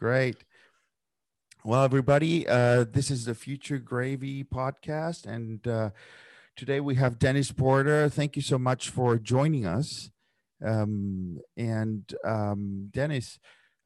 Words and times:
Great. 0.00 0.44
Well, 1.62 1.84
everybody, 1.84 2.48
uh, 2.48 2.86
this 2.90 3.10
is 3.10 3.26
the 3.26 3.34
Future 3.34 3.76
Gravy 3.76 4.42
podcast, 4.42 5.26
and 5.26 5.68
uh, 5.68 5.90
today 6.56 6.80
we 6.80 6.94
have 6.94 7.18
Dennis 7.18 7.52
Porter. 7.52 8.08
Thank 8.08 8.34
you 8.34 8.40
so 8.40 8.58
much 8.58 8.88
for 8.88 9.18
joining 9.18 9.66
us. 9.66 10.08
Um, 10.64 11.40
and 11.54 12.10
um, 12.24 12.88
Dennis, 12.90 13.38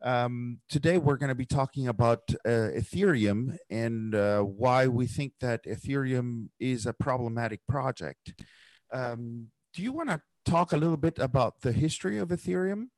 um, 0.05 0.61
today 0.69 0.99
we're 0.99 1.17
going 1.17 1.31
to 1.31 1.35
be 1.35 1.47
talking 1.47 1.89
about 1.89 2.21
uh, 2.47 2.71
Ethereum 2.79 3.57
and 3.69 4.15
uh, 4.15 4.43
why 4.43 4.87
we 4.87 5.09
think 5.09 5.33
that 5.41 5.65
Ethereum 5.65 6.51
is 6.61 6.87
a 6.87 6.93
problematic 6.93 7.67
project. 7.69 8.35
Um, 8.93 9.49
do 9.75 9.83
you 9.83 9.93
want 9.93 10.11
to 10.11 10.23
talk 10.45 10.73
a 10.73 10.77
little 10.77 10.97
bit 10.97 11.19
about 11.19 11.63
the 11.63 11.73
history 11.73 12.19
of 12.19 12.29
Ethereum? 12.29 12.91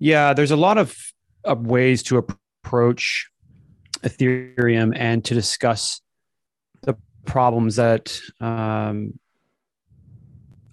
Yeah, 0.00 0.32
there's 0.32 0.50
a 0.50 0.56
lot 0.56 0.78
of, 0.78 0.96
of 1.44 1.66
ways 1.66 2.02
to 2.04 2.16
approach 2.64 3.28
Ethereum 4.00 4.96
and 4.96 5.22
to 5.26 5.34
discuss 5.34 6.00
the 6.82 6.96
problems 7.26 7.76
that 7.76 8.18
um, 8.40 9.18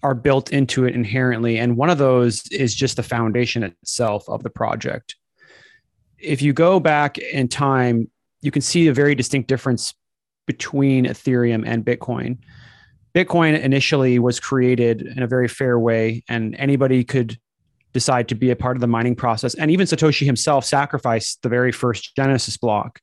are 0.02 0.16
built 0.16 0.54
into 0.54 0.86
it 0.86 0.96
inherently. 0.96 1.58
And 1.58 1.76
one 1.76 1.90
of 1.90 1.98
those 1.98 2.48
is 2.52 2.74
just 2.74 2.96
the 2.96 3.04
foundation 3.04 3.64
itself 3.64 4.24
of 4.30 4.44
the 4.44 4.50
project. 4.50 5.18
If 6.18 6.42
you 6.42 6.54
go 6.54 6.80
back 6.80 7.18
in 7.18 7.50
time, 7.50 8.10
you 8.42 8.50
can 8.50 8.62
see 8.62 8.88
a 8.88 8.94
very 8.94 9.14
distinct 9.14 9.50
difference 9.50 9.94
between 10.46 11.06
Ethereum 11.06 11.68
and 11.68 11.84
Bitcoin. 11.84 12.38
Bitcoin 13.14 13.60
initially 13.60 14.20
was 14.20 14.40
created 14.40 15.02
in 15.02 15.22
a 15.22 15.28
very 15.28 15.50
fair 15.50 15.78
way, 15.78 16.24
and 16.30 16.56
anybody 16.56 17.04
could 17.04 17.38
decide 17.98 18.28
to 18.28 18.36
be 18.36 18.52
a 18.52 18.56
part 18.56 18.78
of 18.78 18.82
the 18.82 18.88
mining 18.88 19.16
process. 19.16 19.56
And 19.56 19.72
even 19.72 19.88
Satoshi 19.88 20.24
himself 20.24 20.64
sacrificed 20.66 21.42
the 21.42 21.50
very 21.50 21.72
first 21.72 22.16
Genesis 22.16 22.56
block 22.56 23.00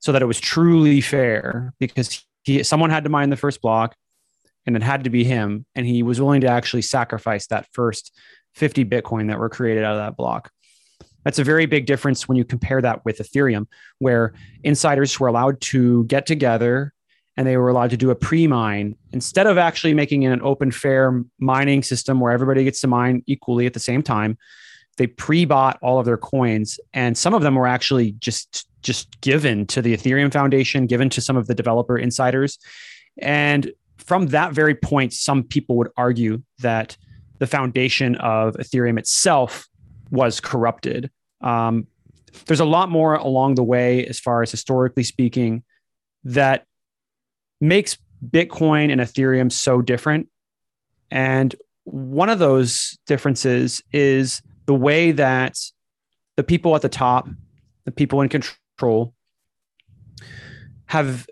so 0.00 0.10
that 0.10 0.20
it 0.20 0.26
was 0.26 0.40
truly 0.40 1.00
fair 1.00 1.72
because 1.78 2.24
he, 2.42 2.64
someone 2.64 2.90
had 2.90 3.04
to 3.04 3.10
mine 3.10 3.30
the 3.30 3.36
first 3.36 3.62
block 3.62 3.94
and 4.66 4.74
it 4.74 4.82
had 4.82 5.04
to 5.04 5.10
be 5.10 5.22
him. 5.22 5.64
And 5.76 5.86
he 5.86 6.02
was 6.02 6.20
willing 6.20 6.40
to 6.40 6.48
actually 6.48 6.82
sacrifice 6.82 7.46
that 7.46 7.68
first 7.72 8.18
50 8.56 8.84
Bitcoin 8.84 9.28
that 9.28 9.38
were 9.38 9.48
created 9.48 9.84
out 9.84 9.92
of 9.92 10.00
that 10.00 10.16
block. 10.16 10.50
That's 11.24 11.38
a 11.38 11.44
very 11.44 11.66
big 11.66 11.86
difference 11.86 12.26
when 12.26 12.36
you 12.36 12.44
compare 12.44 12.82
that 12.82 13.04
with 13.04 13.18
Ethereum, 13.18 13.66
where 14.00 14.34
insiders 14.64 15.20
were 15.20 15.28
allowed 15.28 15.60
to 15.60 16.04
get 16.06 16.26
together 16.26 16.92
and 17.36 17.46
they 17.46 17.56
were 17.56 17.68
allowed 17.68 17.90
to 17.90 17.96
do 17.96 18.10
a 18.10 18.14
pre-mine. 18.14 18.94
Instead 19.12 19.46
of 19.46 19.58
actually 19.58 19.94
making 19.94 20.24
an 20.26 20.42
open 20.42 20.70
fair 20.70 21.22
mining 21.38 21.82
system 21.82 22.20
where 22.20 22.32
everybody 22.32 22.64
gets 22.64 22.80
to 22.80 22.86
mine 22.86 23.22
equally 23.26 23.66
at 23.66 23.72
the 23.72 23.80
same 23.80 24.02
time 24.02 24.36
they 24.96 25.06
pre-bought 25.06 25.78
all 25.82 25.98
of 25.98 26.06
their 26.06 26.16
coins. 26.16 26.78
And 26.92 27.16
some 27.16 27.34
of 27.34 27.42
them 27.42 27.54
were 27.54 27.66
actually 27.66 28.12
just 28.12 28.66
just 28.82 29.20
given 29.20 29.64
to 29.64 29.80
the 29.80 29.96
ethereum 29.96 30.32
foundation 30.32 30.86
given 30.86 31.08
to 31.08 31.20
some 31.20 31.36
of 31.36 31.46
the 31.46 31.54
developer 31.54 31.96
insiders. 31.96 32.58
And 33.18 33.72
from 33.98 34.28
that 34.28 34.52
very 34.52 34.74
point 34.74 35.12
some 35.12 35.44
people 35.44 35.76
would 35.76 35.90
argue 35.96 36.42
that 36.58 36.96
the 37.38 37.46
foundation 37.46 38.16
of 38.16 38.54
ethereum 38.54 38.98
itself 38.98 39.68
was 40.10 40.40
corrupted. 40.40 41.10
Um, 41.40 41.86
there's 42.46 42.60
a 42.60 42.64
lot 42.64 42.88
more 42.88 43.14
along 43.14 43.54
the 43.54 43.62
way 43.62 44.04
as 44.06 44.18
far 44.18 44.42
as 44.42 44.50
historically 44.50 45.04
speaking 45.04 45.62
that 46.24 46.66
makes 47.62 47.96
Bitcoin 48.28 48.90
and 48.90 49.00
Ethereum 49.00 49.50
so 49.50 49.80
different. 49.80 50.28
And 51.10 51.54
one 51.84 52.28
of 52.28 52.38
those 52.38 52.98
differences 53.06 53.82
is 53.92 54.42
the 54.66 54.74
way 54.74 55.12
that 55.12 55.56
the 56.36 56.42
people 56.42 56.74
at 56.74 56.82
the 56.82 56.88
top, 56.88 57.28
the 57.84 57.92
people 57.92 58.20
in 58.20 58.28
control, 58.28 59.14
have 60.86 61.26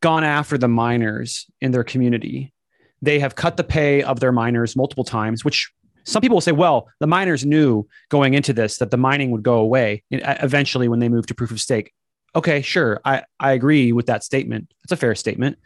gone 0.00 0.24
after 0.24 0.58
the 0.58 0.68
miners 0.68 1.46
in 1.60 1.70
their 1.70 1.84
community. 1.84 2.52
They 3.00 3.20
have 3.20 3.36
cut 3.36 3.56
the 3.56 3.64
pay 3.64 4.02
of 4.02 4.20
their 4.20 4.32
miners 4.32 4.76
multiple 4.76 5.04
times, 5.04 5.44
which 5.44 5.70
some 6.04 6.20
people 6.20 6.36
will 6.36 6.40
say, 6.42 6.52
well, 6.52 6.88
the 6.98 7.06
miners 7.06 7.44
knew 7.44 7.86
going 8.08 8.34
into 8.34 8.52
this 8.52 8.78
that 8.78 8.90
the 8.90 8.96
mining 8.96 9.30
would 9.30 9.42
go 9.42 9.58
away 9.58 10.02
eventually 10.10 10.88
when 10.88 10.98
they 10.98 11.08
moved 11.08 11.28
to 11.28 11.34
proof 11.34 11.50
of 11.50 11.60
stake 11.60 11.92
okay, 12.34 12.62
sure, 12.62 13.00
I, 13.04 13.22
I 13.38 13.52
agree 13.52 13.92
with 13.92 14.06
that 14.06 14.24
statement. 14.24 14.72
That's 14.82 14.92
a 14.92 14.96
fair 14.96 15.14
statement. 15.14 15.58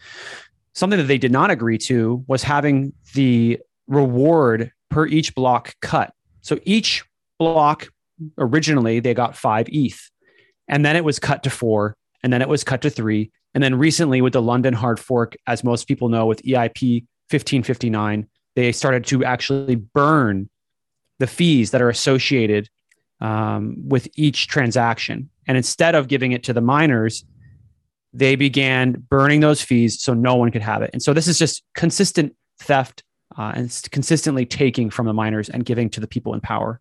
Something 0.75 0.98
that 0.98 1.04
they 1.04 1.19
did 1.19 1.32
not 1.32 1.50
agree 1.50 1.78
to 1.78 2.25
was 2.26 2.42
having 2.42 2.92
the 3.14 3.60
reward 3.86 4.72
per 4.91 5.06
each 5.06 5.34
block 5.34 5.74
cut. 5.80 6.12
So 6.41 6.58
each 6.64 7.04
block 7.38 7.88
originally 8.38 9.00
they 9.00 9.14
got 9.14 9.36
five 9.36 9.66
ETH, 9.70 10.10
and 10.69 10.84
then 10.84 10.97
it 10.97 11.04
was 11.04 11.19
cut 11.19 11.42
to 11.44 11.50
four, 11.50 11.97
and 12.22 12.32
then 12.32 12.42
it 12.42 12.48
was 12.48 12.64
cut 12.64 12.82
to 12.82 12.91
three. 12.91 13.30
And 13.54 13.62
then 13.62 13.76
recently, 13.76 14.20
with 14.20 14.32
the 14.32 14.42
London 14.42 14.74
hard 14.74 14.98
fork, 14.98 15.36
as 15.47 15.62
most 15.62 15.86
people 15.86 16.08
know, 16.08 16.26
with 16.26 16.42
EIP 16.42 17.03
1559, 17.30 18.26
they 18.56 18.72
started 18.72 19.04
to 19.06 19.24
actually 19.24 19.76
burn 19.76 20.48
the 21.19 21.26
fees 21.26 21.70
that 21.70 21.80
are 21.80 21.88
associated 21.88 22.69
um, 23.20 23.76
with 23.88 24.08
each 24.16 24.48
transaction. 24.48 25.30
And 25.47 25.56
instead 25.56 25.94
of 25.94 26.09
giving 26.09 26.32
it 26.32 26.43
to 26.44 26.53
the 26.53 26.60
miners, 26.60 27.25
they 28.12 28.37
began 28.37 28.93
burning 29.10 29.41
those 29.41 29.60
fees 29.60 30.00
so 30.00 30.15
no 30.15 30.37
one 30.37 30.50
could 30.50 30.62
have 30.62 30.82
it. 30.82 30.91
And 30.93 31.03
so 31.03 31.12
this 31.12 31.27
is 31.27 31.38
just 31.38 31.65
consistent 31.75 32.34
theft 32.60 33.03
uh, 33.37 33.53
and 33.54 33.88
consistently 33.91 34.47
taking 34.47 34.88
from 34.91 35.06
the 35.06 35.12
miners 35.12 35.49
and 35.49 35.65
giving 35.65 35.91
to 35.91 36.00
the 36.00 36.06
people 36.06 36.34
in 36.34 36.41
power. 36.41 36.81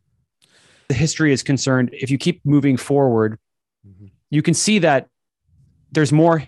The 0.89 0.93
history 0.93 1.33
is 1.33 1.41
concerned. 1.41 1.89
If 1.93 2.11
you 2.11 2.17
keep 2.17 2.41
moving 2.45 2.77
forward, 2.77 3.39
mm-hmm. 3.87 4.07
you 4.29 4.41
can 4.41 4.53
see 4.53 4.79
that 4.79 5.07
there's 5.91 6.11
more 6.11 6.43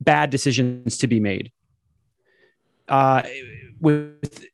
bad 0.00 0.30
decisions 0.30 0.98
to 0.98 1.06
be 1.06 1.20
made. 1.20 1.50
Uh, 2.88 3.22
with 3.80 4.44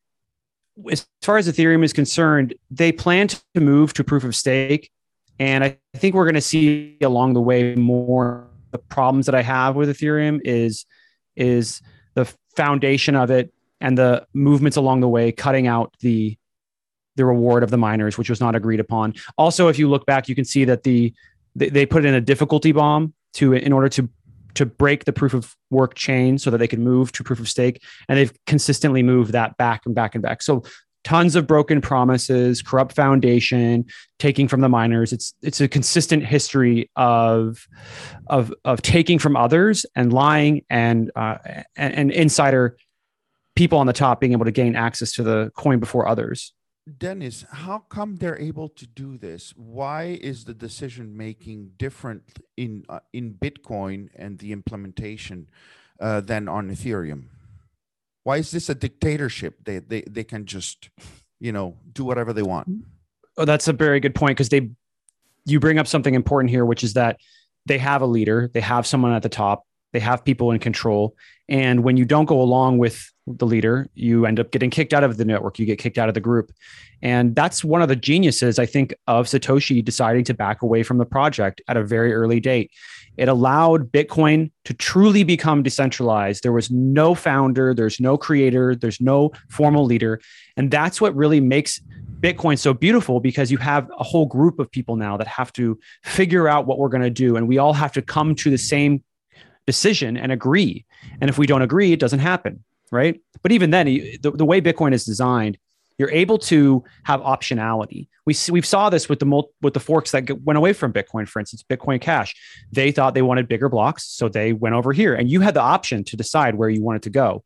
as 0.91 1.07
far 1.21 1.37
as 1.37 1.49
Ethereum 1.49 1.85
is 1.85 1.93
concerned, 1.93 2.55
they 2.71 2.93
plan 2.93 3.29
to 3.29 3.41
move 3.57 3.93
to 3.95 4.05
proof 4.05 4.25
of 4.25 4.35
stake 4.35 4.91
and 5.39 5.65
I 5.65 5.79
think 5.97 6.15
we're 6.15 6.25
going 6.25 6.35
to 6.35 6.41
see 6.41 6.97
along 7.03 7.35
the 7.35 7.41
way 7.41 7.75
more. 7.75 8.49
The 8.71 8.79
problems 8.79 9.27
that 9.27 9.35
I 9.35 9.43
have 9.43 9.77
with 9.77 9.91
Ethereum 9.91 10.41
is 10.45 10.87
is 11.37 11.83
the 12.15 12.25
foundation 12.57 13.15
of 13.15 13.31
it 13.31 13.53
and 13.83 13.99
the 13.99 14.27
movements 14.33 14.79
along 14.79 15.01
the 15.01 15.09
way 15.09 15.31
cutting 15.31 15.67
out 15.67 15.95
the 16.01 16.39
the 17.17 17.25
reward 17.27 17.63
of 17.63 17.71
the 17.71 17.77
miners, 17.77 18.17
which 18.17 18.31
was 18.31 18.41
not 18.41 18.55
agreed 18.55 18.81
upon. 18.81 19.15
Also, 19.37 19.69
if 19.69 19.79
you 19.79 19.91
look 19.91 20.07
back, 20.07 20.29
you 20.29 20.35
can 20.35 20.47
see 20.47 20.65
that 20.65 20.83
the 20.85 21.13
they, 21.55 21.85
put 21.85 22.07
in 22.07 22.15
a 22.15 22.21
difficulty 22.21 22.73
bomb 22.73 23.13
to 23.35 23.53
in 23.53 23.75
order 23.75 23.91
to 23.91 24.09
to 24.55 24.67
break 24.67 25.05
the 25.05 25.13
proof 25.13 25.35
of 25.35 25.55
work 25.71 25.95
chain 25.95 26.39
so 26.39 26.51
that 26.51 26.59
they 26.59 26.69
could 26.69 26.79
move 26.79 27.13
to 27.13 27.25
proof 27.25 27.41
of 27.41 27.49
stake. 27.49 27.83
And 28.09 28.19
they've 28.19 28.33
consistently 28.47 29.03
moved 29.03 29.33
that 29.33 29.57
back 29.57 29.83
and 29.87 29.95
back 29.95 30.15
and 30.15 30.23
back. 30.23 30.43
So 30.43 30.63
tons 31.05 31.37
of 31.37 31.47
broken 31.47 31.81
promises, 31.81 32.63
corrupt 32.63 32.95
foundation, 32.95 33.85
taking 34.19 34.49
from 34.49 34.61
the 34.61 34.69
miners. 34.69 35.13
It's 35.13 35.35
it's 35.43 35.61
a 35.61 35.69
consistent 35.69 36.25
history 36.25 36.91
of 36.97 37.67
of 38.29 38.53
of 38.65 38.83
taking 38.83 39.19
from 39.19 39.37
others 39.37 39.87
and 39.95 40.13
lying 40.13 40.65
and 40.71 41.11
uh, 41.17 41.39
and, 41.77 41.95
and 41.95 42.11
insider 42.11 42.77
people 43.55 43.79
on 43.79 43.87
the 43.87 43.93
top 43.93 44.21
being 44.21 44.33
able 44.33 44.45
to 44.45 44.53
gain 44.53 44.77
access 44.77 45.13
to 45.13 45.23
the 45.23 45.51
coin 45.57 45.79
before 45.79 46.09
others. 46.09 46.55
Dennis, 46.99 47.45
how 47.49 47.79
come 47.79 48.17
they're 48.17 48.39
able 48.39 48.69
to 48.69 48.87
do 48.87 49.17
this? 49.17 49.53
Why 49.57 50.19
is 50.21 50.45
the 50.45 50.55
decision 50.55 51.17
making 51.17 51.73
different 51.77 52.41
in 52.57 52.85
uh, 52.89 53.01
in 53.13 53.35
Bitcoin 53.35 54.09
and 54.17 54.39
the 54.39 54.53
implementation 54.53 55.49
uh, 56.01 56.21
than 56.21 56.49
on 56.49 56.71
Ethereum? 56.71 57.27
Why 58.25 58.37
is 58.37 58.51
this 58.51 58.69
a 58.69 58.75
dictatorship? 58.75 59.57
They 59.65 59.79
they 59.79 60.03
they 60.03 60.25
can 60.25 60.47
just, 60.47 60.91
you 61.41 61.53
know, 61.53 61.77
do 61.93 62.05
whatever 62.05 62.33
they 62.33 62.43
want. 62.43 62.69
Oh, 63.37 63.45
that's 63.45 63.69
a 63.69 63.73
very 63.73 64.01
good 64.01 64.15
point 64.15 64.37
because 64.37 64.49
they 64.49 64.71
you 65.45 65.59
bring 65.61 65.79
up 65.79 65.87
something 65.87 66.15
important 66.15 66.51
here, 66.51 66.65
which 66.65 66.85
is 66.85 66.95
that 66.95 67.19
they 67.67 67.79
have 67.79 68.03
a 68.03 68.07
leader, 68.07 68.51
they 68.53 68.61
have 68.61 68.87
someone 68.87 69.13
at 69.13 69.23
the 69.23 69.29
top, 69.29 69.67
they 69.93 70.01
have 70.01 70.25
people 70.25 70.51
in 70.51 70.59
control. 70.59 71.17
And 71.49 71.85
when 71.85 71.97
you 71.97 72.05
don't 72.05 72.25
go 72.25 72.41
along 72.41 72.79
with 72.79 73.13
the 73.27 73.47
leader, 73.47 73.89
you 73.95 74.27
end 74.27 74.41
up 74.41 74.51
getting 74.51 74.71
kicked 74.71 74.93
out 74.93 75.05
of 75.05 75.17
the 75.17 75.25
network, 75.25 75.59
you 75.59 75.67
get 75.67 75.79
kicked 75.79 75.99
out 75.99 76.09
of 76.09 76.15
the 76.15 76.21
group. 76.21 76.53
And 77.03 77.35
that's 77.35 77.65
one 77.65 77.83
of 77.83 77.89
the 77.89 77.97
geniuses, 77.97 78.59
I 78.59 78.67
think, 78.67 78.95
of 79.07 79.27
Satoshi 79.27 79.85
deciding 79.85 80.25
to 80.25 80.35
back 80.35 80.63
away 80.63 80.83
from 80.83 80.99
the 80.99 81.05
project 81.05 81.61
at 81.69 81.77
a 81.77 81.85
very 81.85 82.13
early 82.15 82.41
date. 82.41 82.71
It 83.17 83.29
allowed 83.29 83.93
Bitcoin 83.93 84.51
to 84.65 84.75
truly 84.75 85.23
become 85.23 85.63
decentralized. 85.63 86.43
There 86.43 86.53
was 86.53 86.71
no 86.71 87.15
founder, 87.15 87.75
there's 87.75 88.01
no 88.01 88.17
creator, 88.17 88.75
there's 88.75 89.01
no 89.01 89.33
formal 89.49 89.85
leader. 89.85 90.21
And 90.57 90.71
that's 90.71 91.01
what 91.01 91.15
really 91.15 91.41
makes 91.41 91.81
Bitcoin 92.21 92.59
so 92.59 92.73
beautiful 92.73 93.21
because 93.21 93.51
you 93.51 93.59
have 93.59 93.91
a 93.99 94.05
whole 94.05 94.27
group 94.27 94.59
of 94.59 94.71
people 94.71 94.97
now 94.97 95.17
that 95.17 95.27
have 95.27 95.53
to 95.55 95.79
figure 96.05 96.49
out 96.49 96.67
what 96.67 96.79
we're 96.79 96.89
going 96.89 97.03
to 97.03 97.11
do. 97.11 97.37
And 97.37 97.49
we 97.49 97.59
all 97.59 97.75
have 97.75 97.93
to 97.93 98.03
come 98.03 98.35
to 98.37 98.51
the 98.51 98.59
same 98.59 99.03
decision 99.67 100.17
and 100.17 100.33
agree. 100.33 100.85
And 101.21 101.29
if 101.29 101.39
we 101.39 101.47
don't 101.47 101.63
agree, 101.63 101.93
it 101.93 102.01
doesn't 102.01 102.21
happen. 102.21 102.65
Right. 102.91 103.21
But 103.43 103.53
even 103.53 103.71
then, 103.71 103.87
the, 103.87 104.33
the 104.35 104.45
way 104.45 104.61
Bitcoin 104.61 104.93
is 104.93 105.05
designed, 105.05 105.59
you're 105.99 106.11
able 106.11 106.39
to 106.39 106.85
have 107.05 107.21
optionality. 107.21 108.09
We 108.27 108.35
we 108.51 108.63
saw 108.63 108.91
this 108.91 109.09
with 109.09 109.19
the 109.19 109.43
with 109.61 109.75
the 109.75 109.81
forks 109.81 110.13
that 110.13 110.31
went 110.43 110.57
away 110.57 110.73
from 110.73 110.93
Bitcoin, 110.93 111.29
for 111.29 111.41
instance, 111.41 111.65
Bitcoin 111.69 112.01
Cash. 112.01 112.35
They 112.71 112.93
thought 112.93 113.15
they 113.15 113.23
wanted 113.23 113.49
bigger 113.49 113.69
blocks, 113.69 114.05
so 114.05 114.29
they 114.29 114.53
went 114.53 114.75
over 114.75 114.93
here, 114.93 115.15
and 115.15 115.31
you 115.31 115.41
had 115.41 115.55
the 115.55 115.61
option 115.61 116.05
to 116.05 116.17
decide 116.17 116.55
where 116.55 116.69
you 116.69 116.83
wanted 116.83 117.03
to 117.03 117.11
go. 117.11 117.45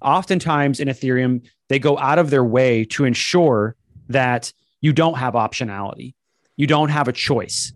Oftentimes 0.00 0.80
in 0.80 0.88
Ethereum, 0.88 1.46
they 1.68 1.78
go 1.78 1.98
out 1.98 2.18
of 2.18 2.30
their 2.30 2.44
way 2.44 2.84
to 2.84 3.04
ensure 3.04 3.76
that 4.08 4.52
you 4.80 4.92
don't 4.92 5.16
have 5.16 5.34
optionality, 5.34 6.14
you 6.56 6.66
don't 6.66 6.90
have 6.90 7.08
a 7.08 7.12
choice, 7.12 7.72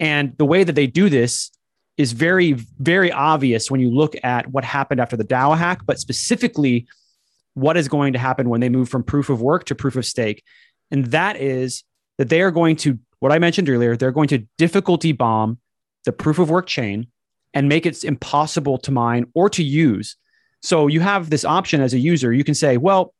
and 0.00 0.36
the 0.38 0.46
way 0.46 0.64
that 0.64 0.74
they 0.74 0.86
do 0.86 1.08
this 1.08 1.50
is 1.96 2.12
very 2.12 2.52
very 2.78 3.10
obvious 3.12 3.70
when 3.70 3.80
you 3.80 3.90
look 3.90 4.14
at 4.22 4.46
what 4.48 4.64
happened 4.64 5.00
after 5.00 5.16
the 5.16 5.24
DAO 5.24 5.56
hack, 5.56 5.80
but 5.86 5.98
specifically 5.98 6.86
what 7.58 7.76
is 7.76 7.88
going 7.88 8.12
to 8.12 8.18
happen 8.18 8.48
when 8.48 8.60
they 8.60 8.68
move 8.68 8.88
from 8.88 9.02
proof 9.02 9.28
of 9.28 9.42
work 9.42 9.64
to 9.64 9.74
proof 9.74 9.96
of 9.96 10.06
stake. 10.06 10.44
And 10.90 11.06
that 11.06 11.36
is 11.36 11.84
that 12.16 12.28
they 12.28 12.40
are 12.40 12.50
going 12.50 12.76
to, 12.76 12.98
what 13.18 13.32
I 13.32 13.38
mentioned 13.38 13.68
earlier, 13.68 13.96
they're 13.96 14.12
going 14.12 14.28
to 14.28 14.46
difficulty 14.56 15.12
bomb 15.12 15.58
the 16.04 16.12
proof 16.12 16.38
of 16.38 16.50
work 16.50 16.66
chain 16.66 17.08
and 17.54 17.68
make 17.68 17.84
it 17.84 18.04
impossible 18.04 18.78
to 18.78 18.92
mine 18.92 19.26
or 19.34 19.50
to 19.50 19.62
use. 19.62 20.16
So 20.62 20.86
you 20.86 21.00
have 21.00 21.30
this 21.30 21.44
option 21.44 21.80
as 21.80 21.94
a 21.94 21.98
user. 21.98 22.32
You 22.32 22.44
can 22.44 22.54
say, 22.54 22.76
well, 22.76 23.14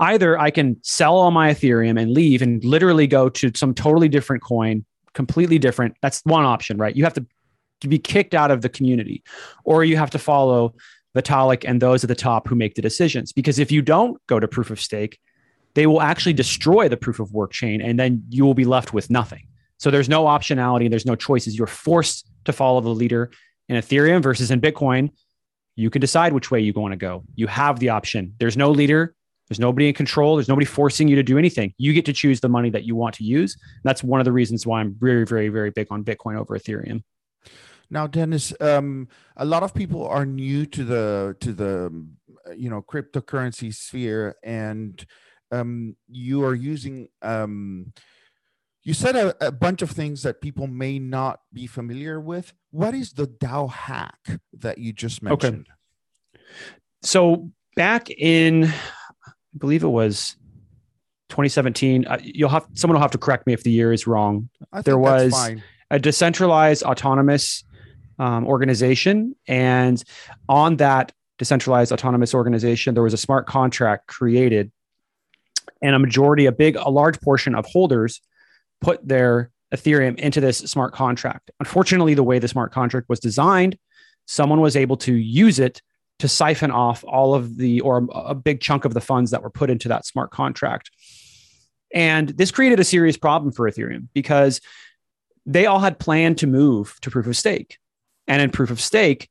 either 0.00 0.38
I 0.38 0.50
can 0.50 0.76
sell 0.82 1.16
all 1.16 1.30
my 1.30 1.52
Ethereum 1.52 2.00
and 2.00 2.12
leave 2.12 2.42
and 2.42 2.64
literally 2.64 3.06
go 3.06 3.28
to 3.28 3.52
some 3.54 3.74
totally 3.74 4.08
different 4.08 4.42
coin, 4.42 4.84
completely 5.12 5.58
different. 5.58 5.96
That's 6.00 6.22
one 6.24 6.44
option, 6.44 6.78
right? 6.78 6.96
You 6.96 7.04
have 7.04 7.14
to, 7.14 7.26
be 7.86 7.98
kicked 7.98 8.32
out 8.32 8.50
of 8.50 8.62
the 8.62 8.70
community, 8.70 9.22
or 9.64 9.84
you 9.84 9.98
have 9.98 10.08
to 10.08 10.18
follow 10.18 10.74
Vitalik 11.16 11.64
and 11.66 11.80
those 11.80 12.04
at 12.04 12.08
the 12.08 12.14
top 12.14 12.48
who 12.48 12.54
make 12.54 12.74
the 12.74 12.82
decisions. 12.82 13.32
Because 13.32 13.58
if 13.58 13.70
you 13.70 13.82
don't 13.82 14.20
go 14.26 14.40
to 14.40 14.48
proof 14.48 14.70
of 14.70 14.80
stake, 14.80 15.18
they 15.74 15.86
will 15.86 16.02
actually 16.02 16.32
destroy 16.32 16.88
the 16.88 16.96
proof 16.96 17.20
of 17.20 17.32
work 17.32 17.52
chain 17.52 17.80
and 17.80 17.98
then 17.98 18.24
you 18.28 18.44
will 18.44 18.54
be 18.54 18.64
left 18.64 18.92
with 18.92 19.10
nothing. 19.10 19.46
So 19.78 19.90
there's 19.90 20.08
no 20.08 20.24
optionality, 20.24 20.88
there's 20.88 21.06
no 21.06 21.16
choices. 21.16 21.56
You're 21.56 21.66
forced 21.66 22.28
to 22.44 22.52
follow 22.52 22.80
the 22.80 22.90
leader 22.90 23.30
in 23.68 23.76
Ethereum 23.76 24.22
versus 24.22 24.50
in 24.50 24.60
Bitcoin. 24.60 25.10
You 25.76 25.90
can 25.90 26.00
decide 26.00 26.32
which 26.32 26.50
way 26.50 26.60
you 26.60 26.72
want 26.72 26.92
to 26.92 26.96
go. 26.96 27.24
You 27.34 27.48
have 27.48 27.80
the 27.80 27.88
option. 27.88 28.34
There's 28.38 28.56
no 28.56 28.70
leader, 28.70 29.14
there's 29.48 29.58
nobody 29.58 29.88
in 29.88 29.94
control, 29.94 30.36
there's 30.36 30.48
nobody 30.48 30.64
forcing 30.64 31.08
you 31.08 31.16
to 31.16 31.22
do 31.22 31.36
anything. 31.36 31.74
You 31.76 31.92
get 31.92 32.04
to 32.06 32.12
choose 32.12 32.40
the 32.40 32.48
money 32.48 32.70
that 32.70 32.84
you 32.84 32.94
want 32.94 33.16
to 33.16 33.24
use. 33.24 33.56
That's 33.82 34.02
one 34.02 34.20
of 34.20 34.24
the 34.24 34.32
reasons 34.32 34.66
why 34.66 34.80
I'm 34.80 34.94
very, 34.98 35.26
very, 35.26 35.48
very 35.48 35.70
big 35.70 35.88
on 35.90 36.04
Bitcoin 36.04 36.38
over 36.38 36.56
Ethereum. 36.56 37.02
Now, 37.94 38.08
Dennis, 38.08 38.52
um, 38.60 39.06
a 39.36 39.44
lot 39.44 39.62
of 39.62 39.72
people 39.72 40.04
are 40.04 40.26
new 40.26 40.66
to 40.66 40.82
the 40.82 41.36
to 41.38 41.52
the 41.52 42.06
you 42.56 42.68
know 42.68 42.82
cryptocurrency 42.82 43.72
sphere, 43.72 44.34
and 44.42 45.06
um, 45.52 45.94
you 46.08 46.42
are 46.42 46.56
using. 46.56 47.06
Um, 47.22 47.92
you 48.82 48.94
said 48.94 49.14
a, 49.14 49.46
a, 49.46 49.52
bunch 49.52 49.80
of 49.80 49.92
things 49.92 50.24
that 50.24 50.40
people 50.42 50.66
may 50.66 50.98
not 50.98 51.38
be 51.52 51.68
familiar 51.68 52.20
with. 52.20 52.52
What 52.72 52.94
is 52.94 53.12
the 53.12 53.28
DAO 53.28 53.70
hack 53.70 54.40
that 54.58 54.78
you 54.78 54.92
just 54.92 55.22
mentioned? 55.22 55.68
Okay. 56.34 56.42
So 57.02 57.52
back 57.76 58.10
in, 58.10 58.64
I 58.64 59.30
believe 59.56 59.84
it 59.84 59.88
was 59.88 60.34
2017. 61.28 62.08
Uh, 62.08 62.18
you'll 62.20 62.48
have 62.48 62.66
someone 62.74 62.96
will 62.96 63.02
have 63.02 63.12
to 63.12 63.18
correct 63.18 63.46
me 63.46 63.52
if 63.52 63.62
the 63.62 63.70
year 63.70 63.92
is 63.92 64.08
wrong. 64.08 64.50
there 64.82 64.98
was 64.98 65.32
a 65.92 66.00
decentralized 66.00 66.82
autonomous 66.82 67.62
um, 68.18 68.46
organization. 68.46 69.34
And 69.46 70.02
on 70.48 70.76
that 70.76 71.12
decentralized 71.38 71.92
autonomous 71.92 72.34
organization, 72.34 72.94
there 72.94 73.02
was 73.02 73.14
a 73.14 73.18
smart 73.18 73.46
contract 73.46 74.06
created. 74.06 74.70
And 75.82 75.94
a 75.94 75.98
majority, 75.98 76.46
a 76.46 76.52
big, 76.52 76.76
a 76.76 76.90
large 76.90 77.20
portion 77.20 77.54
of 77.54 77.66
holders 77.66 78.20
put 78.80 79.06
their 79.06 79.50
Ethereum 79.74 80.18
into 80.18 80.40
this 80.40 80.58
smart 80.58 80.92
contract. 80.92 81.50
Unfortunately, 81.58 82.14
the 82.14 82.22
way 82.22 82.38
the 82.38 82.48
smart 82.48 82.72
contract 82.72 83.08
was 83.08 83.20
designed, 83.20 83.76
someone 84.26 84.60
was 84.60 84.76
able 84.76 84.96
to 84.98 85.14
use 85.14 85.58
it 85.58 85.82
to 86.20 86.28
siphon 86.28 86.70
off 86.70 87.04
all 87.04 87.34
of 87.34 87.56
the, 87.56 87.80
or 87.80 88.06
a 88.14 88.34
big 88.34 88.60
chunk 88.60 88.84
of 88.84 88.94
the 88.94 89.00
funds 89.00 89.32
that 89.32 89.42
were 89.42 89.50
put 89.50 89.68
into 89.68 89.88
that 89.88 90.06
smart 90.06 90.30
contract. 90.30 90.90
And 91.92 92.28
this 92.30 92.50
created 92.50 92.80
a 92.80 92.84
serious 92.84 93.16
problem 93.16 93.52
for 93.52 93.70
Ethereum 93.70 94.08
because 94.14 94.60
they 95.46 95.66
all 95.66 95.80
had 95.80 95.98
planned 95.98 96.38
to 96.38 96.46
move 96.46 96.96
to 97.02 97.10
proof 97.10 97.26
of 97.26 97.36
stake. 97.36 97.78
And 98.26 98.40
in 98.40 98.50
proof 98.50 98.70
of 98.70 98.80
stake, 98.80 99.28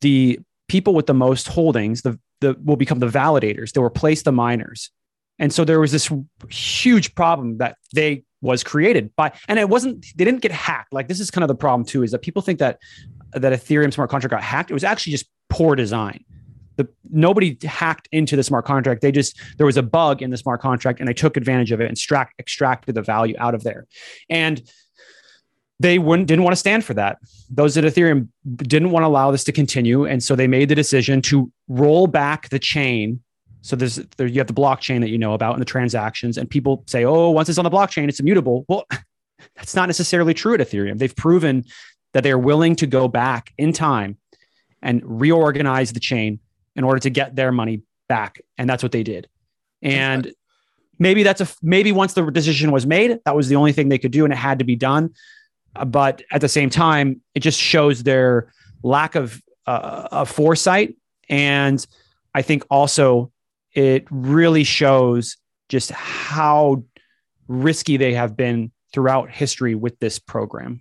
the 0.00 0.38
people 0.68 0.94
with 0.94 1.06
the 1.06 1.14
most 1.14 1.48
holdings 1.48 2.02
the, 2.02 2.18
the 2.40 2.56
will 2.64 2.76
become 2.76 2.98
the 2.98 3.06
validators. 3.06 3.72
They 3.72 3.80
will 3.80 3.86
replace 3.86 4.22
the 4.22 4.32
miners. 4.32 4.90
And 5.38 5.52
so 5.52 5.64
there 5.64 5.80
was 5.80 5.92
this 5.92 6.10
huge 6.50 7.14
problem 7.14 7.58
that 7.58 7.76
they 7.94 8.24
was 8.42 8.62
created 8.62 9.14
by, 9.16 9.32
and 9.48 9.58
it 9.58 9.68
wasn't, 9.68 10.06
they 10.16 10.24
didn't 10.24 10.42
get 10.42 10.52
hacked. 10.52 10.92
Like 10.92 11.08
this 11.08 11.20
is 11.20 11.30
kind 11.30 11.44
of 11.44 11.48
the 11.48 11.54
problem 11.54 11.86
too, 11.86 12.02
is 12.02 12.10
that 12.10 12.20
people 12.20 12.42
think 12.42 12.58
that 12.58 12.78
that 13.32 13.52
Ethereum 13.52 13.92
smart 13.92 14.10
contract 14.10 14.30
got 14.30 14.42
hacked. 14.42 14.70
It 14.70 14.74
was 14.74 14.84
actually 14.84 15.12
just 15.12 15.26
poor 15.48 15.74
design. 15.74 16.24
The, 16.76 16.88
nobody 17.10 17.56
hacked 17.62 18.08
into 18.12 18.36
the 18.36 18.42
smart 18.42 18.64
contract. 18.64 19.00
They 19.00 19.12
just 19.12 19.38
there 19.56 19.66
was 19.66 19.76
a 19.76 19.82
bug 19.82 20.22
in 20.22 20.30
the 20.30 20.36
smart 20.36 20.60
contract, 20.60 21.00
and 21.00 21.08
they 21.08 21.14
took 21.14 21.36
advantage 21.36 21.72
of 21.72 21.80
it 21.80 21.84
and 21.84 21.92
extract, 21.92 22.34
extracted 22.38 22.94
the 22.94 23.02
value 23.02 23.34
out 23.38 23.54
of 23.54 23.62
there. 23.62 23.86
And 24.28 24.62
they 25.82 25.98
wouldn't 25.98 26.28
didn't 26.28 26.44
want 26.44 26.52
to 26.52 26.58
stand 26.58 26.84
for 26.84 26.94
that. 26.94 27.18
Those 27.50 27.76
at 27.76 27.84
Ethereum 27.84 28.28
didn't 28.56 28.92
want 28.92 29.02
to 29.02 29.08
allow 29.08 29.32
this 29.32 29.44
to 29.44 29.52
continue, 29.52 30.06
and 30.06 30.22
so 30.22 30.36
they 30.36 30.46
made 30.46 30.68
the 30.68 30.74
decision 30.76 31.20
to 31.22 31.50
roll 31.68 32.06
back 32.06 32.48
the 32.50 32.58
chain. 32.58 33.20
So 33.62 33.74
there's 33.74 33.96
there, 34.16 34.26
you 34.26 34.38
have 34.38 34.46
the 34.46 34.54
blockchain 34.54 35.00
that 35.00 35.10
you 35.10 35.18
know 35.18 35.34
about 35.34 35.54
and 35.54 35.60
the 35.60 35.66
transactions, 35.66 36.38
and 36.38 36.48
people 36.48 36.84
say, 36.86 37.04
"Oh, 37.04 37.30
once 37.30 37.48
it's 37.48 37.58
on 37.58 37.64
the 37.64 37.70
blockchain, 37.70 38.08
it's 38.08 38.20
immutable." 38.20 38.64
Well, 38.68 38.86
that's 39.56 39.74
not 39.74 39.88
necessarily 39.88 40.34
true 40.34 40.54
at 40.54 40.60
Ethereum. 40.60 40.98
They've 40.98 41.14
proven 41.14 41.64
that 42.12 42.22
they 42.22 42.30
are 42.30 42.38
willing 42.38 42.76
to 42.76 42.86
go 42.86 43.08
back 43.08 43.52
in 43.58 43.72
time 43.72 44.18
and 44.82 45.02
reorganize 45.04 45.92
the 45.92 46.00
chain 46.00 46.38
in 46.76 46.84
order 46.84 47.00
to 47.00 47.10
get 47.10 47.34
their 47.34 47.50
money 47.50 47.82
back, 48.08 48.40
and 48.56 48.70
that's 48.70 48.84
what 48.84 48.92
they 48.92 49.02
did. 49.02 49.28
And 49.82 50.32
maybe 51.00 51.24
that's 51.24 51.40
a 51.40 51.48
maybe 51.60 51.90
once 51.90 52.14
the 52.14 52.30
decision 52.30 52.70
was 52.70 52.86
made, 52.86 53.18
that 53.24 53.34
was 53.34 53.48
the 53.48 53.56
only 53.56 53.72
thing 53.72 53.88
they 53.88 53.98
could 53.98 54.12
do, 54.12 54.22
and 54.22 54.32
it 54.32 54.36
had 54.36 54.60
to 54.60 54.64
be 54.64 54.76
done 54.76 55.10
but 55.86 56.22
at 56.30 56.40
the 56.40 56.48
same 56.48 56.70
time, 56.70 57.20
it 57.34 57.40
just 57.40 57.58
shows 57.58 58.02
their 58.02 58.52
lack 58.82 59.14
of, 59.14 59.42
uh, 59.66 60.24
foresight. 60.24 60.96
And 61.28 61.84
I 62.34 62.42
think 62.42 62.64
also 62.70 63.32
it 63.74 64.06
really 64.10 64.64
shows 64.64 65.36
just 65.68 65.90
how 65.90 66.84
risky 67.48 67.96
they 67.96 68.14
have 68.14 68.36
been 68.36 68.72
throughout 68.92 69.30
history 69.30 69.74
with 69.74 69.98
this 70.00 70.18
program. 70.18 70.80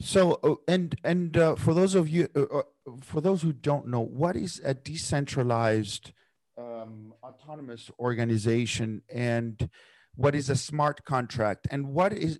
So, 0.00 0.38
uh, 0.44 0.54
and 0.68 0.94
and 1.02 1.36
uh, 1.36 1.56
for 1.56 1.74
those 1.74 1.94
of 1.94 2.08
you, 2.08 2.28
uh, 2.36 2.42
uh, 2.42 2.62
for 3.00 3.20
those 3.20 3.42
who 3.42 3.52
don't 3.52 3.88
know, 3.88 4.00
what 4.00 4.36
is 4.36 4.60
a 4.64 4.74
decentralized 4.74 6.12
um, 6.56 7.14
autonomous 7.22 7.90
organization, 7.98 9.02
and 9.12 9.68
what 10.14 10.36
is 10.36 10.50
a 10.50 10.56
smart 10.56 11.04
contract, 11.04 11.66
and 11.70 11.88
what 11.88 12.12
is 12.12 12.38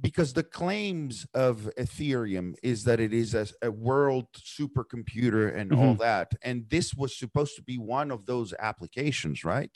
because 0.00 0.32
the 0.32 0.42
claims 0.42 1.26
of 1.34 1.70
Ethereum 1.78 2.54
is 2.62 2.84
that 2.84 3.00
it 3.00 3.12
is 3.12 3.34
a, 3.34 3.46
a 3.62 3.70
world 3.70 4.26
supercomputer 4.36 5.56
and 5.56 5.70
mm-hmm. 5.70 5.80
all 5.80 5.94
that, 5.94 6.32
and 6.42 6.68
this 6.68 6.94
was 6.94 7.16
supposed 7.16 7.56
to 7.56 7.62
be 7.62 7.78
one 7.78 8.10
of 8.10 8.26
those 8.26 8.52
applications, 8.58 9.44
right? 9.44 9.74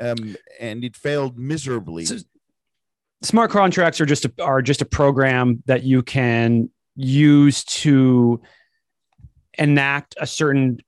Um, 0.00 0.36
and 0.60 0.84
it 0.84 0.96
failed 0.96 1.38
miserably. 1.38 2.06
So, 2.06 2.18
smart 3.22 3.50
contracts 3.50 4.00
are 4.00 4.06
just 4.06 4.24
a, 4.24 4.32
are 4.40 4.62
just 4.62 4.82
a 4.82 4.86
program 4.86 5.62
that 5.66 5.82
you 5.82 6.02
can 6.02 6.70
use 6.94 7.64
to 7.64 8.40
enact 9.58 10.14
a 10.20 10.26
certain 10.26 10.78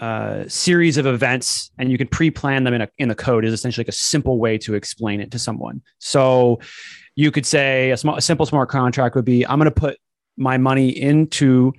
uh, 0.00 0.48
series 0.48 0.96
of 0.96 1.06
events 1.06 1.70
and 1.78 1.92
you 1.92 1.98
can 1.98 2.08
pre-plan 2.08 2.64
them 2.64 2.72
in 2.72 2.80
a 2.80 2.88
in 2.98 3.08
the 3.08 3.14
code 3.14 3.44
is 3.44 3.52
essentially 3.52 3.82
like 3.82 3.88
a 3.88 3.92
simple 3.92 4.38
way 4.38 4.56
to 4.58 4.74
explain 4.74 5.20
it 5.20 5.30
to 5.30 5.38
someone. 5.38 5.82
So 5.98 6.58
you 7.16 7.30
could 7.30 7.44
say 7.44 7.90
a, 7.90 7.96
small, 7.96 8.16
a 8.16 8.22
simple 8.22 8.46
smart 8.46 8.70
contract 8.70 9.14
would 9.14 9.26
be 9.26 9.46
I'm 9.46 9.58
going 9.58 9.70
to 9.70 9.80
put 9.80 9.98
my 10.38 10.56
money 10.56 10.88
into 10.88 11.72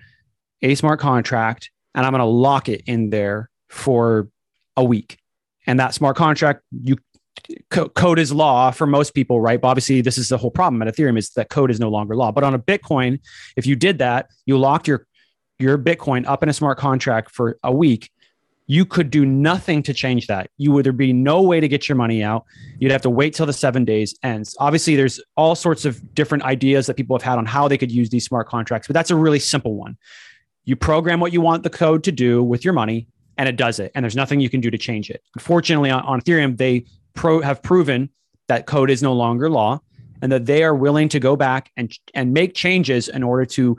a 0.62 0.75
smart 0.75 1.00
contract 1.00 1.72
and 1.96 2.06
I'm 2.06 2.12
going 2.12 2.20
to 2.20 2.25
lock 2.25 2.70
it 2.70 2.84
in 2.86 3.10
there 3.10 3.50
for 3.70 4.30
a 4.78 4.84
week. 4.84 5.18
And 5.66 5.80
that 5.80 5.94
smart 5.94 6.16
contract, 6.16 6.62
you 6.72 6.98
co- 7.70 7.90
code 7.90 8.20
is 8.20 8.32
law 8.32 8.72
for 8.72 8.86
most 8.86 9.13
people, 9.13 9.42
right? 9.42 9.60
But 9.60 9.70
obviously, 9.70 10.01
this 10.01 10.18
is 10.18 10.30
the 10.30 10.38
whole 10.38 10.51
problem 10.51 10.82
at 10.82 10.94
Ethereum 10.94 11.18
is 11.18 11.32
that 11.32 11.50
code 11.50 11.72
is 11.72 11.80
no 11.80 11.90
longer 11.90 12.16
law. 12.16 12.32
But 12.32 12.44
on 12.44 12.54
a 12.54 12.60
Bitcoin, 12.60 13.20
if 13.56 13.66
you 13.66 13.75
did 13.75 13.98
that, 14.00 14.28
you 14.46 14.58
locked 14.58 14.88
your 14.88 15.08
your 15.62 15.77
Bitcoin 15.77 16.25
up 16.25 16.44
in 16.44 16.50
a 16.50 16.53
smart 16.53 16.77
contract 16.77 17.32
for 17.32 17.58
a 17.63 17.72
week 17.72 18.12
you 18.72 18.86
could 18.86 19.10
do 19.10 19.25
nothing 19.25 19.84
to 19.84 19.94
change 19.94 20.27
that. 20.27 20.50
You 20.58 20.72
would 20.72 20.86
there 20.86 20.94
be 20.94 21.12
no 21.12 21.41
way 21.41 21.60
to 21.60 21.68
get 21.68 21.89
your 21.89 21.98
money 21.98 22.24
out. 22.24 22.46
You'd 22.80 22.94
have 22.94 23.01
to 23.01 23.10
wait 23.10 23.34
till 23.34 23.46
the 23.46 23.51
seven 23.51 23.84
days 23.84 24.18
ends. 24.24 24.56
Obviously, 24.62 24.96
there's 24.96 25.20
all 25.36 25.56
sorts 25.56 25.84
of 25.84 26.15
different 26.15 26.46
ideas 26.46 26.86
that 26.86 26.96
people 26.96 27.18
have 27.18 27.22
had 27.22 27.38
on 27.38 27.46
how 27.46 27.68
they 27.68 27.77
could 27.77 27.91
use 27.91 28.10
these 28.10 28.24
smart 28.24 28.48
contracts, 28.48 28.88
but 28.88 28.94
that's 28.94 29.12
a 29.12 29.15
really 29.18 29.39
simple 29.39 29.75
one. 29.75 29.98
You 30.63 30.77
program 30.77 31.20
what 31.20 31.34
you 31.34 31.41
want 31.41 31.63
the 31.63 31.70
code 31.70 32.01
to 32.06 32.13
do 32.13 32.41
with 32.41 32.63
your 32.63 32.74
money, 32.74 33.08
and 33.38 33.50
it 33.50 33.58
does 33.58 33.77
it. 33.80 33.91
And 33.94 34.06
there's 34.06 34.15
nothing 34.15 34.39
you 34.39 34.50
can 34.50 34.62
do 34.62 34.72
to 34.72 34.77
change 34.77 35.10
it. 35.10 35.22
Unfortunately, 35.36 35.89
on, 35.89 36.03
on 36.03 36.22
Ethereum, 36.22 36.56
they 36.56 36.86
pro, 37.13 37.41
have 37.41 37.62
proven 37.62 38.10
that 38.48 38.68
code 38.68 38.89
is 38.89 39.03
no 39.03 39.12
longer 39.12 39.50
law 39.50 39.82
and 40.22 40.32
that 40.32 40.46
they 40.46 40.63
are 40.63 40.75
willing 40.75 41.10
to 41.10 41.20
go 41.20 41.36
back 41.36 41.72
and, 41.75 41.91
and 42.13 42.32
make 42.32 42.53
changes 42.53 43.10
in 43.10 43.22
order 43.22 43.46
to 43.46 43.77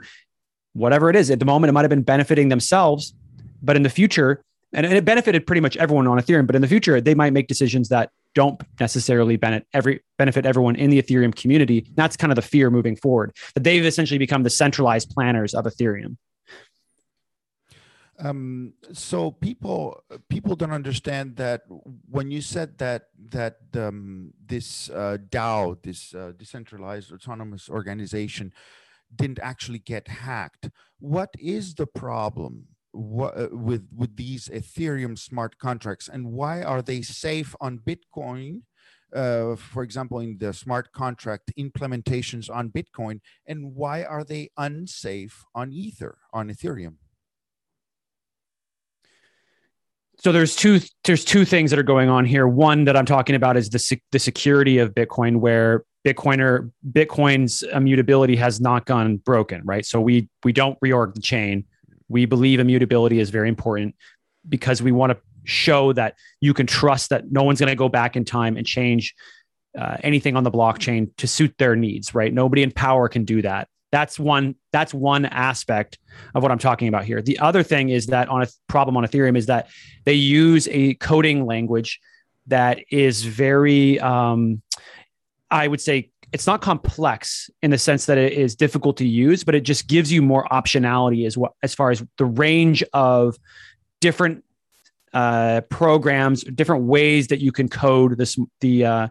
whatever 0.73 1.09
it 1.09 1.15
is. 1.15 1.29
At 1.29 1.39
the 1.39 1.45
moment, 1.45 1.69
it 1.69 1.73
might 1.73 1.83
have 1.83 1.89
been 1.89 2.03
benefiting 2.03 2.49
themselves, 2.49 3.13
but 3.61 3.75
in 3.75 3.83
the 3.83 3.89
future, 3.89 4.43
and, 4.73 4.85
it 4.85 5.05
benefited 5.05 5.45
pretty 5.45 5.61
much 5.61 5.77
everyone 5.77 6.07
on 6.07 6.17
Ethereum, 6.17 6.47
but 6.47 6.55
in 6.55 6.61
the 6.61 6.67
future, 6.67 6.99
they 6.99 7.13
might 7.15 7.33
make 7.33 7.47
decisions 7.47 7.89
that 7.89 8.11
don't 8.33 8.59
necessarily 8.79 9.37
benefit 9.37 9.67
every 9.73 10.01
benefit 10.17 10.45
everyone 10.45 10.75
in 10.75 10.89
the 10.89 11.01
Ethereum 11.01 11.35
community. 11.35 11.85
That's 11.95 12.17
kind 12.17 12.31
of 12.31 12.35
the 12.35 12.41
fear 12.41 12.71
moving 12.71 12.95
forward 12.95 13.35
that 13.53 13.63
they've 13.63 13.85
essentially 13.85 14.17
become 14.17 14.43
the 14.43 14.49
centralized 14.49 15.11
planners 15.11 15.53
of 15.53 15.65
Ethereum. 15.65 16.17
Um, 18.19 18.73
so 18.91 19.31
people 19.31 20.03
people 20.29 20.55
don't 20.55 20.71
understand 20.71 21.35
that 21.37 21.63
when 22.09 22.31
you 22.31 22.41
said 22.41 22.77
that 22.77 23.09
that 23.29 23.57
um, 23.75 24.33
this 24.45 24.89
uh, 24.89 25.17
DAO, 25.29 25.81
this 25.81 26.13
uh, 26.13 26.31
decentralized 26.37 27.11
autonomous 27.11 27.69
organization, 27.69 28.53
didn't 29.15 29.39
actually 29.41 29.79
get 29.79 30.07
hacked. 30.07 30.69
What 30.99 31.29
is 31.39 31.75
the 31.75 31.87
problem 31.87 32.67
uh, 32.95 33.47
with 33.51 33.87
with 33.95 34.15
these 34.17 34.49
Ethereum 34.49 35.17
smart 35.17 35.57
contracts, 35.57 36.07
and 36.07 36.31
why 36.31 36.61
are 36.61 36.81
they 36.81 37.01
safe 37.01 37.55
on 37.59 37.79
Bitcoin? 37.79 38.61
Uh, 39.13 39.55
for 39.55 39.83
example, 39.83 40.19
in 40.19 40.37
the 40.39 40.53
smart 40.53 40.91
contract 40.91 41.51
implementations 41.57 42.49
on 42.49 42.69
Bitcoin, 42.69 43.19
and 43.47 43.75
why 43.75 44.03
are 44.03 44.23
they 44.23 44.49
unsafe 44.57 45.43
on 45.53 45.71
Ether 45.71 46.17
on 46.33 46.49
Ethereum? 46.49 46.95
So 50.23 50.31
there's 50.31 50.55
two 50.55 50.79
there's 51.03 51.25
two 51.25 51.43
things 51.43 51.69
that 51.71 51.77
are 51.77 51.83
going 51.83 52.09
on 52.09 52.25
here. 52.25 52.47
One 52.47 52.85
that 52.85 52.95
I'm 52.95 53.05
talking 53.05 53.35
about 53.35 53.57
is 53.57 53.69
the 53.69 53.99
the 54.11 54.19
security 54.19 54.77
of 54.77 54.93
Bitcoin, 54.93 55.37
where 55.37 55.83
Bitcoiner 56.07 56.71
Bitcoin's 56.91 57.61
immutability 57.63 58.37
has 58.37 58.61
not 58.61 58.85
gone 58.85 59.17
broken, 59.17 59.61
right? 59.65 59.85
So 59.85 59.99
we 59.99 60.29
we 60.45 60.53
don't 60.53 60.79
reorg 60.79 61.13
the 61.13 61.21
chain. 61.21 61.65
We 62.07 62.25
believe 62.25 62.61
immutability 62.61 63.19
is 63.19 63.31
very 63.31 63.49
important 63.49 63.95
because 64.47 64.81
we 64.81 64.93
want 64.93 65.11
to 65.11 65.17
show 65.43 65.91
that 65.93 66.15
you 66.39 66.53
can 66.53 66.67
trust 66.67 67.09
that 67.09 67.29
no 67.31 67.43
one's 67.43 67.59
going 67.59 67.69
to 67.69 67.75
go 67.75 67.89
back 67.89 68.15
in 68.15 68.23
time 68.23 68.55
and 68.55 68.65
change 68.65 69.13
uh, 69.77 69.97
anything 70.03 70.37
on 70.37 70.45
the 70.45 70.51
blockchain 70.51 71.09
to 71.17 71.27
suit 71.27 71.53
their 71.57 71.75
needs, 71.75 72.15
right? 72.15 72.33
Nobody 72.33 72.63
in 72.63 72.71
power 72.71 73.09
can 73.09 73.25
do 73.25 73.41
that. 73.41 73.67
That's 73.93 74.17
one. 74.17 74.55
That's 74.71 74.91
one 74.91 75.27
aspect 75.27 75.99
of 76.33 76.41
what 76.41 76.51
I'm 76.51 76.57
talking 76.57 76.87
about 76.87 77.05
here. 77.05 77.21
The 77.21 77.37
other 77.37 77.61
thing 77.61 77.89
is 77.89 78.07
that 78.07 78.27
on 78.27 78.41
a 78.41 78.47
problem 78.67 78.97
on 78.97 79.03
Ethereum 79.03 79.37
is 79.37 79.45
that 79.45 79.69
they 80.03 80.15
use 80.15 80.67
a 80.71 80.95
coding 80.95 81.45
language 81.45 81.99
that 82.47 82.79
is 82.89 83.23
very, 83.23 83.99
um, 83.99 84.63
I 85.51 85.67
would 85.67 85.79
say, 85.79 86.09
it's 86.31 86.47
not 86.47 86.61
complex 86.61 87.51
in 87.61 87.69
the 87.69 87.77
sense 87.77 88.07
that 88.07 88.17
it 88.17 88.33
is 88.33 88.55
difficult 88.55 88.97
to 88.97 89.07
use, 89.07 89.43
but 89.43 89.53
it 89.53 89.61
just 89.61 89.87
gives 89.87 90.11
you 90.11 90.23
more 90.23 90.45
optionality 90.45 91.27
as 91.27 91.37
well 91.37 91.55
as 91.61 91.75
far 91.75 91.91
as 91.91 92.03
the 92.17 92.25
range 92.25 92.83
of 92.93 93.37
different 94.01 94.43
uh, 95.13 95.61
programs, 95.69 96.43
different 96.43 96.85
ways 96.85 97.27
that 97.27 97.41
you 97.41 97.51
can 97.51 97.69
code 97.69 98.17
this 98.17 98.39
the 98.59 98.85
uh, 98.85 99.07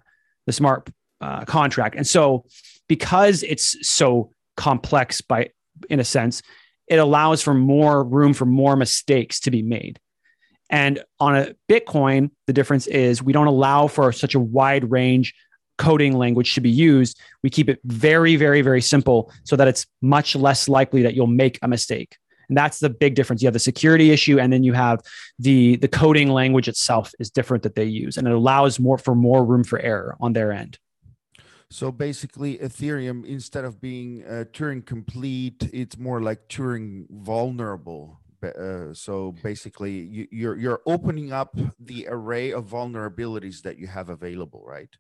the 0.47 0.53
smart 0.53 0.91
uh, 1.21 1.45
contract. 1.45 1.95
And 1.95 2.05
so, 2.05 2.47
because 2.89 3.45
it's 3.45 3.89
so 3.89 4.33
complex 4.57 5.21
by 5.21 5.51
in 5.89 6.01
a 6.01 6.05
sense. 6.05 6.43
It 6.87 6.97
allows 6.97 7.43
for 7.43 7.55
more 7.55 8.05
room 8.05 8.35
for 8.35 8.45
more 8.45 8.77
mistakes 8.77 9.41
to 9.41 9.51
be 9.51 9.63
made. 9.63 9.99
And 10.71 11.03
on 11.21 11.37
a 11.37 11.55
bitcoin 11.71 12.31
the 12.47 12.53
difference 12.53 12.87
is 12.87 13.23
we 13.23 13.33
don't 13.33 13.47
allow 13.47 13.87
for 13.87 14.13
such 14.13 14.35
a 14.35 14.41
wide 14.41 14.91
range 14.91 15.35
coding 15.79 16.17
language 16.17 16.55
to 16.55 16.61
be 16.61 16.71
used. 16.71 17.19
We 17.43 17.51
keep 17.51 17.69
it 17.69 17.81
very 17.85 18.37
very 18.37 18.63
very 18.63 18.81
simple 18.81 19.33
so 19.45 19.57
that 19.57 19.69
it's 19.69 19.87
much 20.01 20.35
less 20.37 20.69
likely 20.69 21.03
that 21.03 21.15
you'll 21.15 21.27
make 21.27 21.59
a 21.63 21.69
mistake. 21.69 22.17
And 22.49 22.57
that's 22.57 22.81
the 22.81 22.91
big 22.91 23.15
difference. 23.15 23.41
You 23.41 23.47
have 23.47 23.55
the 23.55 23.59
security 23.59 24.11
issue 24.11 24.39
and 24.39 24.53
then 24.53 24.63
you 24.63 24.73
have 24.73 25.01
the 25.39 25.77
the 25.77 25.89
coding 25.89 26.31
language 26.31 26.69
itself 26.69 27.13
is 27.19 27.31
different 27.31 27.63
that 27.63 27.75
they 27.75 27.85
use 27.85 28.17
and 28.17 28.27
it 28.27 28.33
allows 28.35 28.79
more 28.79 28.99
for 28.99 29.15
more 29.15 29.45
room 29.45 29.65
for 29.65 29.79
error 29.79 30.17
on 30.21 30.33
their 30.33 30.53
end 30.53 30.79
so 31.73 31.91
basically, 31.91 32.59
Ethereum, 32.59 33.25
instead 33.25 33.65
of 33.65 33.81
being 33.81 34.25
uh, 34.25 34.45
Turing 34.53 34.85
complete, 34.85 35.71
it's 35.73 35.99
more 35.99 36.21
like 36.21 36.49
Turing 36.49 37.07
vulnerable. 37.11 38.21
Uh, 38.43 38.93
so 38.93 39.33
basically, 39.43 39.93
you, 39.93 40.29
you're 40.31 40.57
you're 40.57 40.83
opening 40.87 41.33
up 41.33 41.57
the 41.81 42.07
array 42.09 42.53
of 42.53 42.67
vulnerabilities 42.67 43.63
that 43.63 43.79
you 43.79 43.87
have 43.87 44.09
available, 44.09 44.63
right? 44.67 44.91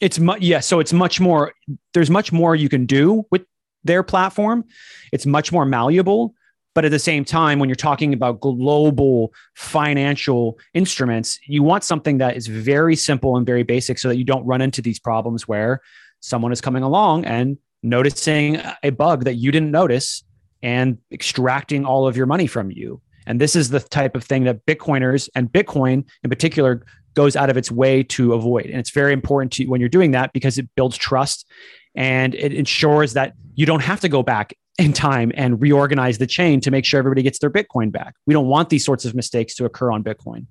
It's 0.00 0.18
much 0.18 0.40
yeah. 0.40 0.60
So 0.60 0.80
it's 0.80 0.92
much 0.92 1.20
more. 1.20 1.52
There's 1.94 2.10
much 2.10 2.32
more 2.32 2.56
you 2.56 2.68
can 2.68 2.86
do 2.86 3.24
with 3.30 3.42
their 3.84 4.02
platform. 4.02 4.64
It's 5.12 5.26
much 5.26 5.52
more 5.52 5.64
malleable. 5.64 6.34
But 6.76 6.84
at 6.84 6.90
the 6.90 6.98
same 6.98 7.24
time, 7.24 7.58
when 7.58 7.70
you're 7.70 7.74
talking 7.74 8.12
about 8.12 8.42
global 8.42 9.32
financial 9.54 10.58
instruments, 10.74 11.40
you 11.46 11.62
want 11.62 11.84
something 11.84 12.18
that 12.18 12.36
is 12.36 12.48
very 12.48 12.94
simple 12.94 13.38
and 13.38 13.46
very 13.46 13.62
basic 13.62 13.98
so 13.98 14.08
that 14.08 14.18
you 14.18 14.24
don't 14.24 14.44
run 14.44 14.60
into 14.60 14.82
these 14.82 14.98
problems 14.98 15.48
where 15.48 15.80
someone 16.20 16.52
is 16.52 16.60
coming 16.60 16.82
along 16.82 17.24
and 17.24 17.56
noticing 17.82 18.60
a 18.82 18.90
bug 18.90 19.24
that 19.24 19.36
you 19.36 19.50
didn't 19.50 19.70
notice 19.70 20.22
and 20.62 20.98
extracting 21.10 21.86
all 21.86 22.06
of 22.06 22.14
your 22.14 22.26
money 22.26 22.46
from 22.46 22.70
you. 22.70 23.00
And 23.26 23.40
this 23.40 23.56
is 23.56 23.70
the 23.70 23.80
type 23.80 24.14
of 24.14 24.22
thing 24.22 24.44
that 24.44 24.66
Bitcoiners 24.66 25.30
and 25.34 25.50
Bitcoin 25.50 26.04
in 26.24 26.28
particular 26.28 26.84
goes 27.14 27.36
out 27.36 27.48
of 27.48 27.56
its 27.56 27.70
way 27.70 28.02
to 28.02 28.34
avoid. 28.34 28.66
And 28.66 28.78
it's 28.78 28.90
very 28.90 29.14
important 29.14 29.50
to 29.54 29.64
when 29.64 29.80
you're 29.80 29.88
doing 29.88 30.10
that 30.10 30.34
because 30.34 30.58
it 30.58 30.68
builds 30.76 30.98
trust 30.98 31.50
and 31.94 32.34
it 32.34 32.52
ensures 32.52 33.14
that 33.14 33.32
you 33.54 33.64
don't 33.64 33.82
have 33.82 34.00
to 34.00 34.10
go 34.10 34.22
back 34.22 34.52
in 34.78 34.92
time 34.92 35.32
and 35.34 35.60
reorganize 35.60 36.18
the 36.18 36.26
chain 36.26 36.60
to 36.60 36.70
make 36.70 36.84
sure 36.84 36.98
everybody 36.98 37.22
gets 37.22 37.38
their 37.38 37.50
Bitcoin 37.50 37.90
back. 37.90 38.14
We 38.26 38.34
don't 38.34 38.46
want 38.46 38.68
these 38.68 38.84
sorts 38.84 39.04
of 39.04 39.14
mistakes 39.14 39.54
to 39.56 39.64
occur 39.64 39.90
on 39.90 40.04
Bitcoin. 40.04 40.46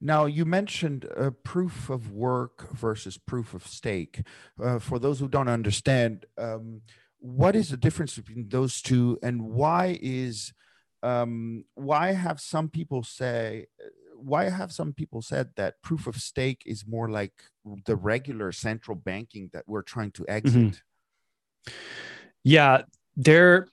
Now, 0.00 0.26
you 0.26 0.44
mentioned 0.44 1.06
uh, 1.16 1.30
proof 1.44 1.88
of 1.88 2.10
work 2.10 2.72
versus 2.72 3.16
proof 3.18 3.54
of 3.54 3.66
stake. 3.66 4.22
Uh, 4.60 4.80
for 4.80 4.98
those 4.98 5.20
who 5.20 5.28
don't 5.28 5.48
understand, 5.48 6.26
um, 6.36 6.82
what 7.20 7.54
is 7.54 7.70
the 7.70 7.76
difference 7.76 8.16
between 8.16 8.48
those 8.48 8.82
two, 8.82 9.18
and 9.22 9.42
why 9.42 9.98
is 10.02 10.52
um, 11.04 11.64
why 11.74 12.12
have 12.12 12.40
some 12.40 12.68
people 12.68 13.04
say 13.04 13.66
why 14.16 14.48
have 14.48 14.72
some 14.72 14.92
people 14.92 15.20
said 15.22 15.50
that 15.56 15.82
proof 15.82 16.06
of 16.06 16.16
stake 16.16 16.62
is 16.66 16.86
more 16.86 17.08
like 17.08 17.32
the 17.86 17.96
regular 17.96 18.52
central 18.52 18.96
banking 18.96 19.50
that 19.52 19.64
we're 19.66 19.82
trying 19.82 20.10
to 20.12 20.24
exit? 20.28 20.54
Mm-hmm. 20.62 21.72
Yeah, 22.44 22.82
there 23.16 23.68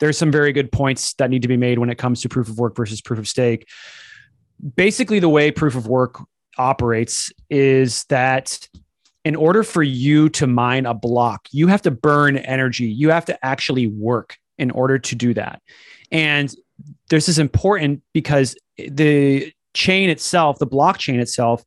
there's 0.00 0.18
some 0.18 0.32
very 0.32 0.52
good 0.52 0.72
points 0.72 1.14
that 1.14 1.30
need 1.30 1.42
to 1.42 1.48
be 1.48 1.56
made 1.56 1.78
when 1.78 1.88
it 1.88 1.96
comes 1.96 2.20
to 2.22 2.28
proof 2.28 2.48
of 2.48 2.58
work 2.58 2.74
versus 2.74 3.00
proof 3.00 3.20
of 3.20 3.28
stake. 3.28 3.68
Basically, 4.74 5.20
the 5.20 5.28
way 5.28 5.52
proof 5.52 5.76
of 5.76 5.86
work 5.86 6.20
operates 6.58 7.32
is 7.50 8.04
that 8.04 8.68
in 9.24 9.36
order 9.36 9.62
for 9.62 9.82
you 9.82 10.28
to 10.30 10.46
mine 10.48 10.86
a 10.86 10.94
block, 10.94 11.46
you 11.52 11.68
have 11.68 11.82
to 11.82 11.92
burn 11.92 12.36
energy. 12.36 12.86
You 12.86 13.10
have 13.10 13.24
to 13.26 13.46
actually 13.46 13.86
work 13.86 14.36
in 14.58 14.72
order 14.72 14.98
to 14.98 15.14
do 15.14 15.34
that. 15.34 15.62
And 16.10 16.52
this 17.08 17.28
is 17.28 17.38
important 17.38 18.02
because 18.12 18.56
the 18.76 19.52
chain 19.74 20.10
itself, 20.10 20.58
the 20.58 20.66
blockchain 20.66 21.20
itself, 21.20 21.62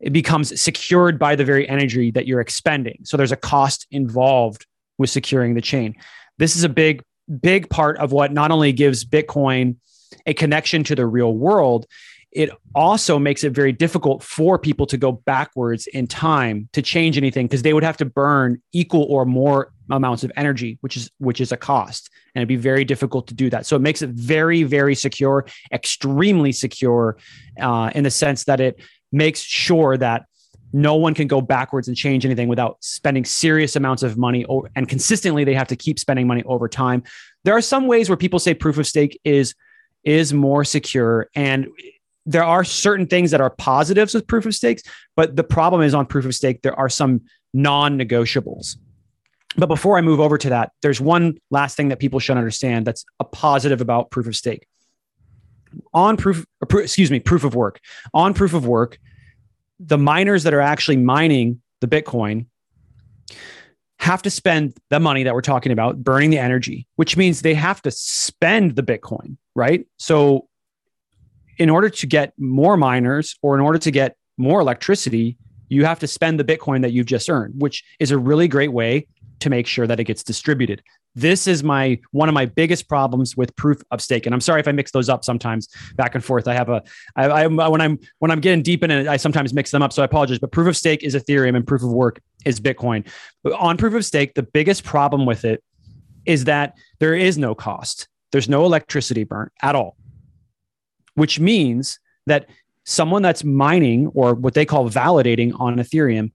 it 0.00 0.12
becomes 0.12 0.60
secured 0.60 1.18
by 1.18 1.36
the 1.36 1.44
very 1.44 1.68
energy 1.68 2.10
that 2.10 2.26
you're 2.26 2.40
expending. 2.40 2.98
So 3.04 3.16
there's 3.16 3.32
a 3.32 3.36
cost 3.36 3.86
involved 3.90 4.66
with 4.98 5.10
securing 5.10 5.54
the 5.54 5.60
chain. 5.60 5.94
This 6.38 6.56
is 6.56 6.64
a 6.64 6.68
big, 6.68 7.02
big 7.40 7.70
part 7.70 7.96
of 7.98 8.12
what 8.12 8.32
not 8.32 8.50
only 8.50 8.72
gives 8.72 9.04
Bitcoin 9.04 9.76
a 10.26 10.34
connection 10.34 10.84
to 10.84 10.94
the 10.94 11.06
real 11.06 11.34
world, 11.34 11.86
it 12.32 12.50
also 12.74 13.18
makes 13.18 13.42
it 13.42 13.50
very 13.50 13.72
difficult 13.72 14.22
for 14.22 14.58
people 14.58 14.86
to 14.86 14.96
go 14.96 15.12
backwards 15.12 15.86
in 15.86 16.06
time 16.06 16.68
to 16.72 16.82
change 16.82 17.16
anything 17.16 17.46
because 17.46 17.62
they 17.62 17.72
would 17.72 17.82
have 17.82 17.96
to 17.96 18.04
burn 18.04 18.60
equal 18.72 19.04
or 19.04 19.24
more 19.24 19.72
amounts 19.90 20.22
of 20.22 20.30
energy 20.36 20.76
which 20.82 20.98
is 20.98 21.10
which 21.18 21.40
is 21.40 21.50
a 21.50 21.56
cost 21.56 22.10
and 22.34 22.42
it'd 22.42 22.48
be 22.48 22.56
very 22.56 22.84
difficult 22.84 23.26
to 23.26 23.32
do 23.32 23.48
that 23.48 23.64
so 23.64 23.74
it 23.74 23.80
makes 23.80 24.02
it 24.02 24.10
very 24.10 24.62
very 24.62 24.94
secure 24.94 25.46
extremely 25.72 26.52
secure 26.52 27.16
uh, 27.58 27.90
in 27.94 28.04
the 28.04 28.10
sense 28.10 28.44
that 28.44 28.60
it 28.60 28.78
makes 29.10 29.40
sure 29.40 29.96
that 29.96 30.26
no 30.72 30.94
one 30.94 31.14
can 31.14 31.26
go 31.26 31.40
backwards 31.40 31.88
and 31.88 31.96
change 31.96 32.24
anything 32.24 32.48
without 32.48 32.76
spending 32.80 33.24
serious 33.24 33.76
amounts 33.76 34.02
of 34.02 34.18
money 34.18 34.44
and 34.76 34.88
consistently 34.88 35.44
they 35.44 35.54
have 35.54 35.68
to 35.68 35.76
keep 35.76 35.98
spending 35.98 36.26
money 36.26 36.42
over 36.44 36.68
time. 36.68 37.02
There 37.44 37.56
are 37.56 37.62
some 37.62 37.86
ways 37.86 38.08
where 38.08 38.16
people 38.16 38.38
say 38.38 38.54
proof 38.54 38.78
of 38.78 38.86
stake 38.86 39.18
is 39.24 39.54
is 40.04 40.32
more 40.32 40.64
secure 40.64 41.28
and 41.34 41.68
there 42.24 42.44
are 42.44 42.62
certain 42.62 43.06
things 43.06 43.30
that 43.30 43.40
are 43.40 43.50
positives 43.50 44.14
with 44.14 44.26
proof 44.26 44.46
of 44.46 44.54
stakes 44.54 44.82
but 45.16 45.34
the 45.34 45.44
problem 45.44 45.82
is 45.82 45.94
on 45.94 46.06
proof 46.06 46.24
of 46.24 46.34
stake 46.34 46.62
there 46.62 46.78
are 46.78 46.88
some 46.88 47.22
non-negotiables. 47.52 48.76
But 49.56 49.66
before 49.66 49.98
i 49.98 50.02
move 50.02 50.20
over 50.20 50.38
to 50.38 50.50
that 50.50 50.72
there's 50.82 51.00
one 51.00 51.38
last 51.50 51.76
thing 51.76 51.88
that 51.88 51.98
people 51.98 52.20
should 52.20 52.36
understand 52.36 52.86
that's 52.86 53.04
a 53.18 53.24
positive 53.24 53.80
about 53.80 54.10
proof 54.10 54.26
of 54.26 54.36
stake. 54.36 54.66
On 55.92 56.16
proof, 56.16 56.46
excuse 56.72 57.10
me, 57.10 57.20
proof 57.20 57.44
of 57.44 57.54
work. 57.54 57.78
On 58.14 58.32
proof 58.32 58.54
of 58.54 58.66
work, 58.66 58.98
the 59.80 59.98
miners 59.98 60.42
that 60.44 60.54
are 60.54 60.60
actually 60.60 60.96
mining 60.96 61.60
the 61.80 61.86
Bitcoin 61.86 62.46
have 63.98 64.22
to 64.22 64.30
spend 64.30 64.76
the 64.90 65.00
money 65.00 65.24
that 65.24 65.34
we're 65.34 65.40
talking 65.40 65.72
about, 65.72 66.02
burning 66.02 66.30
the 66.30 66.38
energy, 66.38 66.86
which 66.96 67.16
means 67.16 67.42
they 67.42 67.54
have 67.54 67.82
to 67.82 67.90
spend 67.90 68.76
the 68.76 68.82
Bitcoin, 68.82 69.36
right? 69.54 69.86
So, 69.98 70.48
in 71.58 71.68
order 71.68 71.90
to 71.90 72.06
get 72.06 72.32
more 72.38 72.76
miners 72.76 73.36
or 73.42 73.56
in 73.56 73.60
order 73.60 73.78
to 73.78 73.90
get 73.90 74.16
more 74.36 74.60
electricity, 74.60 75.36
you 75.68 75.84
have 75.84 75.98
to 75.98 76.06
spend 76.06 76.38
the 76.38 76.44
Bitcoin 76.44 76.82
that 76.82 76.92
you've 76.92 77.06
just 77.06 77.28
earned, 77.28 77.54
which 77.60 77.84
is 77.98 78.12
a 78.12 78.18
really 78.18 78.46
great 78.46 78.72
way 78.72 79.06
to 79.40 79.50
make 79.50 79.66
sure 79.66 79.86
that 79.86 79.98
it 79.98 80.04
gets 80.04 80.22
distributed. 80.22 80.82
This 81.14 81.46
is 81.46 81.64
my 81.64 81.98
one 82.12 82.28
of 82.28 82.34
my 82.34 82.46
biggest 82.46 82.88
problems 82.88 83.36
with 83.36 83.54
proof 83.56 83.82
of 83.90 84.00
stake, 84.00 84.26
and 84.26 84.34
I'm 84.34 84.40
sorry 84.40 84.60
if 84.60 84.68
I 84.68 84.72
mix 84.72 84.92
those 84.92 85.08
up 85.08 85.24
sometimes 85.24 85.68
back 85.96 86.14
and 86.14 86.24
forth. 86.24 86.46
I 86.46 86.54
have 86.54 86.68
a 86.68 86.82
I, 87.16 87.24
I 87.24 87.46
when 87.46 87.80
I'm 87.80 87.98
when 88.18 88.30
I'm 88.30 88.40
getting 88.40 88.62
deep 88.62 88.84
in 88.84 88.90
it, 88.90 89.08
I 89.08 89.16
sometimes 89.16 89.52
mix 89.52 89.70
them 89.70 89.82
up, 89.82 89.92
so 89.92 90.02
I 90.02 90.04
apologize. 90.04 90.38
But 90.38 90.52
proof 90.52 90.68
of 90.68 90.76
stake 90.76 91.02
is 91.02 91.14
Ethereum, 91.14 91.56
and 91.56 91.66
proof 91.66 91.82
of 91.82 91.90
work 91.90 92.20
is 92.44 92.60
Bitcoin. 92.60 93.06
But 93.42 93.54
on 93.54 93.76
proof 93.76 93.94
of 93.94 94.04
stake, 94.04 94.34
the 94.34 94.42
biggest 94.42 94.84
problem 94.84 95.26
with 95.26 95.44
it 95.44 95.62
is 96.24 96.44
that 96.44 96.74
there 97.00 97.14
is 97.14 97.38
no 97.38 97.54
cost. 97.54 98.06
There's 98.30 98.48
no 98.48 98.64
electricity 98.64 99.24
burn 99.24 99.50
at 99.62 99.74
all, 99.74 99.96
which 101.14 101.40
means 101.40 101.98
that 102.26 102.48
someone 102.84 103.22
that's 103.22 103.44
mining 103.44 104.06
or 104.08 104.34
what 104.34 104.54
they 104.54 104.64
call 104.64 104.88
validating 104.88 105.58
on 105.58 105.76
Ethereum 105.76 106.30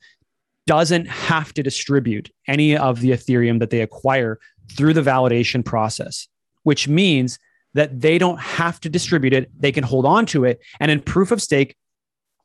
doesn't 0.66 1.08
have 1.08 1.54
to 1.54 1.64
distribute 1.64 2.30
any 2.48 2.78
of 2.78 3.02
the 3.02 3.12
Ethereum 3.12 3.60
that 3.60 3.70
they 3.70 3.82
acquire 3.82 4.40
through 4.72 4.94
the 4.94 5.02
validation 5.02 5.64
process, 5.64 6.28
which 6.64 6.88
means 6.88 7.40
that 7.74 8.00
they 8.02 8.18
don't 8.18 8.40
have 8.40 8.80
to 8.82 8.90
distribute 8.90 9.34
it. 9.34 9.50
They 9.60 9.72
can 9.72 9.84
hold 9.84 10.06
on 10.06 10.26
to 10.28 10.46
it. 10.46 10.60
And 10.80 10.92
in 10.92 11.02
proof 11.02 11.32
of 11.32 11.42
stake, 11.42 11.76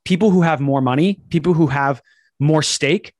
people 0.04 0.30
who 0.30 0.42
have 0.42 0.60
more 0.60 0.80
money, 0.80 1.20
people 1.28 1.54
who 1.54 1.66
have 1.66 2.00
more 2.38 2.62
stake, 2.62 3.12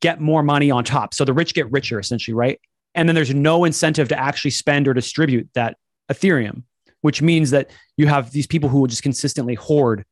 get 0.00 0.20
more 0.20 0.42
money 0.42 0.70
on 0.70 0.84
top. 0.84 1.14
So 1.14 1.24
the 1.24 1.32
rich 1.32 1.54
get 1.54 1.70
richer, 1.70 1.98
essentially, 1.98 2.34
right? 2.34 2.60
And 2.94 3.08
then 3.08 3.14
there's 3.14 3.34
no 3.34 3.64
incentive 3.64 4.08
to 4.08 4.18
actually 4.18 4.50
spend 4.50 4.88
or 4.88 4.94
distribute 4.94 5.48
that 5.54 5.76
Ethereum 6.10 6.64
which 7.00 7.22
means 7.22 7.50
that 7.50 7.70
you 7.96 8.06
have 8.06 8.30
these 8.30 8.46
people 8.46 8.68
who 8.68 8.80
will 8.80 8.86
just 8.86 9.02
consistently 9.02 9.54
hoard 9.54 10.04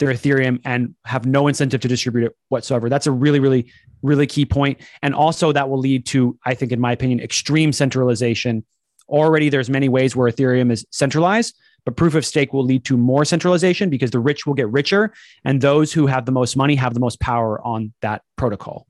their 0.00 0.12
Ethereum 0.12 0.60
and 0.64 0.94
have 1.04 1.26
no 1.26 1.46
incentive 1.46 1.80
to 1.82 1.88
distribute 1.88 2.26
it 2.26 2.36
whatsoever. 2.48 2.88
That's 2.88 3.06
a 3.06 3.12
really, 3.12 3.38
really, 3.38 3.70
really 4.02 4.26
key 4.26 4.44
point. 4.44 4.80
And 5.02 5.14
also 5.14 5.52
that 5.52 5.68
will 5.68 5.78
lead 5.78 6.06
to, 6.06 6.36
I 6.44 6.54
think, 6.54 6.72
in 6.72 6.80
my 6.80 6.90
opinion, 6.92 7.20
extreme 7.20 7.72
centralization. 7.72 8.64
Already 9.08 9.48
there's 9.48 9.70
many 9.70 9.88
ways 9.88 10.16
where 10.16 10.30
Ethereum 10.30 10.72
is 10.72 10.84
centralized, 10.90 11.56
but 11.84 11.96
proof 11.96 12.14
of 12.14 12.26
stake 12.26 12.52
will 12.52 12.64
lead 12.64 12.84
to 12.86 12.96
more 12.96 13.24
centralization 13.24 13.90
because 13.90 14.10
the 14.10 14.18
rich 14.18 14.46
will 14.46 14.54
get 14.54 14.68
richer 14.70 15.12
and 15.44 15.60
those 15.60 15.92
who 15.92 16.06
have 16.06 16.24
the 16.24 16.32
most 16.32 16.56
money 16.56 16.74
have 16.74 16.94
the 16.94 17.00
most 17.00 17.20
power 17.20 17.64
on 17.64 17.92
that 18.00 18.22
protocol. 18.36 18.86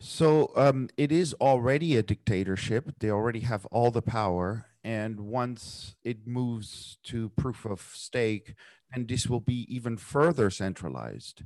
So 0.00 0.52
um, 0.56 0.88
it 0.96 1.12
is 1.12 1.34
already 1.34 1.96
a 1.96 2.02
dictatorship. 2.02 2.92
They 3.00 3.10
already 3.10 3.40
have 3.40 3.66
all 3.66 3.90
the 3.90 4.02
power 4.02 4.66
and 4.84 5.20
once 5.20 5.96
it 6.02 6.26
moves 6.26 6.98
to 7.04 7.30
proof 7.30 7.66
of 7.66 7.80
stake, 7.92 8.54
and 8.92 9.08
this 9.08 9.26
will 9.26 9.40
be 9.40 9.66
even 9.68 9.96
further 9.96 10.50
centralized. 10.50 11.42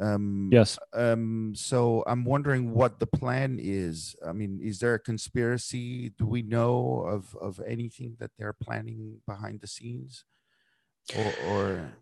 Um, 0.00 0.48
yes. 0.50 0.78
Um, 0.94 1.52
so 1.54 2.02
I'm 2.06 2.24
wondering 2.24 2.72
what 2.72 2.98
the 2.98 3.06
plan 3.06 3.58
is. 3.60 4.16
I 4.26 4.32
mean, 4.32 4.60
is 4.62 4.80
there 4.80 4.94
a 4.94 4.98
conspiracy? 4.98 6.10
Do 6.18 6.26
we 6.26 6.42
know 6.42 7.04
of 7.06 7.36
of 7.40 7.60
anything 7.66 8.16
that 8.18 8.30
they're 8.38 8.54
planning 8.54 9.20
behind 9.28 9.60
the 9.60 9.66
scenes, 9.66 10.24
or, 11.16 11.32
or 11.48 11.92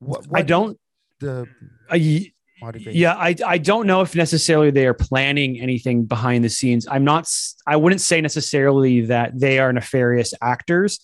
what, 0.00 0.26
what 0.26 0.38
I 0.38 0.42
don't. 0.42 0.78
The 1.20 1.46
I, 1.90 2.32
motivation? 2.60 2.94
Yeah, 2.94 3.14
I, 3.14 3.34
I 3.46 3.58
don't 3.58 3.86
know 3.86 4.00
if 4.00 4.14
necessarily 4.14 4.70
they 4.70 4.86
are 4.86 4.94
planning 4.94 5.60
anything 5.60 6.04
behind 6.04 6.44
the 6.44 6.48
scenes. 6.48 6.86
I'm 6.88 7.04
not, 7.04 7.28
I 7.66 7.76
wouldn't 7.76 8.00
say 8.00 8.20
necessarily 8.20 9.02
that 9.02 9.38
they 9.38 9.58
are 9.58 9.72
nefarious 9.72 10.34
actors. 10.40 11.00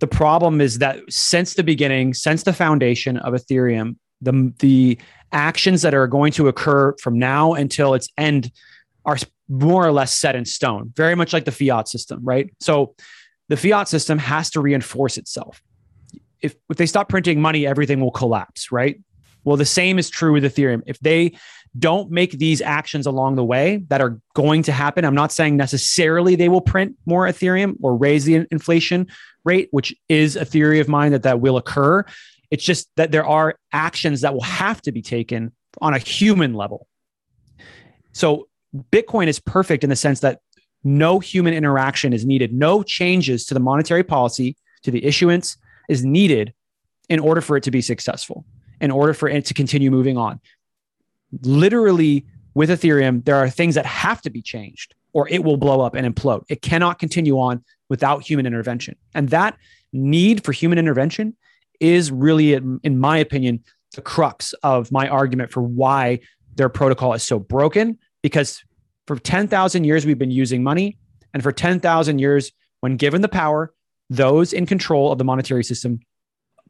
The 0.00 0.06
problem 0.06 0.60
is 0.60 0.78
that 0.78 1.00
since 1.08 1.54
the 1.54 1.62
beginning, 1.62 2.14
since 2.14 2.42
the 2.42 2.52
foundation 2.52 3.16
of 3.18 3.34
Ethereum, 3.34 3.96
the, 4.20 4.52
the 4.58 4.98
actions 5.32 5.82
that 5.82 5.94
are 5.94 6.06
going 6.06 6.32
to 6.32 6.48
occur 6.48 6.94
from 7.00 7.18
now 7.18 7.54
until 7.54 7.94
its 7.94 8.08
end 8.18 8.50
are 9.04 9.18
more 9.48 9.86
or 9.86 9.92
less 9.92 10.14
set 10.14 10.34
in 10.34 10.44
stone, 10.44 10.92
very 10.96 11.14
much 11.14 11.32
like 11.32 11.44
the 11.44 11.52
fiat 11.52 11.88
system, 11.88 12.20
right? 12.22 12.50
So 12.60 12.94
the 13.48 13.56
fiat 13.56 13.88
system 13.88 14.18
has 14.18 14.50
to 14.50 14.60
reinforce 14.60 15.18
itself. 15.18 15.62
If, 16.40 16.56
if 16.70 16.76
they 16.76 16.86
stop 16.86 17.08
printing 17.08 17.40
money, 17.40 17.66
everything 17.66 18.00
will 18.00 18.10
collapse, 18.10 18.72
right? 18.72 19.00
Well, 19.44 19.56
the 19.56 19.66
same 19.66 19.98
is 19.98 20.08
true 20.08 20.32
with 20.32 20.44
Ethereum. 20.44 20.82
If 20.86 20.98
they 21.00 21.36
don't 21.78 22.10
make 22.10 22.32
these 22.32 22.60
actions 22.60 23.06
along 23.06 23.34
the 23.34 23.44
way 23.44 23.84
that 23.88 24.00
are 24.00 24.20
going 24.34 24.62
to 24.64 24.72
happen, 24.72 25.04
I'm 25.04 25.14
not 25.14 25.32
saying 25.32 25.56
necessarily 25.56 26.36
they 26.36 26.48
will 26.48 26.60
print 26.60 26.96
more 27.06 27.26
Ethereum 27.26 27.76
or 27.82 27.96
raise 27.96 28.24
the 28.24 28.46
inflation 28.50 29.08
rate, 29.44 29.68
which 29.72 29.94
is 30.08 30.36
a 30.36 30.44
theory 30.44 30.80
of 30.80 30.88
mine 30.88 31.12
that 31.12 31.24
that 31.24 31.40
will 31.40 31.56
occur. 31.56 32.04
It's 32.50 32.64
just 32.64 32.88
that 32.96 33.10
there 33.10 33.26
are 33.26 33.56
actions 33.72 34.20
that 34.20 34.34
will 34.34 34.42
have 34.42 34.80
to 34.82 34.92
be 34.92 35.02
taken 35.02 35.52
on 35.80 35.94
a 35.94 35.98
human 35.98 36.54
level. 36.54 36.86
So 38.12 38.48
Bitcoin 38.92 39.26
is 39.26 39.40
perfect 39.40 39.82
in 39.82 39.90
the 39.90 39.96
sense 39.96 40.20
that 40.20 40.40
no 40.84 41.18
human 41.18 41.54
interaction 41.54 42.12
is 42.12 42.24
needed. 42.24 42.52
No 42.52 42.82
changes 42.82 43.46
to 43.46 43.54
the 43.54 43.60
monetary 43.60 44.04
policy, 44.04 44.56
to 44.82 44.90
the 44.90 45.04
issuance 45.04 45.56
is 45.88 46.04
needed 46.04 46.52
in 47.08 47.18
order 47.18 47.40
for 47.40 47.56
it 47.56 47.62
to 47.64 47.70
be 47.70 47.80
successful 47.80 48.44
in 48.80 48.90
order 48.90 49.14
for 49.14 49.28
it 49.28 49.46
to 49.46 49.54
continue 49.54 49.90
moving 49.90 50.16
on. 50.16 50.40
Literally, 51.42 52.26
with 52.54 52.70
Ethereum, 52.70 53.24
there 53.24 53.36
are 53.36 53.50
things 53.50 53.74
that 53.74 53.86
have 53.86 54.22
to 54.22 54.30
be 54.30 54.42
changed 54.42 54.94
or 55.14 55.28
it 55.28 55.42
will 55.42 55.56
blow 55.56 55.80
up 55.80 55.94
and 55.94 56.12
implode. 56.12 56.44
It 56.48 56.60
cannot 56.60 56.98
continue 56.98 57.38
on 57.38 57.64
without 57.88 58.22
human 58.22 58.46
intervention. 58.46 58.96
And 59.14 59.30
that 59.30 59.56
need 59.92 60.44
for 60.44 60.52
human 60.52 60.78
intervention 60.78 61.36
is 61.80 62.10
really, 62.10 62.52
in 62.52 62.98
my 62.98 63.18
opinion, 63.18 63.64
the 63.94 64.02
crux 64.02 64.52
of 64.64 64.92
my 64.92 65.08
argument 65.08 65.52
for 65.52 65.62
why 65.62 66.18
their 66.56 66.68
protocol 66.68 67.14
is 67.14 67.22
so 67.22 67.38
broken. 67.38 67.98
Because 68.22 68.62
for 69.06 69.16
10,000 69.16 69.84
years, 69.84 70.04
we've 70.04 70.18
been 70.18 70.32
using 70.32 70.62
money. 70.62 70.98
And 71.32 71.42
for 71.42 71.52
10,000 71.52 72.18
years, 72.18 72.52
when 72.80 72.96
given 72.96 73.22
the 73.22 73.28
power, 73.28 73.72
those 74.10 74.52
in 74.52 74.66
control 74.66 75.12
of 75.12 75.18
the 75.18 75.24
monetary 75.24 75.64
system 75.64 76.00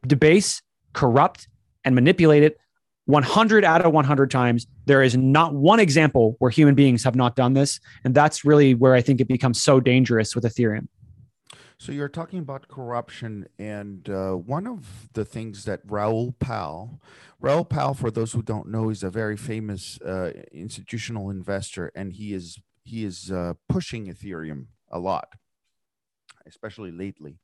debase, 0.05 0.61
corrupt, 0.93 1.47
and 1.83 1.95
manipulate 1.95 2.43
it 2.43 2.57
100 3.05 3.63
out 3.63 3.85
of 3.85 3.93
100 3.93 4.31
times. 4.31 4.67
There 4.85 5.03
is 5.03 5.15
not 5.15 5.53
one 5.53 5.79
example 5.79 6.35
where 6.39 6.51
human 6.51 6.75
beings 6.75 7.03
have 7.03 7.15
not 7.15 7.35
done 7.35 7.53
this. 7.53 7.79
And 8.03 8.13
that's 8.15 8.43
really 8.43 8.73
where 8.73 8.95
I 8.95 9.01
think 9.01 9.21
it 9.21 9.27
becomes 9.27 9.61
so 9.61 9.79
dangerous 9.79 10.35
with 10.35 10.43
Ethereum. 10.43 10.87
So 11.77 11.91
you're 11.91 12.09
talking 12.09 12.39
about 12.39 12.69
corruption, 12.69 13.47
and 13.59 14.09
uh, 14.09 14.31
one 14.31 14.65
of 14.65 15.09
the 15.13 15.25
things 15.25 15.65
that 15.65 15.81
Raoul 15.85 16.33
Pal, 16.39 17.01
Raoul 17.41 17.65
Pal, 17.65 17.93
for 17.93 18.09
those 18.09 18.31
who 18.31 18.41
don't 18.41 18.69
know, 18.69 18.89
is 18.89 19.03
a 19.03 19.09
very 19.09 19.35
famous 19.35 19.99
uh, 20.01 20.31
institutional 20.53 21.29
investor, 21.29 21.91
and 21.93 22.13
he 22.13 22.33
is 22.33 22.57
he 22.83 23.03
is 23.03 23.29
uh, 23.29 23.55
pushing 23.67 24.07
Ethereum 24.07 24.67
a 24.89 24.99
lot, 24.99 25.33
especially 26.47 26.91
lately 26.91 27.39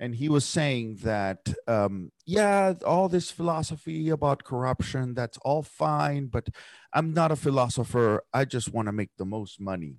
and 0.00 0.14
he 0.14 0.28
was 0.28 0.44
saying 0.44 0.98
that 1.02 1.38
um, 1.68 2.10
yeah 2.26 2.74
all 2.84 3.08
this 3.08 3.30
philosophy 3.30 4.10
about 4.10 4.44
corruption 4.44 5.14
that's 5.14 5.38
all 5.38 5.62
fine 5.62 6.26
but 6.26 6.48
i'm 6.92 7.12
not 7.12 7.32
a 7.32 7.36
philosopher. 7.36 8.22
I 8.32 8.44
just 8.44 8.72
want 8.72 8.86
to 8.86 8.92
make 8.92 9.10
the 9.16 9.24
most 9.24 9.60
money. 9.60 9.96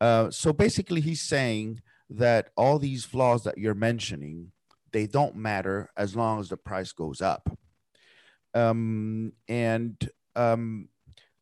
Uh, 0.00 0.30
so 0.30 0.52
basically 0.52 1.00
he's 1.00 1.22
saying 1.22 1.80
that 2.10 2.50
all 2.56 2.78
these 2.78 3.04
flaws 3.04 3.44
that 3.44 3.58
you're 3.58 3.74
mentioning 3.74 4.52
they 4.92 5.06
don't 5.06 5.36
matter 5.36 5.90
as 5.96 6.16
long 6.16 6.40
as 6.40 6.48
the 6.48 6.56
price 6.56 6.92
goes 6.92 7.20
up. 7.20 7.50
Um, 8.54 9.32
and 9.48 10.08
um, 10.34 10.88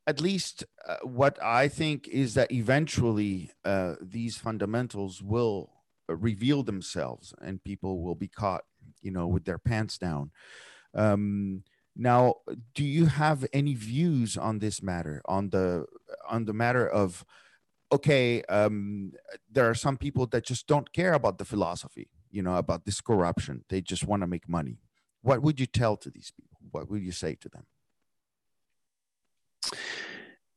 at 0.07 0.21
least 0.21 0.65
uh, 0.87 0.97
what 1.03 1.43
i 1.43 1.69
think 1.69 2.09
is 2.09 2.35
that 2.35 2.53
eventually 2.53 3.51
uh, 3.65 3.95
these 4.01 4.37
fundamentals 4.37 5.23
will 5.23 5.71
reveal 6.09 6.63
themselves 6.63 7.35
and 7.41 7.63
people 7.65 8.03
will 8.03 8.15
be 8.15 8.29
caught 8.29 8.65
you 9.03 9.11
know 9.11 9.27
with 9.27 9.45
their 9.45 9.59
pants 9.59 9.99
down. 9.99 10.31
Um, 10.95 11.65
now 11.97 12.35
do 12.75 12.85
you 12.85 13.07
have 13.07 13.47
any 13.53 13.75
views 13.75 14.37
on 14.37 14.59
this 14.59 14.83
matter 14.83 15.23
on 15.27 15.51
the 15.51 15.87
on 16.29 16.45
the 16.45 16.53
matter 16.53 16.89
of 16.89 17.25
okay 17.93 18.43
um, 18.45 19.13
there 19.51 19.69
are 19.69 19.75
some 19.75 19.97
people 19.97 20.27
that 20.27 20.45
just 20.45 20.67
don't 20.67 20.93
care 20.93 21.13
about 21.13 21.39
the 21.39 21.45
philosophy 21.45 22.09
you 22.35 22.43
know 22.43 22.57
about 22.57 22.85
this 22.85 23.01
corruption. 23.01 23.65
They 23.69 23.81
just 23.81 24.05
want 24.05 24.23
to 24.23 24.27
make 24.27 24.49
money. 24.49 24.79
What 25.23 25.41
would 25.43 25.61
you 25.61 25.67
tell 25.67 25.97
to 25.99 26.11
these 26.11 26.33
people? 26.33 26.59
What 26.73 26.91
would 26.91 27.01
you 27.01 27.13
say 27.13 27.37
to 27.37 27.49
them? 27.49 27.65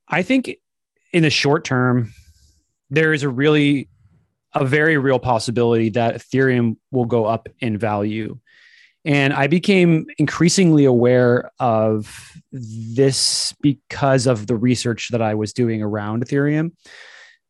I 0.07 0.23
think 0.23 0.57
in 1.13 1.21
the 1.21 1.29
short 1.29 1.63
term 1.63 2.13
there 2.89 3.13
is 3.13 3.21
a 3.23 3.29
really 3.29 3.89
a 4.62 4.65
very 4.65 4.98
real 4.98 5.20
possibility 5.20 5.89
that 5.91 6.15
Ethereum 6.15 6.78
will 6.91 7.06
go 7.06 7.26
up 7.26 7.50
in 7.60 7.78
value. 7.78 8.38
And 9.06 9.34
I 9.34 9.48
became 9.48 10.06
increasingly 10.17 10.86
aware 10.86 11.52
of 11.60 12.34
this 12.52 13.54
because 13.62 14.28
of 14.28 14.48
the 14.48 14.56
research 14.56 15.10
that 15.12 15.22
I 15.22 15.34
was 15.34 15.54
doing 15.54 15.82
around 15.82 16.26
Ethereum. 16.26 16.72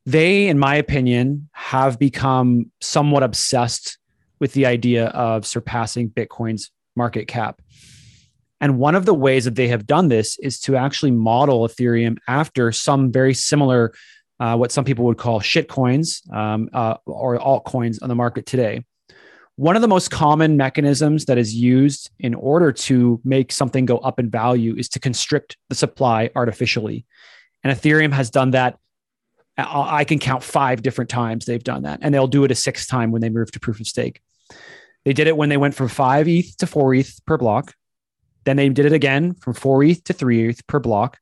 They, 0.06 0.48
in 0.48 0.60
my 0.60 0.76
opinion, 0.76 1.50
have 1.54 1.98
become 1.98 2.72
somewhat 2.80 3.24
obsessed 3.24 3.98
with 4.40 4.54
the 4.54 4.66
idea 4.66 5.08
of 5.08 5.46
surpassing 5.48 6.10
Bitcoin's 6.10 6.72
market 6.96 7.28
cap. 7.28 7.62
And 8.62 8.80
one 8.80 8.96
of 8.96 9.06
the 9.06 9.14
ways 9.14 9.46
that 9.46 9.56
they 9.56 9.68
have 9.68 9.86
done 9.86 10.08
this 10.08 10.38
is 10.40 10.60
to 10.62 10.76
actually 10.76 11.12
model 11.12 11.68
Ethereum 11.68 12.18
after 12.28 12.72
some 12.72 13.12
very 13.12 13.34
similar, 13.34 13.94
uh, 14.40 14.56
what 14.56 14.72
some 14.72 14.86
people 14.86 15.06
would 15.06 15.18
call 15.18 15.40
shit 15.40 15.68
coins 15.68 16.22
um, 16.32 16.70
uh, 16.74 16.96
or 17.06 17.38
altcoins 17.38 18.02
on 18.02 18.10
the 18.10 18.16
market 18.16 18.46
today. 18.46 18.84
One 19.56 19.76
of 19.76 19.82
the 19.82 19.88
most 19.88 20.12
common 20.12 20.56
mechanisms 20.56 21.26
that 21.26 21.40
is 21.40 21.56
used 21.56 22.12
in 22.20 22.36
order 22.36 22.72
to 22.72 23.20
make 23.24 23.52
something 23.52 23.86
go 23.88 23.98
up 23.98 24.20
in 24.20 24.30
value 24.30 24.76
is 24.78 24.88
to 24.90 25.00
constrict 25.00 25.58
the 25.70 25.76
supply 25.76 26.30
artificially. 26.36 27.06
And 27.64 27.76
Ethereum 27.76 28.14
has 28.14 28.30
done 28.30 28.52
that. 28.52 28.78
I 29.58 30.04
can 30.04 30.20
count 30.20 30.44
five 30.44 30.84
different 30.84 31.10
times 31.10 31.46
they've 31.46 31.64
done 31.64 31.82
that, 31.84 32.00
and 32.04 32.14
they'll 32.14 32.28
do 32.28 32.44
it 32.44 32.52
a 32.52 32.56
sixth 32.56 32.88
time 32.88 33.12
when 33.12 33.24
they 33.24 33.30
move 33.30 33.52
to 33.54 33.60
proof 33.60 33.80
of 33.80 33.88
stake. 33.88 34.22
They 35.04 35.14
did 35.14 35.26
it 35.26 35.36
when 35.36 35.50
they 35.50 35.58
went 35.58 35.74
from 35.74 35.88
five 35.88 36.28
ETH 36.28 36.56
to 36.58 36.68
four 36.68 36.94
ETH 36.94 37.20
per 37.26 37.38
block. 37.38 37.74
Then 38.44 38.58
they 38.58 38.70
did 38.70 38.86
it 38.86 38.94
again 38.94 39.34
from 39.34 39.56
four 39.56 39.84
ETH 39.84 40.04
to 40.04 40.14
three 40.14 40.48
ETH 40.48 40.68
per 40.68 40.80
block. 40.80 41.18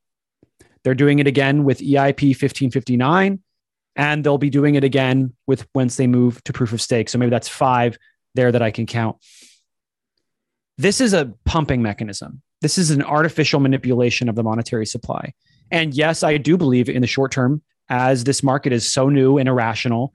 They're 0.86 0.94
doing 0.94 1.18
it 1.18 1.26
again 1.26 1.64
with 1.64 1.80
EIP 1.80 2.30
1559, 2.30 3.40
and 3.96 4.24
they'll 4.24 4.38
be 4.38 4.52
doing 4.52 4.76
it 4.76 4.84
again 4.84 5.34
with 5.48 5.68
once 5.74 5.98
they 5.98 6.06
move 6.06 6.44
to 6.44 6.54
proof 6.54 6.74
of 6.74 6.82
stake. 6.82 7.10
So 7.10 7.18
maybe 7.18 7.32
that's 7.32 7.50
five 7.50 7.98
there 8.36 8.52
that 8.52 8.62
I 8.62 8.70
can 8.70 8.86
count. 8.86 9.18
This 10.78 11.02
is 11.02 11.14
a 11.14 11.34
pumping 11.44 11.82
mechanism. 11.82 12.44
This 12.62 12.78
is 12.78 12.92
an 12.92 13.02
artificial 13.02 13.60
manipulation 13.60 14.30
of 14.30 14.36
the 14.36 14.44
monetary 14.44 14.86
supply. 14.86 15.34
And 15.72 15.92
yes, 15.96 16.22
I 16.22 16.38
do 16.38 16.56
believe 16.56 16.88
in 16.88 17.02
the 17.02 17.08
short 17.08 17.32
term, 17.32 17.64
as 17.90 18.24
this 18.24 18.44
market 18.44 18.72
is 18.72 18.92
so 18.92 19.10
new 19.10 19.40
and 19.40 19.50
irrational, 19.50 20.14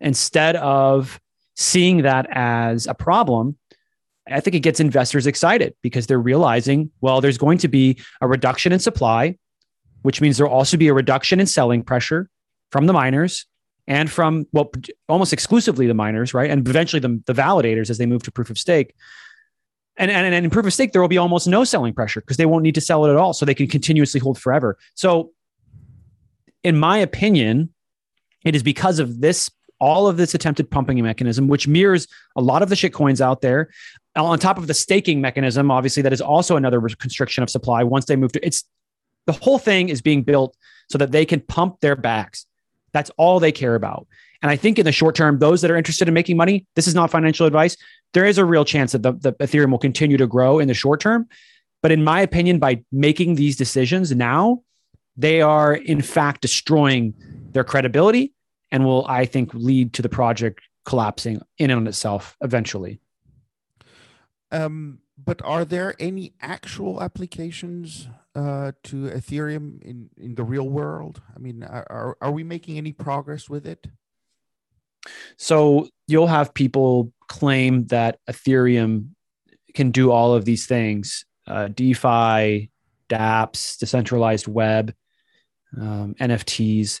instead 0.00 0.56
of 0.56 1.20
seeing 1.56 2.02
that 2.02 2.26
as 2.30 2.86
a 2.86 2.94
problem, 2.94 3.58
I 4.26 4.40
think 4.40 4.56
it 4.56 4.60
gets 4.60 4.80
investors 4.80 5.26
excited 5.26 5.74
because 5.82 6.06
they're 6.06 6.18
realizing, 6.18 6.90
well, 7.02 7.20
there's 7.20 7.38
going 7.38 7.58
to 7.58 7.68
be 7.68 8.00
a 8.22 8.26
reduction 8.26 8.72
in 8.72 8.78
supply, 8.78 9.36
which 10.06 10.20
means 10.20 10.36
there'll 10.36 10.52
also 10.52 10.76
be 10.76 10.86
a 10.86 10.94
reduction 10.94 11.40
in 11.40 11.46
selling 11.46 11.82
pressure 11.82 12.30
from 12.70 12.86
the 12.86 12.92
miners 12.92 13.44
and 13.88 14.08
from, 14.08 14.46
well, 14.52 14.70
almost 15.08 15.32
exclusively 15.32 15.88
the 15.88 15.94
miners, 15.94 16.32
right? 16.32 16.48
And 16.48 16.66
eventually 16.68 17.00
the, 17.00 17.20
the 17.26 17.32
validators 17.32 17.90
as 17.90 17.98
they 17.98 18.06
move 18.06 18.22
to 18.22 18.30
proof 18.30 18.48
of 18.48 18.56
stake. 18.56 18.94
And, 19.96 20.08
and, 20.08 20.32
and 20.32 20.44
in 20.44 20.48
proof 20.48 20.64
of 20.64 20.72
stake, 20.72 20.92
there 20.92 21.02
will 21.02 21.08
be 21.08 21.18
almost 21.18 21.48
no 21.48 21.64
selling 21.64 21.92
pressure 21.92 22.20
because 22.20 22.36
they 22.36 22.46
won't 22.46 22.62
need 22.62 22.76
to 22.76 22.80
sell 22.80 23.04
it 23.04 23.10
at 23.10 23.16
all. 23.16 23.32
So 23.32 23.44
they 23.44 23.52
can 23.52 23.66
continuously 23.66 24.20
hold 24.20 24.38
forever. 24.38 24.78
So, 24.94 25.32
in 26.62 26.78
my 26.78 26.98
opinion, 26.98 27.74
it 28.44 28.54
is 28.54 28.62
because 28.62 29.00
of 29.00 29.20
this 29.20 29.50
all 29.80 30.06
of 30.06 30.18
this 30.18 30.34
attempted 30.34 30.70
pumping 30.70 31.02
mechanism, 31.02 31.48
which 31.48 31.66
mirrors 31.66 32.06
a 32.36 32.40
lot 32.40 32.62
of 32.62 32.68
the 32.68 32.76
shit 32.76 32.92
coins 32.92 33.20
out 33.20 33.40
there 33.40 33.70
on 34.16 34.38
top 34.38 34.58
of 34.58 34.66
the 34.66 34.74
staking 34.74 35.20
mechanism, 35.20 35.70
obviously, 35.70 36.02
that 36.02 36.12
is 36.12 36.20
also 36.20 36.56
another 36.56 36.80
constriction 36.80 37.42
of 37.42 37.50
supply. 37.50 37.82
Once 37.82 38.06
they 38.06 38.16
move 38.16 38.32
to 38.32 38.46
it's 38.46 38.64
the 39.26 39.32
whole 39.32 39.58
thing 39.58 39.88
is 39.88 40.00
being 40.00 40.22
built 40.22 40.56
so 40.88 40.98
that 40.98 41.12
they 41.12 41.24
can 41.24 41.40
pump 41.40 41.80
their 41.80 41.96
backs. 41.96 42.46
That's 42.92 43.10
all 43.16 43.40
they 43.40 43.52
care 43.52 43.74
about. 43.74 44.06
And 44.42 44.50
I 44.50 44.56
think 44.56 44.78
in 44.78 44.84
the 44.84 44.92
short 44.92 45.14
term, 45.14 45.38
those 45.38 45.60
that 45.62 45.70
are 45.70 45.76
interested 45.76 46.08
in 46.08 46.14
making 46.14 46.36
money, 46.36 46.66
this 46.76 46.86
is 46.86 46.94
not 46.94 47.10
financial 47.10 47.46
advice. 47.46 47.76
There 48.12 48.24
is 48.24 48.38
a 48.38 48.44
real 48.44 48.64
chance 48.64 48.92
that 48.92 49.02
the, 49.02 49.12
the 49.12 49.32
Ethereum 49.34 49.70
will 49.70 49.78
continue 49.78 50.16
to 50.16 50.26
grow 50.26 50.58
in 50.58 50.68
the 50.68 50.74
short 50.74 51.00
term. 51.00 51.28
But 51.82 51.92
in 51.92 52.04
my 52.04 52.20
opinion, 52.20 52.58
by 52.58 52.84
making 52.92 53.34
these 53.34 53.56
decisions 53.56 54.14
now, 54.14 54.62
they 55.16 55.40
are 55.40 55.74
in 55.74 56.02
fact 56.02 56.42
destroying 56.42 57.14
their 57.50 57.64
credibility 57.64 58.32
and 58.70 58.84
will, 58.84 59.06
I 59.06 59.24
think, 59.24 59.52
lead 59.54 59.92
to 59.94 60.02
the 60.02 60.08
project 60.08 60.60
collapsing 60.84 61.40
in 61.58 61.70
and 61.70 61.80
on 61.80 61.86
itself 61.86 62.36
eventually. 62.40 63.00
Um, 64.50 64.98
but 65.22 65.40
are 65.42 65.64
there 65.64 65.94
any 65.98 66.34
actual 66.40 67.02
applications 67.02 68.08
uh, 68.34 68.72
to 68.84 69.04
Ethereum 69.04 69.82
in, 69.82 70.10
in 70.16 70.34
the 70.34 70.44
real 70.44 70.68
world? 70.68 71.22
I 71.34 71.38
mean, 71.38 71.62
are, 71.62 72.16
are 72.20 72.30
we 72.30 72.44
making 72.44 72.76
any 72.76 72.92
progress 72.92 73.48
with 73.48 73.66
it? 73.66 73.86
So 75.36 75.88
you'll 76.06 76.26
have 76.26 76.52
people 76.52 77.12
claim 77.28 77.86
that 77.86 78.18
Ethereum 78.28 79.10
can 79.74 79.90
do 79.90 80.10
all 80.10 80.34
of 80.34 80.44
these 80.44 80.66
things 80.66 81.24
uh, 81.46 81.68
DeFi, 81.68 82.70
dApps, 83.08 83.78
decentralized 83.78 84.48
web, 84.48 84.92
um, 85.80 86.14
NFTs. 86.20 87.00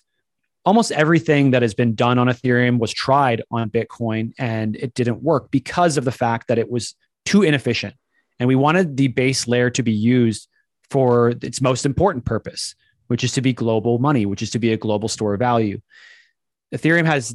Almost 0.64 0.92
everything 0.92 1.50
that 1.50 1.62
has 1.62 1.74
been 1.74 1.94
done 1.94 2.18
on 2.18 2.28
Ethereum 2.28 2.78
was 2.78 2.92
tried 2.92 3.42
on 3.50 3.70
Bitcoin 3.70 4.32
and 4.38 4.76
it 4.76 4.94
didn't 4.94 5.22
work 5.22 5.50
because 5.50 5.96
of 5.96 6.04
the 6.04 6.12
fact 6.12 6.48
that 6.48 6.58
it 6.58 6.70
was 6.70 6.94
too 7.24 7.42
inefficient. 7.42 7.94
And 8.38 8.48
we 8.48 8.54
wanted 8.54 8.96
the 8.96 9.08
base 9.08 9.48
layer 9.48 9.70
to 9.70 9.82
be 9.82 9.92
used 9.92 10.48
for 10.90 11.30
its 11.42 11.60
most 11.60 11.86
important 11.86 12.24
purpose, 12.24 12.74
which 13.06 13.24
is 13.24 13.32
to 13.32 13.40
be 13.40 13.52
global 13.52 13.98
money, 13.98 14.26
which 14.26 14.42
is 14.42 14.50
to 14.50 14.58
be 14.58 14.72
a 14.72 14.76
global 14.76 15.08
store 15.08 15.34
of 15.34 15.40
value. 15.40 15.80
Ethereum 16.74 17.06
has 17.06 17.34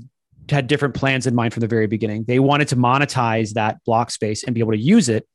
had 0.50 0.68
different 0.68 0.94
plans 0.94 1.28
in 1.28 1.36
mind 1.36 1.54
from 1.54 1.62
the 1.62 1.68
very 1.68 1.88
beginning. 1.88 2.26
They 2.26 2.40
wanted 2.40 2.68
to 2.70 2.76
monetize 2.76 3.54
that 3.54 3.84
block 3.86 4.12
space 4.12 4.44
and 4.44 4.54
be 4.54 4.60
able 4.60 4.74
to 4.74 4.78
use 4.78 5.10
it 5.10 5.28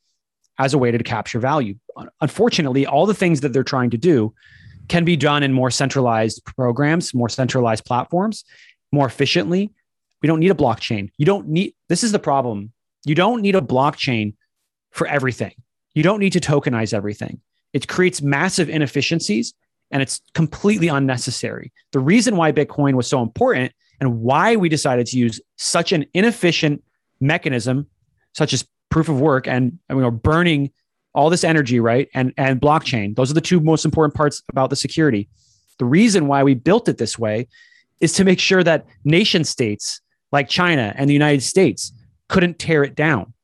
as 0.59 0.75
a 0.75 0.79
way 0.79 0.91
to 0.91 0.99
capture 1.03 1.39
value. 1.39 1.75
Unfortunately, 2.21 2.87
all 2.87 3.07
the 3.07 3.15
things 3.15 3.41
that 3.41 3.53
they're 3.53 3.63
trying 3.65 3.91
to 3.91 3.99
do 3.99 4.35
can 4.89 5.05
be 5.05 5.17
done 5.17 5.43
in 5.43 5.53
more 5.53 5.71
centralized 5.71 6.45
programs, 6.45 7.13
more 7.13 7.29
centralized 7.29 7.85
platforms, 7.85 8.45
more 8.93 9.07
efficiently. 9.07 9.73
We 10.23 10.27
don't 10.27 10.41
need 10.41 10.51
a 10.51 10.55
blockchain. 10.55 11.11
You 11.19 11.27
don't 11.27 11.49
need, 11.49 11.75
this 11.89 12.03
is 12.05 12.13
the 12.13 12.19
problem. 12.19 12.73
You 13.05 13.15
don't 13.15 13.43
need 13.43 13.55
a 13.55 13.61
blockchain 13.61 14.35
for 14.97 15.07
everything. 15.07 15.53
You 15.95 16.03
don't 16.03 16.21
need 16.21 16.33
to 16.33 16.41
tokenize 16.41 16.95
everything. 16.95 17.41
It 17.73 17.87
creates 17.87 18.23
massive 18.23 18.71
inefficiencies 18.71 19.53
and 19.91 20.03
it's 20.03 20.21
completely 20.35 20.89
unnecessary. 20.89 21.73
The 21.93 22.01
reason 22.01 22.37
why 22.37 22.51
Bitcoin 22.51 22.95
was 22.95 23.07
so 23.07 23.23
important 23.23 23.73
and 24.01 24.21
why 24.21 24.57
we 24.57 24.69
decided 24.69 25.07
to 25.09 25.19
use 25.19 25.41
such 25.57 25.93
an 25.93 26.07
inefficient 26.15 26.83
mechanism, 27.21 27.87
such 28.33 28.53
as 28.53 28.67
proof 28.91 29.09
of 29.09 29.21
work 29.21 29.47
and 29.47 29.79
I 29.91 29.95
mean, 29.95 30.17
burning 30.17 30.71
all 31.15 31.31
this 31.31 31.45
energy, 31.45 31.79
right? 31.79 32.09
And, 32.15 32.33
and 32.37 32.61
blockchain, 32.61 33.15
those 33.15 33.31
are 33.31 33.35
the 33.35 33.41
two 33.41 33.61
most 33.61 33.85
important 33.85 34.15
parts 34.15 34.43
about 34.49 34.71
the 34.71 34.77
security. 34.77 35.29
The 35.79 35.85
reason 35.85 36.27
why 36.27 36.43
we 36.43 36.55
built 36.55 36.89
it 36.89 36.99
this 36.99 37.19
way 37.19 37.49
is 38.01 38.15
to 38.15 38.25
make 38.25 38.41
sure 38.41 38.63
that 38.65 38.87
nation 39.05 39.45
states 39.45 40.01
like 40.33 40.49
China 40.49 40.95
and 40.97 41.09
the 41.09 41.15
United 41.15 41.43
States 41.43 41.93
couldn't 42.29 42.59
tear 42.59 42.83
it 42.83 42.95
down 42.95 43.35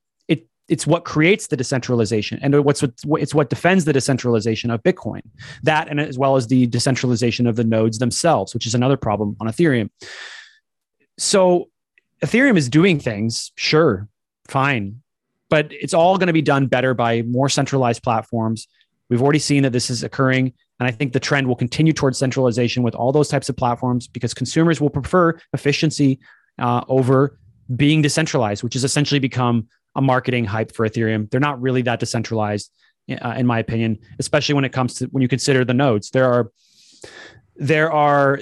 it's 0.72 0.86
what 0.86 1.04
creates 1.04 1.48
the 1.48 1.56
decentralization 1.56 2.38
and 2.42 2.64
what's 2.64 2.82
what, 2.82 3.20
it's 3.20 3.34
what 3.34 3.50
defends 3.50 3.84
the 3.84 3.92
decentralization 3.92 4.70
of 4.70 4.82
bitcoin. 4.82 5.20
That 5.62 5.88
and 5.88 6.00
as 6.00 6.18
well 6.18 6.36
as 6.36 6.46
the 6.46 6.66
decentralization 6.66 7.46
of 7.46 7.56
the 7.56 7.64
nodes 7.64 7.98
themselves 7.98 8.54
which 8.54 8.66
is 8.66 8.74
another 8.74 8.96
problem 8.96 9.36
on 9.38 9.46
ethereum. 9.48 9.90
So 11.18 11.68
ethereum 12.24 12.56
is 12.56 12.68
doing 12.68 12.98
things 12.98 13.52
sure 13.56 14.08
fine 14.48 15.02
but 15.50 15.68
it's 15.70 15.92
all 15.92 16.16
going 16.16 16.28
to 16.28 16.32
be 16.32 16.40
done 16.40 16.66
better 16.66 16.94
by 16.94 17.20
more 17.22 17.50
centralized 17.50 18.02
platforms. 18.02 18.66
We've 19.10 19.20
already 19.20 19.38
seen 19.38 19.64
that 19.64 19.72
this 19.74 19.90
is 19.90 20.02
occurring 20.02 20.54
and 20.80 20.88
i 20.88 20.90
think 20.90 21.12
the 21.12 21.20
trend 21.20 21.46
will 21.46 21.54
continue 21.54 21.92
towards 21.92 22.18
centralization 22.18 22.82
with 22.82 22.94
all 22.94 23.12
those 23.12 23.28
types 23.28 23.48
of 23.48 23.56
platforms 23.56 24.08
because 24.08 24.34
consumers 24.34 24.80
will 24.80 24.90
prefer 24.90 25.38
efficiency 25.52 26.18
uh, 26.58 26.82
over 26.88 27.38
being 27.76 28.02
decentralized 28.02 28.62
which 28.64 28.74
has 28.74 28.82
essentially 28.82 29.20
become 29.20 29.68
a 29.94 30.02
marketing 30.02 30.44
hype 30.44 30.74
for 30.74 30.88
Ethereum. 30.88 31.30
They're 31.30 31.40
not 31.40 31.60
really 31.60 31.82
that 31.82 32.00
decentralized, 32.00 32.70
uh, 33.10 33.34
in 33.36 33.46
my 33.46 33.58
opinion, 33.58 33.98
especially 34.18 34.54
when 34.54 34.64
it 34.64 34.72
comes 34.72 34.94
to 34.94 35.06
when 35.06 35.22
you 35.22 35.28
consider 35.28 35.64
the 35.64 35.74
nodes. 35.74 36.10
There 36.10 36.32
are 36.32 36.50
there 37.56 37.92
are 37.92 38.40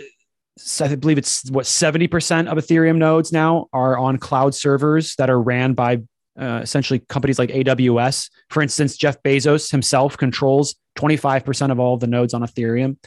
I 0.81 0.95
believe 0.95 1.19
it's 1.19 1.51
what 1.51 1.65
70% 1.65 2.49
of 2.49 2.59
Ethereum 2.59 2.97
nodes 2.97 3.33
now 3.33 3.69
are 3.73 3.97
on 3.97 4.19
cloud 4.19 4.55
servers 4.55 5.15
that 5.17 5.31
are 5.31 5.41
ran 5.41 5.73
by 5.73 6.03
uh, 6.39 6.61
essentially 6.63 6.99
companies 7.09 7.39
like 7.39 7.51
AWS. 7.51 8.31
For 8.51 8.63
instance, 8.63 8.97
Jeff 8.97 9.23
Bezos 9.23 9.71
himself 9.71 10.17
controls 10.17 10.75
25% 10.99 11.71
of 11.71 11.81
all 11.81 11.97
the 11.97 12.07
nodes 12.07 12.35
on 12.35 12.43
Ethereum. 12.43 12.99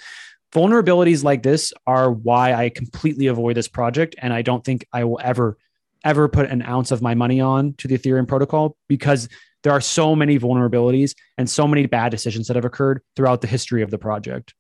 Vulnerabilities 0.54 1.24
like 1.24 1.44
this 1.44 1.74
are 1.88 2.12
why 2.12 2.54
I 2.54 2.70
completely 2.70 3.28
avoid 3.28 3.56
this 3.56 3.68
project. 3.68 4.16
And 4.20 4.34
I 4.34 4.42
don't 4.42 4.64
think 4.64 4.88
I 4.94 5.04
will 5.04 5.20
ever 5.24 5.58
ever 6.04 6.28
put 6.28 6.50
an 6.50 6.62
ounce 6.62 6.92
of 6.92 7.02
my 7.02 7.14
money 7.14 7.40
on 7.40 7.74
to 7.78 7.88
the 7.88 7.98
Ethereum 7.98 8.28
protocol 8.28 8.76
because 8.88 9.30
there 9.64 9.72
are 9.72 9.82
so 9.82 10.16
many 10.16 10.38
vulnerabilities 10.38 11.16
and 11.38 11.50
so 11.50 11.68
many 11.68 11.86
bad 11.86 12.10
decisions 12.10 12.48
that 12.48 12.56
have 12.56 12.66
occurred 12.66 13.02
throughout 13.16 13.42
the 13.42 13.48
history 13.48 13.82
of 13.82 13.92
the 13.92 13.98
project. 13.98 14.54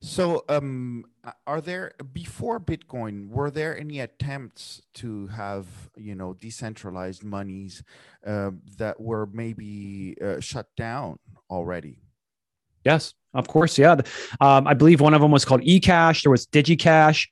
So, 0.00 0.44
um, 0.48 1.04
are 1.46 1.60
there 1.60 1.92
before 2.12 2.60
Bitcoin 2.60 3.30
were 3.30 3.50
there 3.50 3.76
any 3.76 3.98
attempts 3.98 4.80
to 4.94 5.26
have 5.28 5.66
you 5.96 6.14
know 6.14 6.34
decentralized 6.34 7.24
monies 7.24 7.82
uh, 8.24 8.52
that 8.76 9.00
were 9.00 9.26
maybe 9.32 10.16
uh, 10.22 10.38
shut 10.38 10.68
down 10.76 11.18
already? 11.50 11.98
Yes, 12.84 13.14
of 13.34 13.48
course. 13.48 13.76
Yeah, 13.76 14.00
um, 14.40 14.68
I 14.68 14.74
believe 14.74 15.00
one 15.00 15.14
of 15.14 15.20
them 15.20 15.32
was 15.32 15.44
called 15.44 15.62
eCash. 15.62 16.22
There 16.22 16.30
was 16.30 16.46
DigiCash. 16.46 17.26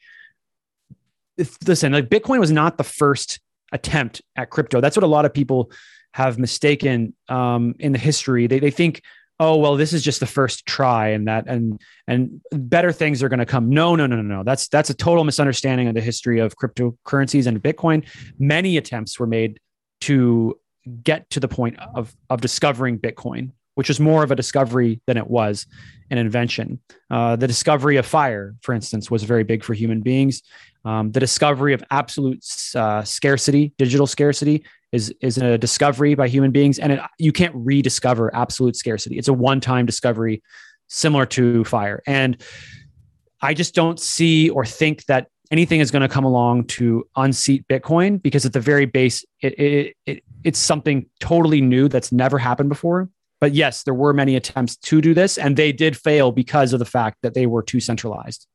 Listen, 1.66 1.92
like 1.92 2.08
Bitcoin 2.08 2.40
was 2.40 2.50
not 2.50 2.78
the 2.78 2.84
first 2.84 3.40
attempt 3.72 4.22
at 4.36 4.50
crypto. 4.50 4.80
That's 4.80 4.96
what 4.96 5.04
a 5.04 5.08
lot 5.08 5.24
of 5.24 5.34
people 5.34 5.70
have 6.14 6.38
mistaken 6.38 7.14
um, 7.28 7.74
in 7.78 7.92
the 7.92 7.98
history. 7.98 8.46
They 8.46 8.58
they 8.58 8.70
think 8.70 9.02
oh 9.38 9.56
well 9.56 9.76
this 9.76 9.92
is 9.92 10.02
just 10.02 10.20
the 10.20 10.26
first 10.26 10.66
try 10.66 11.08
and 11.08 11.28
that 11.28 11.46
and 11.46 11.80
and 12.06 12.40
better 12.52 12.92
things 12.92 13.22
are 13.22 13.28
going 13.28 13.38
to 13.38 13.46
come 13.46 13.68
no 13.68 13.94
no 13.94 14.06
no 14.06 14.16
no 14.16 14.22
no 14.22 14.42
that's 14.42 14.68
that's 14.68 14.90
a 14.90 14.94
total 14.94 15.24
misunderstanding 15.24 15.88
of 15.88 15.94
the 15.94 16.00
history 16.00 16.38
of 16.38 16.56
cryptocurrencies 16.56 17.46
and 17.46 17.62
bitcoin 17.62 18.06
many 18.38 18.76
attempts 18.76 19.18
were 19.18 19.26
made 19.26 19.60
to 20.00 20.58
get 21.02 21.28
to 21.30 21.40
the 21.40 21.48
point 21.48 21.78
of 21.94 22.14
of 22.30 22.40
discovering 22.40 22.98
bitcoin 22.98 23.50
which 23.76 23.88
was 23.88 23.98
more 23.98 24.22
of 24.22 24.30
a 24.30 24.36
discovery 24.36 25.00
than 25.06 25.16
it 25.16 25.28
was 25.28 25.66
an 26.10 26.18
invention 26.18 26.78
uh, 27.10 27.36
the 27.36 27.46
discovery 27.46 27.96
of 27.96 28.04
fire 28.04 28.54
for 28.60 28.74
instance 28.74 29.10
was 29.10 29.22
very 29.22 29.44
big 29.44 29.64
for 29.64 29.72
human 29.72 30.00
beings 30.00 30.42
um, 30.84 31.10
the 31.12 31.20
discovery 31.20 31.72
of 31.72 31.82
absolute 31.90 32.44
uh, 32.74 33.02
scarcity 33.02 33.72
digital 33.78 34.06
scarcity 34.06 34.64
is 34.92 35.14
is 35.20 35.38
a 35.38 35.58
discovery 35.58 36.14
by 36.14 36.28
human 36.28 36.50
beings, 36.50 36.78
and 36.78 36.92
it, 36.92 37.00
you 37.18 37.32
can't 37.32 37.54
rediscover 37.54 38.34
absolute 38.34 38.76
scarcity. 38.76 39.18
It's 39.18 39.28
a 39.28 39.32
one 39.32 39.60
time 39.60 39.86
discovery, 39.86 40.42
similar 40.88 41.26
to 41.26 41.64
fire. 41.64 42.02
And 42.06 42.42
I 43.40 43.54
just 43.54 43.74
don't 43.74 44.00
see 44.00 44.50
or 44.50 44.64
think 44.64 45.04
that 45.06 45.28
anything 45.50 45.80
is 45.80 45.90
going 45.90 46.02
to 46.02 46.08
come 46.08 46.24
along 46.24 46.64
to 46.64 47.06
unseat 47.14 47.66
Bitcoin 47.68 48.20
because 48.20 48.44
at 48.44 48.52
the 48.52 48.60
very 48.60 48.86
base, 48.86 49.24
it, 49.40 49.58
it, 49.58 49.96
it 50.06 50.24
it's 50.42 50.58
something 50.58 51.06
totally 51.20 51.60
new 51.60 51.88
that's 51.88 52.10
never 52.10 52.38
happened 52.38 52.68
before. 52.68 53.08
But 53.40 53.52
yes, 53.52 53.82
there 53.82 53.94
were 53.94 54.12
many 54.12 54.36
attempts 54.36 54.76
to 54.76 55.00
do 55.00 55.12
this, 55.12 55.36
and 55.36 55.56
they 55.56 55.72
did 55.72 55.96
fail 55.96 56.32
because 56.32 56.72
of 56.72 56.78
the 56.78 56.84
fact 56.86 57.18
that 57.22 57.34
they 57.34 57.46
were 57.46 57.62
too 57.62 57.80
centralized. 57.80 58.46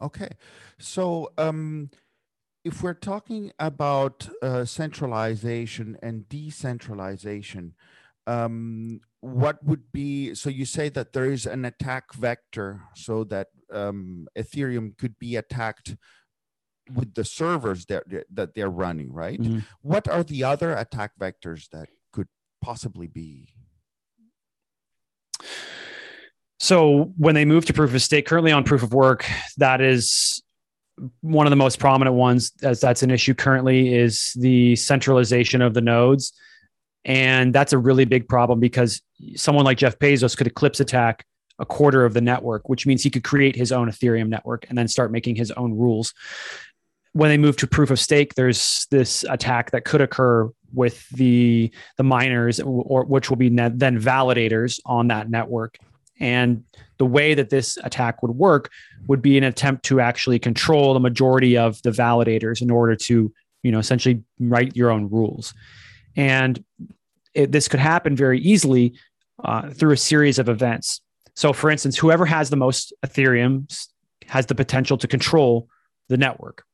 Okay, 0.00 0.30
so 0.78 1.30
um, 1.38 1.90
if 2.64 2.82
we're 2.82 2.94
talking 2.94 3.52
about 3.58 4.28
uh, 4.42 4.64
centralization 4.64 5.96
and 6.02 6.28
decentralization, 6.28 7.74
um, 8.26 9.00
what 9.20 9.62
would 9.64 9.92
be 9.92 10.34
so 10.34 10.50
you 10.50 10.64
say 10.64 10.88
that 10.88 11.12
there 11.12 11.26
is 11.26 11.46
an 11.46 11.64
attack 11.64 12.12
vector 12.14 12.82
so 12.94 13.24
that 13.24 13.48
um, 13.72 14.26
Ethereum 14.36 14.96
could 14.98 15.18
be 15.18 15.36
attacked 15.36 15.96
with 16.92 17.14
the 17.14 17.24
servers 17.24 17.86
that 17.86 18.04
that 18.32 18.54
they're 18.54 18.68
running, 18.70 19.12
right? 19.12 19.40
Mm-hmm. 19.40 19.60
What 19.80 20.08
are 20.08 20.24
the 20.24 20.44
other 20.44 20.74
attack 20.74 21.12
vectors 21.18 21.68
that 21.70 21.88
could 22.12 22.28
possibly 22.60 23.06
be? 23.06 23.48
So 26.62 27.12
when 27.16 27.34
they 27.34 27.44
move 27.44 27.64
to 27.64 27.72
proof 27.72 27.92
of 27.92 28.00
stake, 28.00 28.24
currently 28.24 28.52
on 28.52 28.62
proof 28.62 28.84
of 28.84 28.94
work, 28.94 29.28
that 29.56 29.80
is 29.80 30.40
one 31.20 31.44
of 31.44 31.50
the 31.50 31.56
most 31.56 31.80
prominent 31.80 32.14
ones 32.14 32.52
as 32.62 32.80
that's 32.80 33.02
an 33.02 33.10
issue 33.10 33.34
currently 33.34 33.92
is 33.92 34.32
the 34.38 34.76
centralization 34.76 35.60
of 35.60 35.74
the 35.74 35.80
nodes. 35.80 36.32
And 37.04 37.52
that's 37.52 37.72
a 37.72 37.78
really 37.78 38.04
big 38.04 38.28
problem 38.28 38.60
because 38.60 39.02
someone 39.34 39.64
like 39.64 39.76
jeff 39.76 39.98
bezos 39.98 40.36
could 40.36 40.46
eclipse 40.46 40.78
attack 40.78 41.26
a 41.58 41.66
quarter 41.66 42.04
of 42.04 42.14
the 42.14 42.20
network 42.20 42.68
which 42.68 42.86
means 42.86 43.02
he 43.02 43.10
could 43.10 43.24
create 43.24 43.56
his 43.56 43.72
own 43.72 43.88
ethereum 43.88 44.28
network 44.28 44.64
and 44.68 44.78
then 44.78 44.86
start 44.86 45.10
making 45.10 45.34
his 45.34 45.50
own 45.52 45.74
rules. 45.74 46.14
When 47.12 47.28
they 47.28 47.38
move 47.38 47.56
to 47.56 47.66
proof 47.66 47.90
of 47.90 47.98
stake 47.98 48.34
there's 48.34 48.86
this 48.92 49.24
attack 49.28 49.72
that 49.72 49.84
could 49.84 50.00
occur 50.00 50.48
with 50.72 51.08
the 51.08 51.72
the 51.96 52.04
miners 52.04 52.60
or 52.60 53.04
which 53.04 53.30
will 53.30 53.36
be 53.36 53.48
then 53.48 54.00
validators 54.00 54.78
on 54.86 55.08
that 55.08 55.28
network 55.28 55.76
and 56.22 56.62
the 56.98 57.04
way 57.04 57.34
that 57.34 57.50
this 57.50 57.76
attack 57.82 58.22
would 58.22 58.30
work 58.30 58.70
would 59.08 59.20
be 59.20 59.36
an 59.36 59.42
attempt 59.42 59.84
to 59.86 60.00
actually 60.00 60.38
control 60.38 60.94
the 60.94 61.00
majority 61.00 61.58
of 61.58 61.82
the 61.82 61.90
validators 61.90 62.62
in 62.62 62.70
order 62.70 62.94
to, 62.94 63.32
you 63.64 63.72
know, 63.72 63.80
essentially 63.80 64.22
write 64.38 64.76
your 64.76 64.90
own 64.90 65.10
rules. 65.10 65.52
And 66.16 66.64
it, 67.34 67.50
this 67.50 67.66
could 67.66 67.80
happen 67.80 68.14
very 68.14 68.38
easily 68.38 68.94
uh, 69.44 69.70
through 69.70 69.92
a 69.92 69.96
series 69.96 70.38
of 70.38 70.48
events. 70.48 71.00
So, 71.34 71.52
for 71.52 71.70
instance, 71.70 71.98
whoever 71.98 72.24
has 72.24 72.50
the 72.50 72.56
most 72.56 72.92
Ethereum 73.04 73.66
has 74.28 74.46
the 74.46 74.54
potential 74.54 74.96
to 74.98 75.08
control 75.08 75.68
the 76.08 76.16
network. 76.16 76.64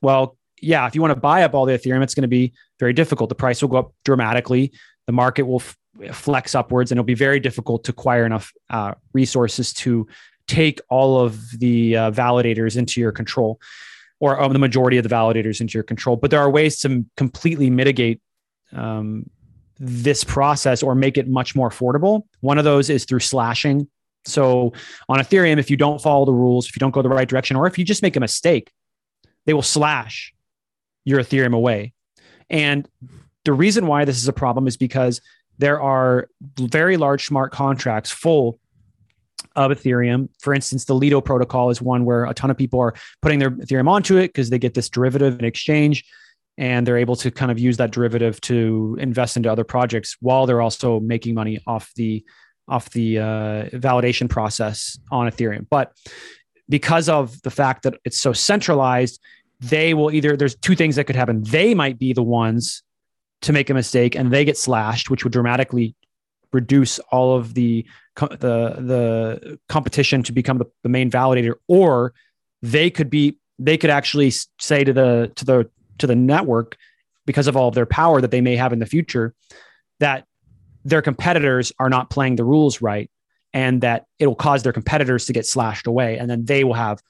Well, 0.00 0.38
yeah, 0.62 0.86
if 0.86 0.94
you 0.94 1.02
want 1.02 1.12
to 1.12 1.20
buy 1.20 1.42
up 1.42 1.52
all 1.52 1.66
the 1.66 1.76
Ethereum, 1.76 2.02
it's 2.02 2.14
going 2.14 2.22
to 2.22 2.28
be 2.28 2.54
very 2.80 2.94
difficult. 2.94 3.28
The 3.28 3.34
price 3.34 3.60
will 3.60 3.68
go 3.68 3.76
up 3.76 3.92
dramatically. 4.06 4.72
The 5.06 5.12
market 5.12 5.42
will 5.42 5.62
flex 6.12 6.54
upwards, 6.54 6.90
and 6.90 6.98
it'll 6.98 7.04
be 7.04 7.14
very 7.14 7.40
difficult 7.40 7.84
to 7.84 7.92
acquire 7.92 8.26
enough 8.26 8.52
uh, 8.70 8.94
resources 9.12 9.72
to 9.72 10.06
take 10.46 10.80
all 10.90 11.20
of 11.20 11.40
the 11.58 11.96
uh, 11.96 12.10
validators 12.10 12.76
into 12.76 13.00
your 13.00 13.12
control, 13.12 13.60
or 14.20 14.40
um, 14.40 14.52
the 14.52 14.58
majority 14.58 14.98
of 14.98 15.02
the 15.02 15.14
validators 15.14 15.60
into 15.60 15.74
your 15.74 15.82
control. 15.82 16.16
But 16.16 16.30
there 16.30 16.40
are 16.40 16.50
ways 16.50 16.78
to 16.80 17.04
completely 17.16 17.70
mitigate 17.70 18.20
um, 18.72 19.28
this 19.78 20.24
process 20.24 20.82
or 20.82 20.94
make 20.94 21.18
it 21.18 21.28
much 21.28 21.54
more 21.54 21.70
affordable. 21.70 22.22
One 22.40 22.58
of 22.58 22.64
those 22.64 22.90
is 22.90 23.04
through 23.04 23.20
slashing. 23.20 23.88
So 24.26 24.72
on 25.08 25.18
Ethereum, 25.18 25.58
if 25.58 25.70
you 25.70 25.76
don't 25.76 26.00
follow 26.00 26.24
the 26.24 26.32
rules, 26.32 26.66
if 26.68 26.76
you 26.76 26.80
don't 26.80 26.92
go 26.92 27.02
the 27.02 27.08
right 27.08 27.28
direction, 27.28 27.56
or 27.56 27.66
if 27.66 27.78
you 27.78 27.84
just 27.84 28.02
make 28.02 28.16
a 28.16 28.20
mistake, 28.20 28.70
they 29.46 29.52
will 29.52 29.62
slash 29.62 30.32
your 31.04 31.20
Ethereum 31.20 31.54
away. 31.54 31.92
And 32.48 32.88
the 33.44 33.52
reason 33.52 33.86
why 33.86 34.04
this 34.04 34.16
is 34.16 34.28
a 34.28 34.32
problem 34.32 34.66
is 34.66 34.76
because 34.76 35.20
there 35.58 35.80
are 35.80 36.28
very 36.58 36.96
large 36.96 37.26
smart 37.26 37.52
contracts 37.52 38.10
full 38.10 38.58
of 39.56 39.70
Ethereum. 39.70 40.28
For 40.40 40.52
instance, 40.52 40.84
the 40.84 40.94
Lido 40.94 41.20
protocol 41.20 41.70
is 41.70 41.80
one 41.80 42.04
where 42.04 42.24
a 42.24 42.34
ton 42.34 42.50
of 42.50 42.56
people 42.56 42.80
are 42.80 42.94
putting 43.22 43.38
their 43.38 43.50
Ethereum 43.50 43.88
onto 43.88 44.16
it 44.16 44.28
because 44.28 44.50
they 44.50 44.58
get 44.58 44.74
this 44.74 44.88
derivative 44.88 45.38
in 45.38 45.44
exchange 45.44 46.04
and 46.56 46.86
they're 46.86 46.98
able 46.98 47.16
to 47.16 47.30
kind 47.30 47.50
of 47.50 47.58
use 47.58 47.76
that 47.76 47.90
derivative 47.90 48.40
to 48.42 48.96
invest 49.00 49.36
into 49.36 49.50
other 49.50 49.64
projects 49.64 50.16
while 50.20 50.46
they're 50.46 50.60
also 50.60 51.00
making 51.00 51.34
money 51.34 51.60
off 51.66 51.92
the 51.96 52.24
off 52.66 52.88
the 52.90 53.18
uh, 53.18 53.64
validation 53.74 54.28
process 54.28 54.98
on 55.10 55.30
Ethereum. 55.30 55.66
But 55.68 55.92
because 56.68 57.10
of 57.10 57.40
the 57.42 57.50
fact 57.50 57.82
that 57.82 57.94
it's 58.04 58.18
so 58.18 58.32
centralized, 58.32 59.20
they 59.60 59.92
will 59.92 60.10
either 60.10 60.36
there's 60.36 60.56
two 60.56 60.74
things 60.74 60.96
that 60.96 61.04
could 61.04 61.16
happen. 61.16 61.42
They 61.42 61.74
might 61.74 61.98
be 61.98 62.12
the 62.12 62.22
ones 62.22 62.82
to 63.44 63.52
make 63.52 63.70
a 63.70 63.74
mistake 63.74 64.14
and 64.14 64.32
they 64.32 64.44
get 64.44 64.58
slashed, 64.58 65.10
which 65.10 65.24
would 65.24 65.32
dramatically 65.32 65.94
reduce 66.52 66.98
all 67.10 67.36
of 67.36 67.54
the 67.54 67.84
the 68.16 68.36
the 68.78 69.58
competition 69.68 70.22
to 70.22 70.32
become 70.32 70.58
the, 70.58 70.66
the 70.82 70.88
main 70.88 71.10
validator, 71.10 71.54
or 71.68 72.14
they 72.62 72.90
could 72.90 73.10
be 73.10 73.38
they 73.58 73.76
could 73.76 73.90
actually 73.90 74.32
say 74.58 74.84
to 74.84 74.92
the 74.92 75.32
to 75.36 75.44
the 75.44 75.70
to 75.98 76.06
the 76.06 76.16
network 76.16 76.76
because 77.26 77.46
of 77.46 77.56
all 77.56 77.68
of 77.68 77.74
their 77.74 77.86
power 77.86 78.20
that 78.20 78.30
they 78.30 78.40
may 78.40 78.56
have 78.56 78.72
in 78.72 78.78
the 78.78 78.86
future 78.86 79.34
that 80.00 80.26
their 80.84 81.00
competitors 81.00 81.72
are 81.78 81.88
not 81.88 82.10
playing 82.10 82.36
the 82.36 82.44
rules 82.44 82.82
right 82.82 83.10
and 83.52 83.80
that 83.80 84.06
it 84.18 84.26
will 84.26 84.34
cause 84.34 84.62
their 84.62 84.72
competitors 84.72 85.26
to 85.26 85.32
get 85.32 85.46
slashed 85.46 85.86
away 85.86 86.18
and 86.18 86.28
then 86.28 86.44
they 86.44 86.64
will 86.64 86.74
have 86.74 87.00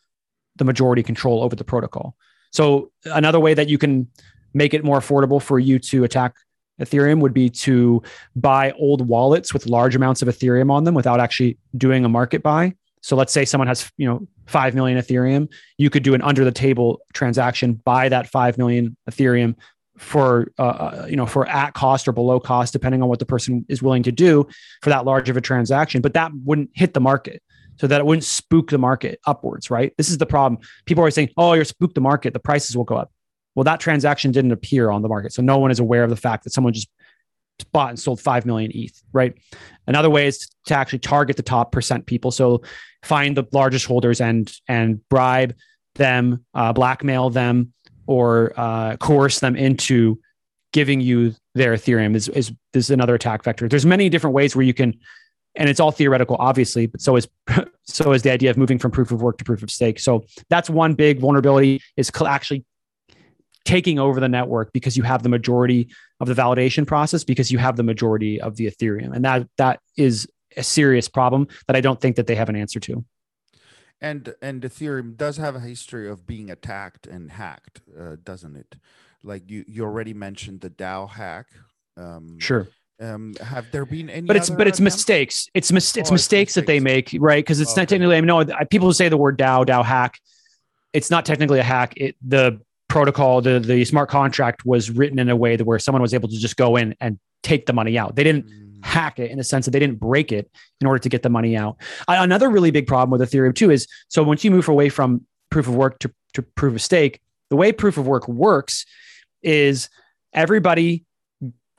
the 0.57 0.65
majority 0.65 1.03
control 1.03 1.43
over 1.43 1.57
the 1.57 1.65
protocol. 1.65 2.15
So 2.53 2.93
another 3.05 3.41
way 3.41 3.55
that 3.55 3.69
you 3.69 3.79
can 3.79 4.09
make 4.55 4.73
it 4.73 4.85
more 4.85 4.99
affordable 4.99 5.43
for 5.43 5.59
you 5.59 5.79
to 5.79 6.05
attack 6.05 6.35
Ethereum 6.81 7.21
would 7.21 7.35
be 7.35 7.51
to 7.51 8.03
buy 8.35 8.73
old 8.73 9.07
wallets 9.07 9.53
with 9.55 9.67
large 9.67 9.95
amounts 9.95 10.23
of 10.23 10.29
Ethereum 10.29 10.71
on 10.71 10.85
them 10.85 10.95
without 10.95 11.21
actually 11.21 11.59
doing 11.77 12.05
a 12.05 12.09
market 12.09 12.43
buy. 12.43 12.75
So 13.01 13.17
let's 13.17 13.33
say 13.33 13.45
someone 13.45 13.69
has, 13.69 13.91
you 13.97 14.09
know, 14.09 14.27
5 14.47 14.75
million 14.75 14.99
Ethereum, 14.99 15.49
you 15.79 15.91
could 15.91 16.03
do 16.03 16.15
an 16.15 16.23
under 16.23 16.45
the 16.45 16.53
table 16.53 17.01
transaction, 17.13 17.75
buy 17.85 18.09
that 18.09 18.29
5 18.29 18.59
million 18.59 18.97
Ethereum 19.09 19.55
for 19.99 20.51
uh, 20.59 20.63
uh, 20.63 21.07
you 21.09 21.15
know 21.15 21.25
for 21.25 21.47
at 21.47 21.73
cost 21.75 22.09
or 22.09 22.13
below 22.13 22.41
cost 22.41 22.73
depending 22.73 23.01
on 23.01 23.09
what 23.09 23.21
the 23.21 23.25
person 23.25 23.65
is 23.69 23.81
willing 23.81 24.03
to 24.03 24.11
do 24.11 24.45
for 24.83 24.91
that 24.91 25.05
large 25.05 25.31
of 25.31 25.37
a 25.37 25.41
transaction 25.41 26.03
but 26.03 26.15
that 26.15 26.33
wouldn't 26.45 26.71
hit 26.75 26.95
the 26.95 27.01
market. 27.01 27.41
So 27.77 27.89
that 27.89 28.01
it 28.01 28.07
wouldn't 28.07 28.25
spook 28.25 28.71
the 28.71 28.79
market 28.79 29.21
upwards 29.27 29.71
right? 29.71 29.93
This 29.97 30.09
is 30.09 30.19
the 30.19 30.27
problem. 30.27 30.61
People 30.85 31.05
are 31.05 31.11
saying 31.11 31.31
oh 31.37 31.53
you're 31.53 31.65
spook 31.65 31.95
the 31.95 32.01
market. 32.01 32.33
The 32.33 32.41
prices 32.41 32.77
will 32.77 32.85
go 32.85 32.97
up 32.97 33.13
well, 33.55 33.65
that 33.65 33.81
transaction 33.81 34.33
didn't 34.33 34.53
appear 34.53 34.91
on 34.91 35.03
the 35.03 35.09
market. 35.09 35.33
So 35.33 35.43
no 35.43 35.59
one 35.59 35.71
is 35.71 35.79
aware 35.79 36.05
of 36.05 36.11
the 36.11 36.17
fact 36.17 36.45
that 36.45 36.53
someone 36.53 36.73
just 36.73 36.89
bought 37.73 37.91
and 37.91 37.99
sold 37.99 38.21
5 38.21 38.47
million 38.47 38.71
ETH, 38.75 39.03
right? 39.13 39.35
Another 39.87 40.11
way 40.11 40.27
is 40.27 40.49
to 40.67 40.75
actually 40.75 40.99
target 40.99 41.37
the 41.37 41.43
top 41.43 41.73
percent 41.73 42.07
people. 42.07 42.31
So 42.31 42.63
find 43.05 43.37
the 43.37 43.45
largest 43.53 43.87
holders 43.87 44.21
and, 44.21 44.53
and 44.69 45.07
bribe 45.09 45.55
them, 45.95 46.45
uh, 46.55 46.73
blackmail 46.73 47.31
them, 47.31 47.73
or 48.07 48.53
uh, 48.57 48.97
coerce 48.97 49.41
them 49.41 49.57
into 49.57 50.21
giving 50.73 51.01
you 51.01 51.35
their 51.55 51.75
Ethereum 51.75 52.17
is, 52.17 52.29
is, 52.29 52.53
this 52.73 52.87
is 52.87 52.91
another 52.91 53.15
attack 53.15 53.45
vector. 53.45 53.69
There's 53.69 53.87
many 53.87 54.09
different 54.09 54.35
ways 54.35 54.57
where 54.57 54.65
you 54.65 54.75
can 54.75 54.99
and 55.57 55.69
it's 55.69 55.81
all 55.81 55.93
theoretical, 55.93 56.37
obviously, 56.39 56.87
but 56.87 57.01
so 57.01 57.17
is 57.17 57.29
so 57.85 58.13
is 58.13 58.23
the 58.23 58.31
idea 58.31 58.51
of 58.51 58.57
moving 58.57 58.79
from 58.79 58.91
proof 58.91 59.13
of 59.13 59.23
work 59.23 59.39
to 59.39 59.45
proof 59.45 59.63
of 59.63 59.71
stake. 59.71 60.01
So 60.01 60.25
that's 60.49 60.69
one 60.69 60.95
big 60.95 61.21
vulnerability 61.21 61.81
is 61.97 62.11
actually 62.27 62.65
taking 63.65 63.99
over 63.99 64.21
the 64.21 64.29
network 64.29 64.73
because 64.73 64.97
you 64.97 65.03
have 65.03 65.23
the 65.23 65.29
majority 65.29 65.89
of 66.21 66.29
the 66.29 66.35
validation 66.35 66.87
process 66.87 67.25
because 67.25 67.51
you 67.51 67.59
have 67.59 67.77
the 67.77 67.83
majority 67.83 68.41
of 68.41 68.57
the 68.57 68.67
Ethereum, 68.67 69.15
and 69.15 69.25
that 69.25 69.49
that 69.57 69.81
is 69.97 70.29
a 70.57 70.63
serious 70.63 71.09
problem 71.09 71.49
that 71.67 71.77
I 71.77 71.81
don't 71.81 72.01
think 72.01 72.17
that 72.17 72.27
they 72.27 72.35
have 72.35 72.49
an 72.49 72.57
answer 72.57 72.81
to. 72.81 73.05
And 74.01 74.35
and 74.43 74.63
Ethereum 74.63 75.17
does 75.17 75.39
have 75.39 75.55
a 75.55 75.61
history 75.61 76.09
of 76.09 76.27
being 76.27 76.51
attacked 76.51 77.07
and 77.07 77.33
hacked, 77.33 77.81
uh, 77.99 78.17
doesn't 78.23 78.57
it? 78.57 78.77
Like 79.23 79.51
you 79.51 79.65
you 79.67 79.85
already 79.85 80.15
mentioned 80.15 80.61
the 80.61 80.71
DAO 80.71 81.09
hack. 81.09 81.47
Um, 81.97 82.39
sure. 82.39 82.69
Um, 83.01 83.35
have 83.41 83.71
there 83.73 83.85
been 83.87 84.11
any? 84.11 84.27
But 84.27 84.37
it's 84.37 84.51
but 84.51 84.67
it's 84.67 84.79
attempts? 84.79 84.97
mistakes. 84.97 85.49
It's 85.55 85.73
mis- 85.73 85.97
it's, 85.97 86.11
oh, 86.11 86.13
mistakes 86.13 86.13
it's 86.13 86.13
mistakes 86.13 86.55
that 86.55 86.67
they 86.67 86.81
make, 86.81 87.17
right? 87.19 87.45
Because 87.45 87.61
it's 87.61 87.73
okay. 87.73 87.83
not 87.83 87.89
technically. 87.89 88.17
I 88.17 88.21
mean, 88.21 88.27
no, 88.27 88.45
people 88.71 88.89
who 88.89 88.93
say 88.93 89.09
the 89.09 89.17
word 89.17 89.39
DAO 89.39 89.65
DAO 89.65 89.85
hack. 89.85 90.19
It's 90.93 91.11
not 91.11 91.25
technically 91.25 91.59
a 91.59 91.65
hack. 91.65 91.95
It 91.97 92.17
the 92.23 92.61
protocol, 92.95 93.41
the 93.41 93.59
the 93.59 93.85
smart 93.85 94.09
contract 94.09 94.65
was 94.65 94.89
written 94.89 95.19
in 95.19 95.29
a 95.29 95.35
way 95.35 95.57
that 95.57 95.65
where 95.65 95.81
someone 95.81 96.01
was 96.01 96.15
able 96.15 96.29
to 96.29 96.39
just 96.39 96.57
go 96.57 96.77
in 96.77 96.95
and 97.01 97.19
take 97.43 97.67
the 97.67 97.73
money 97.73 97.99
out. 97.99 98.15
They 98.15 98.23
didn't 98.23 98.47
mm. 98.47 98.85
hack 98.85 99.19
it 99.19 99.33
in 99.33 99.39
the 99.39 99.43
sense 99.43 99.65
that 99.65 99.73
they 99.73 99.81
didn't 99.81 99.99
break 99.99 100.31
it 100.31 100.49
in 100.81 100.87
order 100.87 101.01
to 101.01 101.09
get 101.09 101.25
the 101.25 101.29
money 101.29 101.57
out. 101.57 101.77
Another 102.07 102.49
really 102.49 102.71
big 102.71 102.87
problem 102.87 103.11
with 103.11 103.29
Ethereum 103.29 103.53
too 103.53 103.73
is 103.73 103.89
so 104.07 104.23
once 104.23 104.45
you 104.45 104.53
move 104.53 104.69
away 104.69 104.89
from 104.89 105.27
proof 105.51 105.67
of 105.67 105.75
work 105.75 105.99
to, 105.99 106.15
to 106.35 106.43
proof 106.43 106.75
of 106.77 106.83
stake, 106.83 107.21
the 107.51 107.57
way 107.57 107.73
proof 107.73 107.99
of 107.99 108.07
work 108.07 108.29
works 108.29 108.87
is 109.43 109.89
everybody 110.33 111.05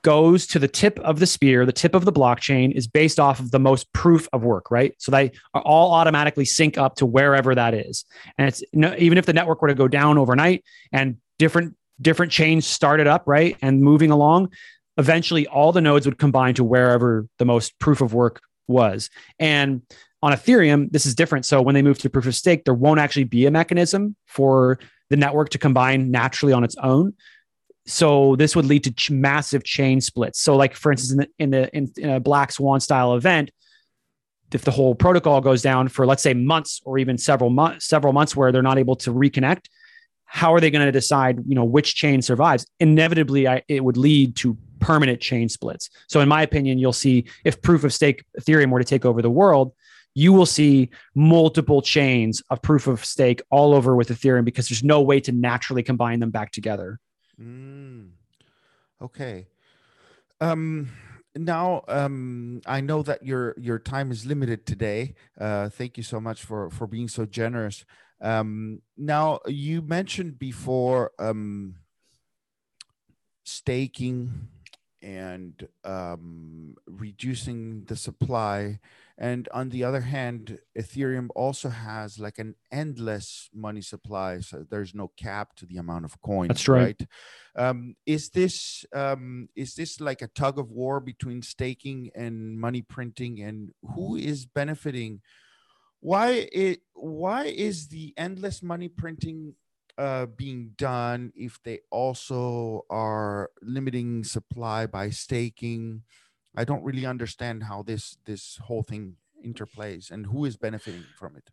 goes 0.05 0.45
to 0.45 0.59
the 0.59 0.67
tip 0.67 0.99
of 0.99 1.19
the 1.19 1.25
spear, 1.25 1.65
the 1.65 1.71
tip 1.71 1.95
of 1.95 2.05
the 2.05 2.13
blockchain 2.13 2.71
is 2.71 2.85
based 2.85 3.19
off 3.19 3.39
of 3.39 3.49
the 3.49 3.57
most 3.57 3.91
proof 3.91 4.29
of 4.33 4.43
work, 4.43 4.69
right? 4.69 4.93
So 4.99 5.11
they 5.11 5.31
all 5.55 5.93
automatically 5.93 6.45
sync 6.45 6.77
up 6.77 6.93
to 6.97 7.07
wherever 7.07 7.55
that 7.55 7.73
is. 7.73 8.05
And 8.37 8.47
it's 8.47 8.63
even 8.71 9.17
if 9.17 9.25
the 9.25 9.33
network 9.33 9.63
were 9.63 9.67
to 9.67 9.73
go 9.73 9.87
down 9.87 10.19
overnight 10.19 10.63
and 10.91 11.17
different 11.39 11.75
different 11.99 12.31
chains 12.31 12.67
started 12.67 13.07
up, 13.07 13.23
right? 13.25 13.57
And 13.63 13.81
moving 13.81 14.11
along, 14.11 14.51
eventually 14.97 15.47
all 15.47 15.71
the 15.71 15.81
nodes 15.81 16.05
would 16.05 16.19
combine 16.19 16.53
to 16.53 16.63
wherever 16.63 17.25
the 17.39 17.45
most 17.45 17.79
proof 17.79 17.99
of 17.99 18.13
work 18.13 18.41
was. 18.67 19.09
And 19.39 19.81
on 20.21 20.33
Ethereum, 20.33 20.91
this 20.91 21.07
is 21.07 21.15
different. 21.15 21.47
So 21.47 21.63
when 21.63 21.73
they 21.73 21.81
move 21.81 21.97
to 21.99 22.11
proof 22.11 22.27
of 22.27 22.35
stake, 22.35 22.65
there 22.65 22.75
won't 22.75 22.99
actually 22.99 23.23
be 23.23 23.47
a 23.47 23.51
mechanism 23.51 24.15
for 24.27 24.77
the 25.09 25.17
network 25.17 25.49
to 25.49 25.57
combine 25.57 26.11
naturally 26.11 26.53
on 26.53 26.63
its 26.63 26.75
own 26.77 27.15
so 27.85 28.35
this 28.35 28.55
would 28.55 28.65
lead 28.65 28.83
to 28.85 28.91
ch- 28.91 29.11
massive 29.11 29.63
chain 29.63 30.01
splits. 30.01 30.39
So, 30.41 30.55
like 30.55 30.75
for 30.75 30.91
instance, 30.91 31.11
in 31.11 31.17
the 31.17 31.29
in 31.39 31.49
the 31.51 31.77
in, 31.77 31.91
in, 31.97 32.09
a 32.09 32.19
black 32.19 32.51
swan 32.51 32.79
style 32.79 33.15
event, 33.15 33.51
if 34.51 34.63
the 34.63 34.71
whole 34.71 34.95
protocol 34.95 35.41
goes 35.41 35.61
down 35.61 35.87
for 35.89 36.05
let's 36.05 36.23
say 36.23 36.33
months 36.33 36.81
or 36.85 36.97
even 36.97 37.17
several 37.17 37.49
months, 37.49 37.85
several 37.85 38.13
months 38.13 38.35
where 38.35 38.51
they're 38.51 38.63
not 38.63 38.79
able 38.79 38.95
to 38.97 39.13
reconnect, 39.13 39.65
how 40.25 40.53
are 40.53 40.59
they 40.59 40.71
going 40.71 40.85
to 40.85 40.91
decide 40.91 41.43
you 41.47 41.55
know 41.55 41.63
which 41.63 41.95
chain 41.95 42.21
survives? 42.21 42.65
Inevitably, 42.79 43.47
I, 43.47 43.61
it 43.67 43.83
would 43.83 43.97
lead 43.97 44.35
to 44.37 44.57
permanent 44.79 45.21
chain 45.21 45.47
splits. 45.47 45.89
So, 46.07 46.21
in 46.21 46.27
my 46.27 46.41
opinion, 46.41 46.79
you'll 46.79 46.93
see 46.93 47.25
if 47.43 47.61
proof 47.61 47.83
of 47.83 47.93
stake 47.93 48.25
Ethereum 48.39 48.71
were 48.71 48.79
to 48.79 48.85
take 48.85 49.05
over 49.05 49.21
the 49.21 49.29
world. 49.29 49.73
You 50.15 50.33
will 50.33 50.45
see 50.45 50.89
multiple 51.13 51.81
chains 51.81 52.41
of 52.49 52.61
proof 52.61 52.87
of 52.87 53.03
stake 53.05 53.41
all 53.51 53.75
over 53.75 53.95
with 53.95 54.07
Ethereum 54.07 54.45
because 54.45 54.69
there's 54.69 54.83
no 54.83 55.01
way 55.01 55.19
to 55.19 55.31
naturally 55.31 55.83
combine 55.83 56.19
them 56.19 56.31
back 56.31 56.51
together. 56.51 56.99
Mm. 57.39 58.11
Okay. 59.01 59.47
Um, 60.39 60.89
now 61.35 61.83
um, 61.87 62.61
I 62.65 62.81
know 62.81 63.03
that 63.03 63.25
your 63.25 63.55
your 63.57 63.79
time 63.79 64.11
is 64.11 64.25
limited 64.25 64.65
today. 64.65 65.15
Uh, 65.39 65.69
thank 65.69 65.97
you 65.97 66.03
so 66.03 66.19
much 66.19 66.43
for 66.43 66.69
for 66.69 66.87
being 66.87 67.07
so 67.07 67.25
generous. 67.25 67.85
Um, 68.21 68.81
now 68.97 69.39
you 69.47 69.81
mentioned 69.81 70.39
before 70.39 71.11
um, 71.19 71.75
staking 73.43 74.47
and 75.05 75.67
um, 75.83 76.75
reducing 76.87 77.83
the 77.85 77.95
supply. 77.95 78.79
And 79.17 79.47
on 79.53 79.69
the 79.69 79.83
other 79.83 80.01
hand 80.01 80.59
ethereum 80.77 81.29
also 81.35 81.69
has 81.69 82.19
like 82.19 82.37
an 82.37 82.55
endless 82.69 83.49
money 83.53 83.81
supply 83.81 84.41
so 84.41 84.65
there's 84.69 84.93
no 84.93 85.11
cap 85.15 85.55
to 85.55 85.65
the 85.65 85.77
amount 85.77 86.03
of 86.03 86.21
coins 86.21 86.49
that's 86.49 86.67
right, 86.67 86.99
right? 86.99 87.65
Um, 87.69 87.95
is 88.05 88.29
this 88.31 88.83
um, 88.93 89.47
is 89.55 89.75
this 89.75 90.01
like 90.01 90.21
a 90.21 90.27
tug 90.27 90.59
of 90.59 90.71
war 90.71 90.99
between 90.99 91.41
staking 91.43 92.09
and 92.13 92.59
money 92.59 92.81
printing 92.81 93.41
and 93.41 93.71
who 93.95 94.17
is 94.17 94.45
benefiting? 94.45 95.21
Why 96.01 96.49
it 96.51 96.81
why 96.93 97.45
is 97.45 97.87
the 97.87 98.13
endless 98.17 98.61
money 98.61 98.89
printing 98.89 99.53
uh, 99.97 100.25
being 100.25 100.71
done 100.77 101.31
if 101.35 101.61
they 101.63 101.79
also 101.89 102.85
are 102.89 103.49
limiting 103.61 104.23
supply 104.23 104.85
by 104.85 105.09
staking 105.09 106.03
I 106.57 106.63
don't 106.63 106.83
really 106.83 107.05
understand 107.05 107.63
how 107.63 107.83
this 107.83 108.17
this 108.25 108.57
whole 108.63 108.83
thing 108.83 109.15
interplays 109.45 110.11
and 110.11 110.25
who 110.25 110.45
is 110.45 110.57
benefiting 110.57 111.03
from 111.17 111.35
it. 111.35 111.49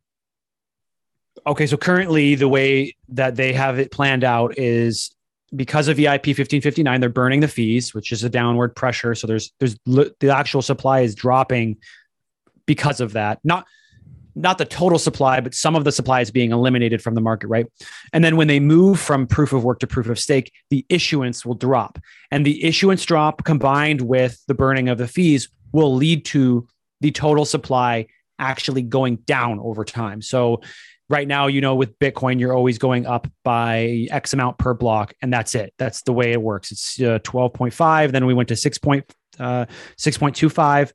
Okay, 1.46 1.66
so 1.66 1.76
currently 1.76 2.34
the 2.34 2.48
way 2.48 2.94
that 3.08 3.36
they 3.36 3.52
have 3.52 3.78
it 3.78 3.90
planned 3.90 4.22
out 4.22 4.58
is 4.58 5.14
because 5.54 5.88
of 5.88 5.96
EIP 5.96 6.26
1559, 6.26 7.00
they're 7.00 7.10
burning 7.10 7.40
the 7.40 7.48
fees, 7.48 7.94
which 7.94 8.12
is 8.12 8.22
a 8.24 8.30
downward 8.30 8.74
pressure. 8.76 9.14
So 9.14 9.26
there's 9.26 9.52
there's 9.58 9.76
the 9.86 10.30
actual 10.34 10.62
supply 10.62 11.00
is 11.00 11.14
dropping 11.14 11.78
because 12.66 13.00
of 13.00 13.14
that. 13.14 13.40
Not 13.44 13.66
not 14.34 14.58
the 14.58 14.64
total 14.64 14.98
supply, 14.98 15.40
but 15.40 15.54
some 15.54 15.76
of 15.76 15.84
the 15.84 15.92
supply 15.92 16.20
is 16.20 16.30
being 16.30 16.52
eliminated 16.52 17.02
from 17.02 17.14
the 17.14 17.20
market, 17.20 17.48
right? 17.48 17.66
And 18.12 18.24
then 18.24 18.36
when 18.36 18.48
they 18.48 18.60
move 18.60 18.98
from 18.98 19.26
proof 19.26 19.52
of 19.52 19.64
work 19.64 19.80
to 19.80 19.86
proof 19.86 20.08
of 20.08 20.18
stake, 20.18 20.52
the 20.70 20.86
issuance 20.88 21.44
will 21.44 21.54
drop. 21.54 21.98
And 22.30 22.46
the 22.46 22.64
issuance 22.64 23.04
drop 23.04 23.44
combined 23.44 24.00
with 24.02 24.42
the 24.46 24.54
burning 24.54 24.88
of 24.88 24.98
the 24.98 25.08
fees 25.08 25.48
will 25.72 25.94
lead 25.94 26.24
to 26.26 26.66
the 27.00 27.10
total 27.10 27.44
supply 27.44 28.06
actually 28.38 28.82
going 28.82 29.16
down 29.16 29.60
over 29.60 29.84
time. 29.84 30.22
So 30.22 30.62
right 31.08 31.28
now, 31.28 31.46
you 31.46 31.60
know, 31.60 31.74
with 31.74 31.98
Bitcoin, 31.98 32.40
you're 32.40 32.54
always 32.54 32.78
going 32.78 33.06
up 33.06 33.28
by 33.44 34.06
X 34.10 34.32
amount 34.32 34.58
per 34.58 34.74
block, 34.74 35.14
and 35.20 35.32
that's 35.32 35.54
it. 35.54 35.74
That's 35.78 36.02
the 36.02 36.12
way 36.12 36.32
it 36.32 36.40
works. 36.40 36.72
It's 36.72 37.00
uh, 37.00 37.18
12.5. 37.20 38.12
Then 38.12 38.26
we 38.26 38.34
went 38.34 38.48
to 38.48 38.56
6. 38.56 38.78
uh, 39.38 39.66
6.25. 39.98 40.92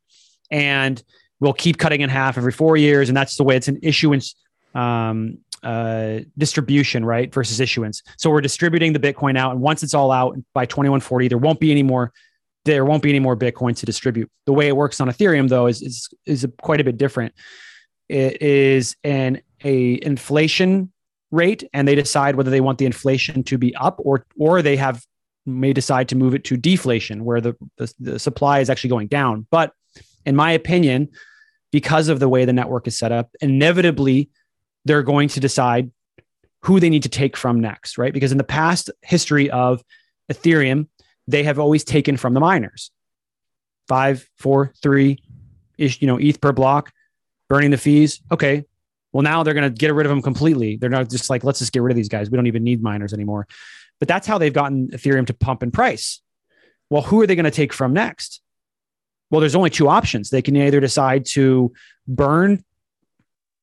And 0.49 1.01
we'll 1.39 1.53
keep 1.53 1.77
cutting 1.77 2.01
in 2.01 2.09
half 2.09 2.37
every 2.37 2.51
four 2.51 2.77
years, 2.77 3.09
and 3.09 3.17
that's 3.17 3.37
the 3.37 3.43
way 3.43 3.55
it's 3.55 3.67
an 3.67 3.79
issuance 3.81 4.35
um, 4.73 5.37
uh, 5.63 6.19
distribution, 6.37 7.03
right? 7.03 7.33
Versus 7.33 7.59
issuance. 7.59 8.03
So 8.17 8.29
we're 8.29 8.41
distributing 8.41 8.93
the 8.93 8.99
Bitcoin 8.99 9.37
out, 9.37 9.51
and 9.51 9.61
once 9.61 9.83
it's 9.83 9.93
all 9.93 10.11
out 10.11 10.37
by 10.53 10.65
2140, 10.65 11.27
there 11.27 11.37
won't 11.37 11.59
be 11.59 11.71
any 11.71 11.83
more. 11.83 12.13
There 12.65 12.83
won't 12.83 13.01
be 13.01 13.09
any 13.09 13.19
more 13.19 13.37
Bitcoin 13.37 13.77
to 13.77 13.85
distribute. 13.85 14.29
The 14.45 14.51
way 14.51 14.67
it 14.67 14.75
works 14.75 14.99
on 14.99 15.07
Ethereum, 15.07 15.47
though, 15.47 15.67
is 15.67 15.81
is, 15.81 16.09
is 16.25 16.47
quite 16.61 16.81
a 16.81 16.83
bit 16.83 16.97
different. 16.97 17.33
It 18.09 18.41
is 18.41 18.95
an 19.03 19.41
a 19.63 20.03
inflation 20.03 20.91
rate, 21.31 21.63
and 21.73 21.87
they 21.87 21.95
decide 21.95 22.35
whether 22.35 22.51
they 22.51 22.61
want 22.61 22.77
the 22.77 22.85
inflation 22.85 23.43
to 23.43 23.57
be 23.57 23.75
up 23.75 23.99
or 23.99 24.25
or 24.37 24.61
they 24.61 24.75
have 24.75 25.03
may 25.45 25.73
decide 25.73 26.09
to 26.09 26.15
move 26.15 26.35
it 26.35 26.43
to 26.43 26.57
deflation, 26.57 27.23
where 27.23 27.39
the, 27.39 27.55
the, 27.77 27.93
the 27.99 28.19
supply 28.19 28.59
is 28.59 28.69
actually 28.69 28.89
going 28.89 29.07
down. 29.07 29.47
But 29.49 29.71
in 30.25 30.35
my 30.35 30.51
opinion, 30.51 31.09
because 31.71 32.07
of 32.07 32.19
the 32.19 32.29
way 32.29 32.45
the 32.45 32.53
network 32.53 32.87
is 32.87 32.97
set 32.97 33.11
up, 33.11 33.29
inevitably 33.41 34.29
they're 34.85 35.03
going 35.03 35.27
to 35.29 35.39
decide 35.39 35.91
who 36.63 36.79
they 36.79 36.89
need 36.89 37.03
to 37.03 37.09
take 37.09 37.37
from 37.37 37.59
next, 37.59 37.97
right? 37.97 38.13
Because 38.13 38.31
in 38.31 38.37
the 38.37 38.43
past 38.43 38.89
history 39.01 39.49
of 39.49 39.83
Ethereum, 40.31 40.87
they 41.27 41.43
have 41.43 41.59
always 41.59 41.83
taken 41.83 42.17
from 42.17 42.33
the 42.33 42.39
miners. 42.39 42.91
Five, 43.87 44.27
four, 44.37 44.73
three 44.81 45.19
ish, 45.77 46.01
you 46.01 46.07
know, 46.07 46.17
ETH 46.17 46.41
per 46.41 46.51
block, 46.51 46.91
burning 47.49 47.71
the 47.71 47.77
fees. 47.77 48.21
Okay. 48.31 48.65
Well, 49.13 49.23
now 49.23 49.43
they're 49.43 49.53
going 49.53 49.71
to 49.71 49.77
get 49.77 49.93
rid 49.93 50.05
of 50.05 50.09
them 50.09 50.21
completely. 50.21 50.77
They're 50.77 50.89
not 50.89 51.09
just 51.09 51.29
like, 51.29 51.43
let's 51.43 51.59
just 51.59 51.71
get 51.71 51.81
rid 51.81 51.91
of 51.91 51.95
these 51.95 52.09
guys. 52.09 52.29
We 52.29 52.35
don't 52.35 52.47
even 52.47 52.63
need 52.63 52.81
miners 52.81 53.13
anymore. 53.13 53.47
But 53.99 54.07
that's 54.07 54.27
how 54.27 54.37
they've 54.37 54.53
gotten 54.53 54.89
Ethereum 54.89 55.25
to 55.27 55.33
pump 55.33 55.63
in 55.63 55.71
price. 55.71 56.21
Well, 56.89 57.01
who 57.01 57.21
are 57.21 57.27
they 57.27 57.35
going 57.35 57.45
to 57.45 57.51
take 57.51 57.73
from 57.73 57.93
next? 57.93 58.41
Well, 59.29 59.41
there's 59.41 59.55
only 59.55 59.69
two 59.69 59.89
options. 59.89 60.29
They 60.29 60.41
can 60.41 60.55
either 60.55 60.79
decide 60.79 61.25
to 61.27 61.73
burn 62.07 62.63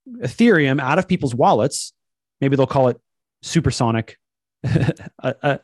Ethereum 0.09 0.81
out 0.81 0.99
of 0.99 1.09
people's 1.09 1.35
wallets. 1.35 1.93
Maybe 2.41 2.57
they'll 2.57 2.67
call 2.67 2.89
it 2.89 3.01
supersonic, 3.43 4.19
uh, 5.23 5.33
uh, 5.43 5.59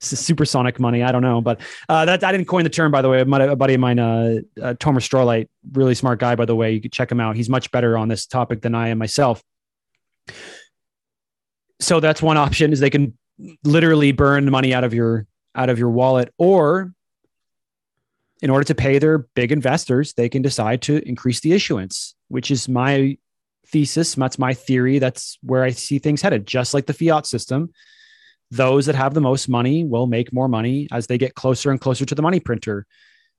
supersonic 0.00 0.80
money. 0.80 1.02
I 1.02 1.12
don't 1.12 1.22
know, 1.22 1.40
but 1.40 1.60
uh, 1.88 2.04
that 2.06 2.24
I 2.24 2.32
didn't 2.32 2.46
coin 2.46 2.64
the 2.64 2.70
term, 2.70 2.90
by 2.90 3.02
the 3.02 3.08
way. 3.08 3.20
A 3.20 3.56
buddy 3.56 3.74
of 3.74 3.80
mine, 3.80 3.98
uh, 3.98 4.36
uh, 4.60 4.74
Tomer 4.74 5.02
Strolight, 5.02 5.50
really 5.72 5.94
smart 5.94 6.18
guy, 6.18 6.34
by 6.34 6.46
the 6.46 6.56
way. 6.56 6.72
You 6.72 6.80
could 6.80 6.92
check 6.92 7.10
him 7.10 7.20
out. 7.20 7.36
He's 7.36 7.48
much 7.48 7.70
better 7.70 7.98
on 7.98 8.08
this 8.08 8.26
topic 8.26 8.62
than 8.62 8.74
I 8.74 8.88
am 8.88 8.98
myself. 8.98 9.42
So 11.80 12.00
that's 12.00 12.22
one 12.22 12.36
option: 12.36 12.72
is 12.72 12.80
they 12.80 12.90
can 12.90 13.16
literally 13.64 14.12
burn 14.12 14.50
money 14.50 14.72
out 14.72 14.84
of 14.84 14.94
your 14.94 15.26
out 15.54 15.68
of 15.68 15.78
your 15.78 15.90
wallet, 15.90 16.32
or 16.38 16.92
in 18.42 18.50
order 18.50 18.64
to 18.64 18.74
pay 18.74 18.98
their 18.98 19.18
big 19.18 19.52
investors, 19.52 20.14
they 20.14 20.28
can 20.28 20.42
decide 20.42 20.82
to 20.82 21.08
increase 21.08 21.40
the 21.40 21.52
issuance, 21.52 22.14
which 22.28 22.50
is 22.50 22.68
my 22.68 23.16
thesis. 23.68 24.16
That's 24.16 24.38
my 24.38 24.52
theory. 24.52 24.98
That's 24.98 25.38
where 25.42 25.62
I 25.62 25.70
see 25.70 26.00
things 26.00 26.20
headed. 26.20 26.46
Just 26.46 26.74
like 26.74 26.86
the 26.86 26.92
fiat 26.92 27.24
system, 27.26 27.70
those 28.50 28.86
that 28.86 28.96
have 28.96 29.14
the 29.14 29.20
most 29.20 29.48
money 29.48 29.84
will 29.84 30.08
make 30.08 30.32
more 30.32 30.48
money 30.48 30.88
as 30.90 31.06
they 31.06 31.18
get 31.18 31.36
closer 31.36 31.70
and 31.70 31.80
closer 31.80 32.04
to 32.04 32.14
the 32.14 32.20
money 32.20 32.40
printer. 32.40 32.84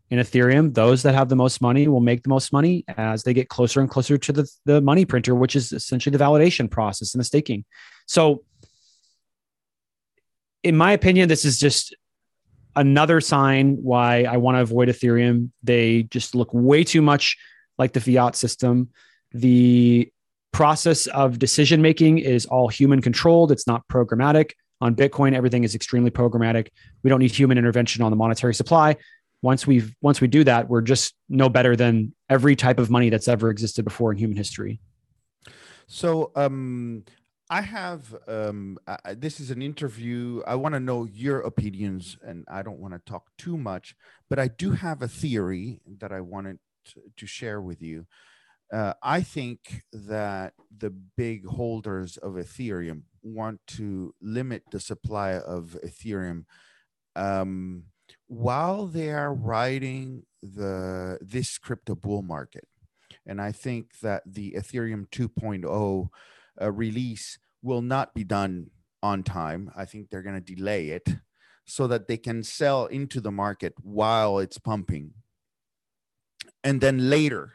In 0.09 0.19
Ethereum, 0.19 0.73
those 0.73 1.03
that 1.03 1.15
have 1.15 1.27
the 1.27 1.35
most 1.35 1.61
money 1.61 1.87
will 1.87 1.99
make 1.99 2.23
the 2.23 2.29
most 2.29 2.53
money 2.53 2.85
as 2.87 3.23
they 3.23 3.33
get 3.33 3.49
closer 3.49 3.81
and 3.81 3.89
closer 3.89 4.17
to 4.17 4.31
the, 4.31 4.49
the 4.65 4.79
money 4.79 5.05
printer, 5.05 5.35
which 5.35 5.55
is 5.55 5.73
essentially 5.73 6.15
the 6.15 6.23
validation 6.23 6.69
process 6.69 7.13
and 7.13 7.19
the 7.19 7.25
staking. 7.25 7.65
So, 8.05 8.43
in 10.61 10.77
my 10.77 10.93
opinion, 10.93 11.29
this 11.29 11.43
is 11.45 11.59
just 11.59 11.95
another 12.75 13.21
sign 13.21 13.77
why 13.81 14.23
I 14.23 14.37
want 14.37 14.57
to 14.57 14.61
avoid 14.61 14.89
Ethereum. 14.89 15.51
They 15.63 16.03
just 16.03 16.35
look 16.35 16.49
way 16.53 16.83
too 16.83 17.01
much 17.01 17.37
like 17.77 17.93
the 17.93 18.01
fiat 18.01 18.35
system. 18.35 18.89
The 19.31 20.11
process 20.51 21.07
of 21.07 21.39
decision 21.39 21.81
making 21.81 22.19
is 22.19 22.45
all 22.45 22.67
human 22.67 23.01
controlled, 23.01 23.51
it's 23.51 23.67
not 23.67 23.87
programmatic. 23.87 24.51
On 24.81 24.95
Bitcoin, 24.95 25.33
everything 25.33 25.63
is 25.63 25.75
extremely 25.75 26.11
programmatic. 26.11 26.67
We 27.03 27.09
don't 27.09 27.19
need 27.19 27.31
human 27.31 27.57
intervention 27.57 28.03
on 28.03 28.11
the 28.11 28.17
monetary 28.17 28.53
supply. 28.53 28.97
Once 29.41 29.65
we've 29.65 29.95
once 30.01 30.21
we 30.21 30.27
do 30.27 30.43
that, 30.43 30.69
we're 30.69 30.81
just 30.81 31.15
no 31.29 31.49
better 31.49 31.75
than 31.75 32.13
every 32.29 32.55
type 32.55 32.79
of 32.79 32.89
money 32.89 33.09
that's 33.09 33.27
ever 33.27 33.49
existed 33.49 33.83
before 33.83 34.11
in 34.11 34.17
human 34.17 34.37
history. 34.37 34.79
So 35.87 36.31
um 36.35 37.03
I 37.49 37.61
have 37.61 38.15
um, 38.27 38.77
I, 38.87 39.13
this 39.15 39.39
is 39.39 39.51
an 39.51 39.61
interview. 39.61 40.41
I 40.47 40.55
want 40.55 40.73
to 40.73 40.79
know 40.79 41.05
your 41.05 41.41
opinions, 41.41 42.17
and 42.21 42.45
I 42.49 42.61
don't 42.63 42.79
want 42.79 42.93
to 42.93 43.11
talk 43.11 43.29
too 43.37 43.57
much, 43.57 43.95
but 44.29 44.39
I 44.39 44.47
do 44.47 44.71
have 44.71 45.01
a 45.01 45.07
theory 45.07 45.81
that 45.99 46.11
I 46.11 46.21
wanted 46.21 46.59
to, 47.17 47.25
share 47.25 47.61
with 47.61 47.81
you. 47.81 48.05
Uh, 48.71 48.93
I 49.01 49.21
think 49.21 49.83
that 49.93 50.53
the 50.75 50.89
big 50.89 51.45
holders 51.45 52.17
of 52.17 52.33
Ethereum 52.33 53.03
want 53.21 53.61
to 53.67 54.13
limit 54.21 54.63
the 54.71 54.79
supply 54.81 55.33
of 55.33 55.77
Ethereum 55.85 56.43
um, 57.15 57.83
while 58.27 58.87
they 58.87 59.11
are 59.11 59.33
riding 59.33 60.23
the 60.41 61.19
this 61.21 61.57
crypto 61.57 61.95
bull 61.95 62.21
market, 62.21 62.67
and 63.25 63.41
I 63.41 63.51
think 63.51 63.99
that 64.01 64.23
the 64.25 64.53
Ethereum 64.57 65.07
2.0 65.09 66.09
uh, 66.61 66.71
release 66.71 67.37
will 67.61 67.81
not 67.81 68.13
be 68.13 68.23
done 68.23 68.69
on 69.01 69.23
time. 69.23 69.71
I 69.75 69.85
think 69.85 70.09
they're 70.09 70.23
going 70.23 70.41
to 70.41 70.55
delay 70.55 70.89
it 70.89 71.07
so 71.65 71.87
that 71.87 72.07
they 72.07 72.17
can 72.17 72.43
sell 72.43 72.85
into 72.87 73.21
the 73.21 73.31
market 73.31 73.73
while 73.81 74.39
it's 74.39 74.57
pumping. 74.57 75.11
And 76.63 76.81
then 76.81 77.09
later, 77.09 77.53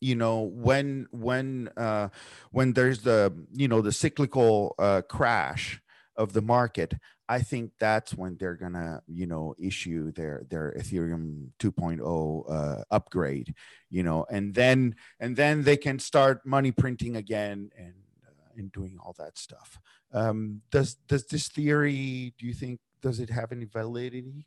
you 0.00 0.16
know, 0.16 0.40
when 0.40 1.06
when 1.12 1.70
uh, 1.76 2.08
when 2.50 2.72
there's 2.72 3.02
the 3.02 3.32
you 3.52 3.68
know 3.68 3.80
the 3.80 3.92
cyclical 3.92 4.74
uh, 4.78 5.02
crash 5.02 5.80
of 6.16 6.32
the 6.32 6.42
market, 6.42 6.94
I 7.28 7.40
think 7.40 7.72
that's 7.78 8.14
when 8.14 8.36
they're 8.36 8.56
gonna, 8.56 9.02
you 9.06 9.26
know, 9.26 9.54
issue 9.58 10.12
their 10.12 10.44
their 10.50 10.74
Ethereum 10.76 11.50
2.0 11.60 12.44
uh, 12.50 12.84
upgrade, 12.90 13.54
you 13.90 14.02
know, 14.02 14.26
and 14.28 14.54
then 14.54 14.96
and 15.20 15.36
then 15.36 15.62
they 15.62 15.76
can 15.76 15.98
start 15.98 16.44
money 16.44 16.72
printing 16.72 17.16
again 17.16 17.70
and 17.78 17.94
in 18.56 18.68
doing 18.68 18.98
all 19.02 19.14
that 19.18 19.38
stuff. 19.38 19.78
Um, 20.12 20.62
does 20.70 20.94
does 21.08 21.26
this 21.26 21.48
theory? 21.48 22.34
Do 22.38 22.46
you 22.46 22.54
think 22.54 22.80
does 23.00 23.20
it 23.20 23.30
have 23.30 23.52
any 23.52 23.64
validity? 23.64 24.46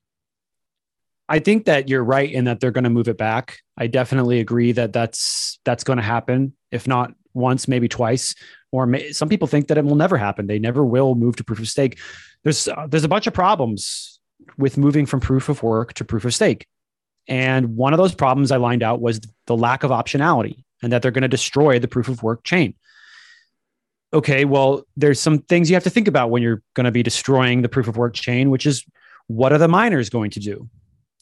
I 1.28 1.39
think 1.39 1.66
that 1.66 1.89
you're 1.89 2.03
right 2.03 2.32
in 2.32 2.45
that 2.45 2.60
they're 2.60 2.72
going 2.72 2.84
to 2.84 2.89
move 2.89 3.08
it 3.08 3.18
back. 3.18 3.60
I 3.78 3.88
definitely 3.88 4.39
agree 4.39 4.72
that 4.74 4.93
that's 4.93 5.60
that's 5.66 5.84
going 5.84 5.97
to 5.97 6.03
happen. 6.03 6.53
If 6.72 6.88
not 6.88 7.14
once, 7.34 7.68
maybe 7.68 7.88
twice. 7.88 8.36
Or 8.72 8.86
may, 8.86 9.12
some 9.12 9.30
people 9.30 9.47
think 9.47 9.68
that 9.68 9.78
it 9.78 9.86
will 9.86 9.95
never 9.95 10.18
happen. 10.18 10.47
They 10.47 10.60
never 10.60 10.86
will 10.86 11.16
move 11.16 11.36
to 11.38 11.43
proof 11.43 11.60
of 11.60 11.68
stake. 11.68 11.99
There's 12.43 12.68
uh, 12.68 12.88
there's 12.88 13.03
a 13.03 13.10
bunch 13.10 13.28
of 13.28 13.34
problems 13.34 14.20
with 14.58 14.78
moving 14.78 15.06
from 15.06 15.20
proof 15.20 15.49
of 15.49 15.64
work 15.64 15.93
to 15.93 16.06
proof 16.06 16.26
of 16.26 16.34
stake. 16.34 16.68
And 17.28 17.76
one 17.76 17.93
of 17.93 17.97
those 17.97 18.14
problems 18.14 18.51
I 18.51 18.58
lined 18.58 18.84
out 18.84 19.01
was 19.01 19.20
the 19.47 19.58
lack 19.58 19.84
of 19.84 19.89
optionality 19.89 20.64
and 20.84 20.91
that 20.91 21.01
they're 21.01 21.12
going 21.12 21.24
to 21.24 21.28
destroy 21.28 21.80
the 21.80 21.88
proof 21.88 22.08
of 22.08 22.22
work 22.22 22.43
chain 22.43 22.76
okay, 24.16 24.45
well, 24.45 24.84
there's 24.95 25.20
some 25.20 25.39
things 25.39 25.70
you 25.70 25.76
have 25.76 25.84
to 25.84 25.89
think 25.89 26.07
about 26.07 26.30
when 26.30 26.41
you're 26.41 26.63
going 26.74 26.86
to 26.86 26.91
be 26.91 27.03
destroying 27.03 27.61
the 27.61 27.70
proof 27.70 27.88
of 27.88 27.97
work 27.97 28.13
chain, 28.13 28.49
which 28.49 28.66
is 28.66 28.86
what 29.28 29.51
are 29.51 29.57
the 29.57 29.68
miners 29.68 30.09
going 30.09 30.32
to 30.32 30.39
do? 30.39 30.70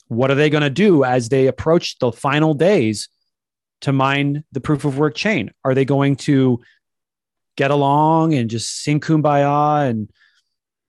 What 0.07 0.29
are 0.29 0.35
they 0.35 0.49
going 0.49 0.63
to 0.63 0.69
do 0.69 1.03
as 1.03 1.29
they 1.29 1.47
approach 1.47 1.97
the 1.97 2.11
final 2.11 2.53
days 2.53 3.09
to 3.81 3.91
mine 3.91 4.43
the 4.51 4.61
proof 4.61 4.85
of 4.85 4.97
work 4.97 5.15
chain? 5.15 5.51
Are 5.65 5.73
they 5.73 5.85
going 5.85 6.15
to 6.17 6.61
get 7.55 7.71
along 7.71 8.33
and 8.33 8.49
just 8.49 8.83
sing 8.83 8.99
kumbaya 8.99 9.89
and 9.89 10.09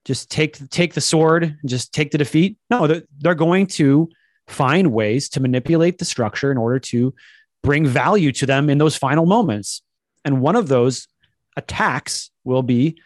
just 0.04 0.30
take 0.30 0.68
take 0.68 0.92
the 0.92 1.00
sword 1.00 1.44
and 1.44 1.70
just 1.70 1.94
take 1.94 2.10
the 2.10 2.18
defeat? 2.18 2.58
No, 2.68 2.86
they're, 2.86 3.02
they're 3.18 3.34
going 3.34 3.66
to 3.68 4.10
find 4.46 4.92
ways 4.92 5.30
to 5.30 5.40
manipulate 5.40 5.98
the 5.98 6.04
structure 6.04 6.52
in 6.52 6.58
order 6.58 6.78
to 6.78 7.14
bring 7.62 7.86
value 7.86 8.30
to 8.32 8.44
them 8.44 8.68
in 8.68 8.76
those 8.76 8.96
final 8.96 9.24
moments. 9.24 9.80
And 10.24 10.42
one 10.42 10.56
of 10.56 10.68
those 10.68 11.08
attacks 11.56 12.30
will 12.44 12.62
be 12.62 13.00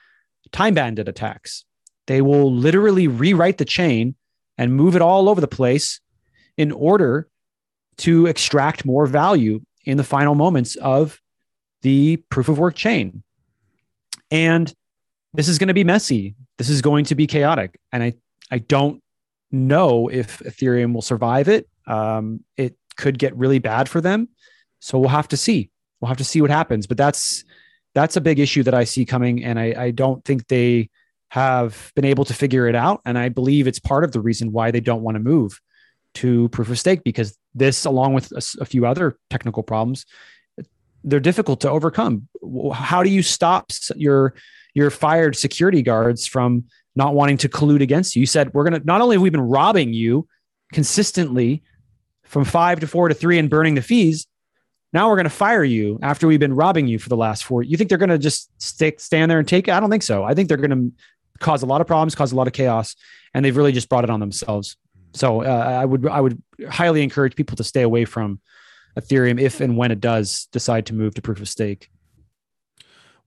time 0.53 0.75
bandit 0.75 1.09
attacks. 1.09 1.65
They 2.07 2.23
will 2.23 2.53
literally 2.53 3.07
rewrite 3.07 3.59
the 3.59 3.65
chain 3.65 4.15
and 4.57 4.75
move 4.75 4.97
it 4.97 5.03
all 5.03 5.29
over 5.29 5.41
the 5.41 5.49
place 5.49 6.01
in 6.57 6.73
order 6.73 7.29
to 7.99 8.27
extract 8.27 8.85
more 8.85 9.07
value 9.07 9.61
in 9.85 9.97
the 9.97 10.05
final 10.05 10.35
moments 10.35 10.77
of 10.77 11.21
the 11.83 12.17
proof 12.31 12.49
of 12.49 12.59
work 12.59 12.75
chain. 12.75 13.23
And 14.31 14.73
this 15.35 15.49
is 15.49 15.59
going 15.59 15.69
to 15.69 15.75
be 15.75 15.85
messy. 15.85 16.35
This 16.57 16.69
is 16.69 16.83
going 16.83 17.05
to 17.07 17.15
be 17.15 17.27
chaotic. 17.27 17.79
And 17.93 18.03
I, 18.03 18.15
I 18.51 18.59
don't 18.59 19.03
know 19.53 20.09
if 20.09 20.41
Ethereum 20.41 20.93
will 20.95 21.03
survive 21.03 21.49
it. 21.49 21.69
Um, 21.87 22.45
it 22.57 22.77
could 22.97 23.19
get 23.19 23.37
really 23.37 23.59
bad 23.59 23.89
for 23.89 24.01
them. 24.01 24.29
So 24.81 24.99
we'll 24.99 25.09
have 25.09 25.29
to 25.29 25.37
see. 25.37 25.71
We'll 26.01 26.09
have 26.09 26.19
to 26.19 26.25
see 26.25 26.41
what 26.41 26.51
happens. 26.51 26.87
But 26.87 26.97
that's 26.97 27.45
that's 27.95 28.17
a 28.17 28.21
big 28.21 28.39
issue 28.39 28.63
that 28.63 28.75
I 28.75 28.85
see 28.85 29.05
coming. 29.05 29.45
And 29.45 29.59
I, 29.59 29.75
I 29.77 29.91
don't 29.91 30.25
think 30.25 30.47
they 30.49 30.91
have 31.31 31.93
been 31.95 32.05
able 32.05 32.25
to 32.25 32.35
figure 32.35 32.67
it 32.69 32.75
out. 32.75 33.01
And 33.05 33.19
I 33.19 33.29
believe 33.29 33.67
it's 33.67 33.79
part 33.79 34.05
of 34.05 34.13
the 34.13 34.21
reason 34.21 34.53
why 34.53 34.71
they 34.71 34.81
don't 34.81 35.03
want 35.03 35.17
to 35.17 35.21
move 35.21 35.61
to 36.15 36.49
proof 36.51 36.71
of 36.71 36.79
stake 36.79 37.05
because 37.05 37.37
this, 37.55 37.85
along 37.85 38.15
with 38.15 38.33
a, 38.33 38.63
a 38.63 38.65
few 38.65 38.87
other 38.87 39.19
technical 39.31 39.63
problems, 39.63 40.07
they're 41.05 41.21
difficult 41.21 41.61
to 41.61 41.71
overcome. 41.71 42.29
How 42.73 43.03
do 43.03 43.11
you 43.11 43.23
stop 43.23 43.71
your 43.95 44.35
your 44.75 44.91
fired 44.91 45.37
security 45.37 45.83
guards 45.83 46.27
from 46.27 46.65
not 46.95 47.15
wanting 47.15 47.37
to 47.39 47.49
collude 47.49 47.83
against 47.83 48.17
you? 48.17 48.21
You 48.21 48.27
said 48.27 48.53
we're 48.53 48.65
gonna 48.65 48.81
not 48.85 49.01
only 49.01 49.17
have 49.17 49.23
we 49.23 49.31
been 49.31 49.41
robbing 49.41 49.93
you 49.93 50.27
consistently 50.73 51.63
from 52.25 52.45
five 52.45 52.81
to 52.81 52.87
four 52.87 53.09
to 53.09 53.15
three 53.15 53.39
and 53.39 53.49
burning 53.49 53.75
the 53.75 53.83
fees, 53.83 54.27
now 54.93 55.09
we're 55.09 55.17
going 55.17 55.25
to 55.25 55.31
fire 55.31 55.65
you 55.65 55.99
after 56.03 56.27
we've 56.27 56.41
been 56.41 56.55
robbing 56.55 56.87
you 56.87 56.99
for 56.99 57.09
the 57.09 57.17
last 57.17 57.45
four. 57.45 57.63
You 57.63 57.77
think 57.77 57.89
they're 57.89 57.99
going 57.99 58.09
to 58.09 58.19
just 58.19 58.51
stick, 58.61 59.01
stand 59.01 59.31
there 59.31 59.39
and 59.39 59.47
take 59.47 59.69
it? 59.69 59.73
I 59.73 59.81
don't 59.81 59.91
think 59.91 60.03
so. 60.03 60.25
I 60.25 60.35
think 60.35 60.49
they're 60.49 60.57
going 60.57 60.71
to 60.71 60.93
cause 61.41 61.63
a 61.63 61.67
lot 61.67 61.81
of 61.81 61.87
problems, 61.87 62.15
cause 62.15 62.33
a 62.33 62.37
lot 62.37 62.47
of 62.47 62.53
chaos, 62.53 62.97
and 63.35 63.45
they've 63.45 63.57
really 63.57 63.73
just 63.73 63.89
brought 63.89 64.05
it 64.05 64.11
on 64.11 64.21
themselves. 64.21 64.77
So 65.15 65.43
uh, 65.43 65.47
I 65.47 65.85
would 65.85 66.07
I 66.07 66.21
would 66.21 66.43
highly 66.69 67.03
encourage 67.03 67.35
people 67.35 67.57
to 67.57 67.65
stay 67.65 67.83
away 67.83 68.05
from 68.05 68.41
Ethereum 68.99 69.41
if 69.41 69.61
and 69.61 69.77
when 69.77 69.91
it 69.91 70.01
does 70.01 70.49
decide 70.53 70.87
to 70.87 70.95
move 70.95 71.15
to 71.15 71.23
proof 71.23 71.41
of 71.41 71.49
stake. 71.49 71.91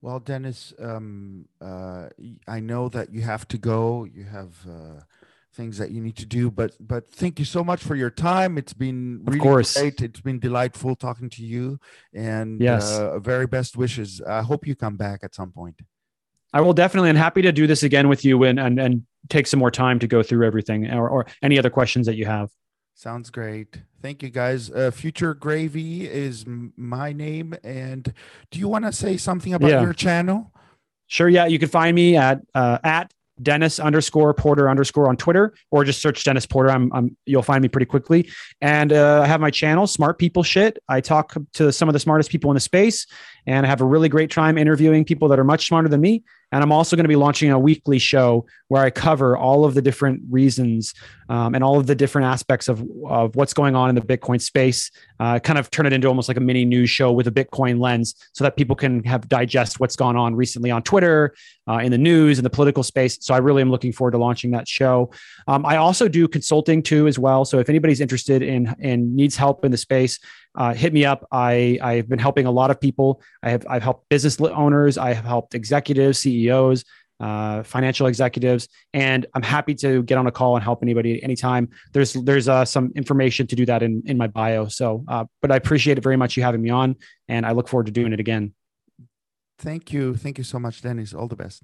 Well, 0.00 0.18
Dennis, 0.18 0.74
um, 0.80 1.46
uh, 1.60 2.08
I 2.48 2.58
know 2.58 2.88
that 2.88 3.12
you 3.12 3.22
have 3.22 3.46
to 3.48 3.58
go. 3.58 4.04
You 4.04 4.24
have 4.24 4.56
uh, 4.68 5.00
things 5.54 5.78
that 5.78 5.90
you 5.90 6.00
need 6.00 6.16
to 6.16 6.26
do. 6.26 6.50
But 6.50 6.72
but 6.80 7.10
thank 7.10 7.38
you 7.38 7.44
so 7.44 7.62
much 7.62 7.82
for 7.82 7.94
your 7.94 8.10
time. 8.10 8.58
It's 8.58 8.72
been 8.72 9.20
really 9.24 9.38
of 9.38 9.42
course. 9.42 9.78
great. 9.78 10.00
It's 10.00 10.20
been 10.20 10.38
delightful 10.38 10.96
talking 10.96 11.30
to 11.30 11.44
you. 11.44 11.78
And 12.14 12.60
yes, 12.60 12.98
uh, 12.98 13.18
very 13.18 13.46
best 13.46 13.76
wishes. 13.76 14.20
I 14.22 14.42
hope 14.42 14.66
you 14.66 14.74
come 14.74 14.96
back 14.96 15.20
at 15.22 15.34
some 15.34 15.52
point. 15.52 15.80
I 16.52 16.60
will 16.60 16.74
definitely 16.74 17.10
and 17.10 17.18
happy 17.18 17.42
to 17.42 17.52
do 17.52 17.66
this 17.66 17.82
again 17.82 18.08
with 18.08 18.24
you 18.24 18.44
and 18.44 18.58
and, 18.58 18.78
and 18.78 19.06
take 19.28 19.46
some 19.46 19.60
more 19.60 19.70
time 19.70 19.98
to 20.00 20.06
go 20.06 20.22
through 20.22 20.46
everything 20.46 20.90
or, 20.90 21.08
or 21.08 21.26
any 21.42 21.58
other 21.58 21.70
questions 21.70 22.06
that 22.06 22.16
you 22.16 22.26
have. 22.26 22.50
Sounds 22.94 23.30
great. 23.30 23.82
Thank 24.00 24.22
you, 24.22 24.30
guys. 24.30 24.70
Uh, 24.70 24.90
Future 24.90 25.34
Gravy 25.34 26.08
is 26.08 26.44
my 26.76 27.12
name. 27.12 27.54
And 27.64 28.12
do 28.50 28.58
you 28.58 28.68
want 28.68 28.84
to 28.84 28.92
say 28.92 29.16
something 29.16 29.54
about 29.54 29.70
yeah. 29.70 29.82
your 29.82 29.92
channel? 29.92 30.52
Sure. 31.06 31.28
Yeah, 31.28 31.46
you 31.46 31.58
can 31.58 31.68
find 31.68 31.94
me 31.94 32.16
at 32.16 32.42
uh, 32.54 32.78
at 32.84 33.12
Dennis 33.42 33.80
underscore 33.80 34.32
Porter 34.34 34.70
underscore 34.70 35.08
on 35.08 35.16
Twitter, 35.16 35.54
or 35.70 35.84
just 35.84 36.00
search 36.00 36.24
Dennis 36.24 36.46
Porter. 36.46 36.70
I'm, 36.70 36.92
I'm 36.92 37.16
you'll 37.26 37.42
find 37.42 37.62
me 37.62 37.68
pretty 37.68 37.86
quickly. 37.86 38.30
And 38.60 38.92
uh, 38.92 39.22
I 39.22 39.26
have 39.26 39.40
my 39.40 39.50
channel, 39.50 39.86
Smart 39.86 40.18
People 40.18 40.42
Shit. 40.42 40.78
I 40.88 41.00
talk 41.00 41.34
to 41.54 41.72
some 41.72 41.88
of 41.88 41.92
the 41.92 42.00
smartest 42.00 42.30
people 42.30 42.50
in 42.50 42.54
the 42.54 42.60
space, 42.60 43.06
and 43.46 43.66
I 43.66 43.68
have 43.68 43.80
a 43.80 43.86
really 43.86 44.08
great 44.08 44.30
time 44.30 44.58
interviewing 44.58 45.04
people 45.04 45.28
that 45.28 45.38
are 45.38 45.44
much 45.44 45.66
smarter 45.66 45.88
than 45.88 46.00
me. 46.00 46.22
And 46.52 46.62
I'm 46.62 46.70
also 46.70 46.96
going 46.96 47.04
to 47.04 47.08
be 47.08 47.16
launching 47.16 47.50
a 47.50 47.58
weekly 47.58 47.98
show 47.98 48.44
where 48.68 48.82
I 48.82 48.90
cover 48.90 49.36
all 49.38 49.64
of 49.64 49.72
the 49.72 49.80
different 49.80 50.20
reasons 50.28 50.92
um, 51.30 51.54
and 51.54 51.64
all 51.64 51.78
of 51.78 51.86
the 51.86 51.94
different 51.94 52.26
aspects 52.26 52.68
of, 52.68 52.84
of 53.08 53.34
what's 53.36 53.54
going 53.54 53.74
on 53.74 53.88
in 53.88 53.94
the 53.94 54.02
Bitcoin 54.02 54.38
space. 54.38 54.90
Uh, 55.18 55.38
kind 55.38 55.58
of 55.58 55.70
turn 55.70 55.86
it 55.86 55.94
into 55.94 56.08
almost 56.08 56.28
like 56.28 56.36
a 56.36 56.40
mini 56.40 56.66
news 56.66 56.90
show 56.90 57.10
with 57.10 57.26
a 57.26 57.30
Bitcoin 57.30 57.80
lens 57.80 58.14
so 58.32 58.44
that 58.44 58.56
people 58.56 58.76
can 58.76 59.02
have 59.04 59.28
digest 59.30 59.80
what's 59.80 59.96
gone 59.96 60.14
on 60.14 60.34
recently 60.34 60.70
on 60.70 60.82
Twitter, 60.82 61.34
uh, 61.68 61.78
in 61.78 61.92
the 61.92 61.98
news, 61.98 62.38
in 62.38 62.44
the 62.44 62.50
political 62.50 62.82
space. 62.82 63.18
So 63.20 63.34
I 63.34 63.38
really 63.38 63.62
am 63.62 63.70
looking 63.70 63.92
forward 63.92 64.12
to 64.12 64.18
launching 64.18 64.50
that 64.52 64.66
show. 64.66 65.10
Um, 65.46 65.64
I 65.64 65.76
also 65.76 66.08
do 66.08 66.26
consulting 66.26 66.82
too 66.82 67.06
as 67.06 67.18
well. 67.18 67.44
So 67.44 67.58
if 67.58 67.68
anybody's 67.68 68.00
interested 68.00 68.42
in 68.42 68.74
and 68.80 69.14
needs 69.14 69.36
help 69.36 69.64
in 69.64 69.70
the 69.70 69.76
space, 69.76 70.18
uh, 70.54 70.74
hit 70.74 70.92
me 70.92 71.04
up. 71.04 71.26
I 71.32 71.78
I've 71.80 72.08
been 72.08 72.18
helping 72.18 72.46
a 72.46 72.50
lot 72.50 72.70
of 72.70 72.80
people. 72.80 73.22
I 73.42 73.50
have 73.50 73.64
I've 73.68 73.82
helped 73.82 74.08
business 74.08 74.40
owners. 74.40 74.98
I 74.98 75.12
have 75.14 75.24
helped 75.24 75.54
executives, 75.54 76.18
CEOs, 76.18 76.84
uh, 77.20 77.62
financial 77.62 78.06
executives, 78.06 78.68
and 78.92 79.24
I'm 79.34 79.42
happy 79.42 79.74
to 79.76 80.02
get 80.02 80.18
on 80.18 80.26
a 80.26 80.32
call 80.32 80.56
and 80.56 80.64
help 80.64 80.82
anybody 80.82 81.22
anytime. 81.22 81.70
There's 81.92 82.12
there's 82.14 82.48
uh, 82.48 82.64
some 82.64 82.92
information 82.96 83.46
to 83.46 83.56
do 83.56 83.64
that 83.66 83.82
in 83.82 84.02
in 84.06 84.18
my 84.18 84.26
bio. 84.26 84.66
So, 84.66 85.04
uh, 85.08 85.24
but 85.40 85.50
I 85.52 85.56
appreciate 85.56 85.96
it 85.96 86.02
very 86.02 86.16
much 86.16 86.36
you 86.36 86.42
having 86.42 86.60
me 86.60 86.70
on, 86.70 86.96
and 87.28 87.46
I 87.46 87.52
look 87.52 87.68
forward 87.68 87.86
to 87.86 87.92
doing 87.92 88.12
it 88.12 88.20
again. 88.20 88.52
Thank 89.58 89.92
you, 89.92 90.14
thank 90.16 90.38
you 90.38 90.44
so 90.44 90.58
much, 90.58 90.82
Dennis. 90.82 91.14
All 91.14 91.28
the 91.28 91.36
best. 91.36 91.62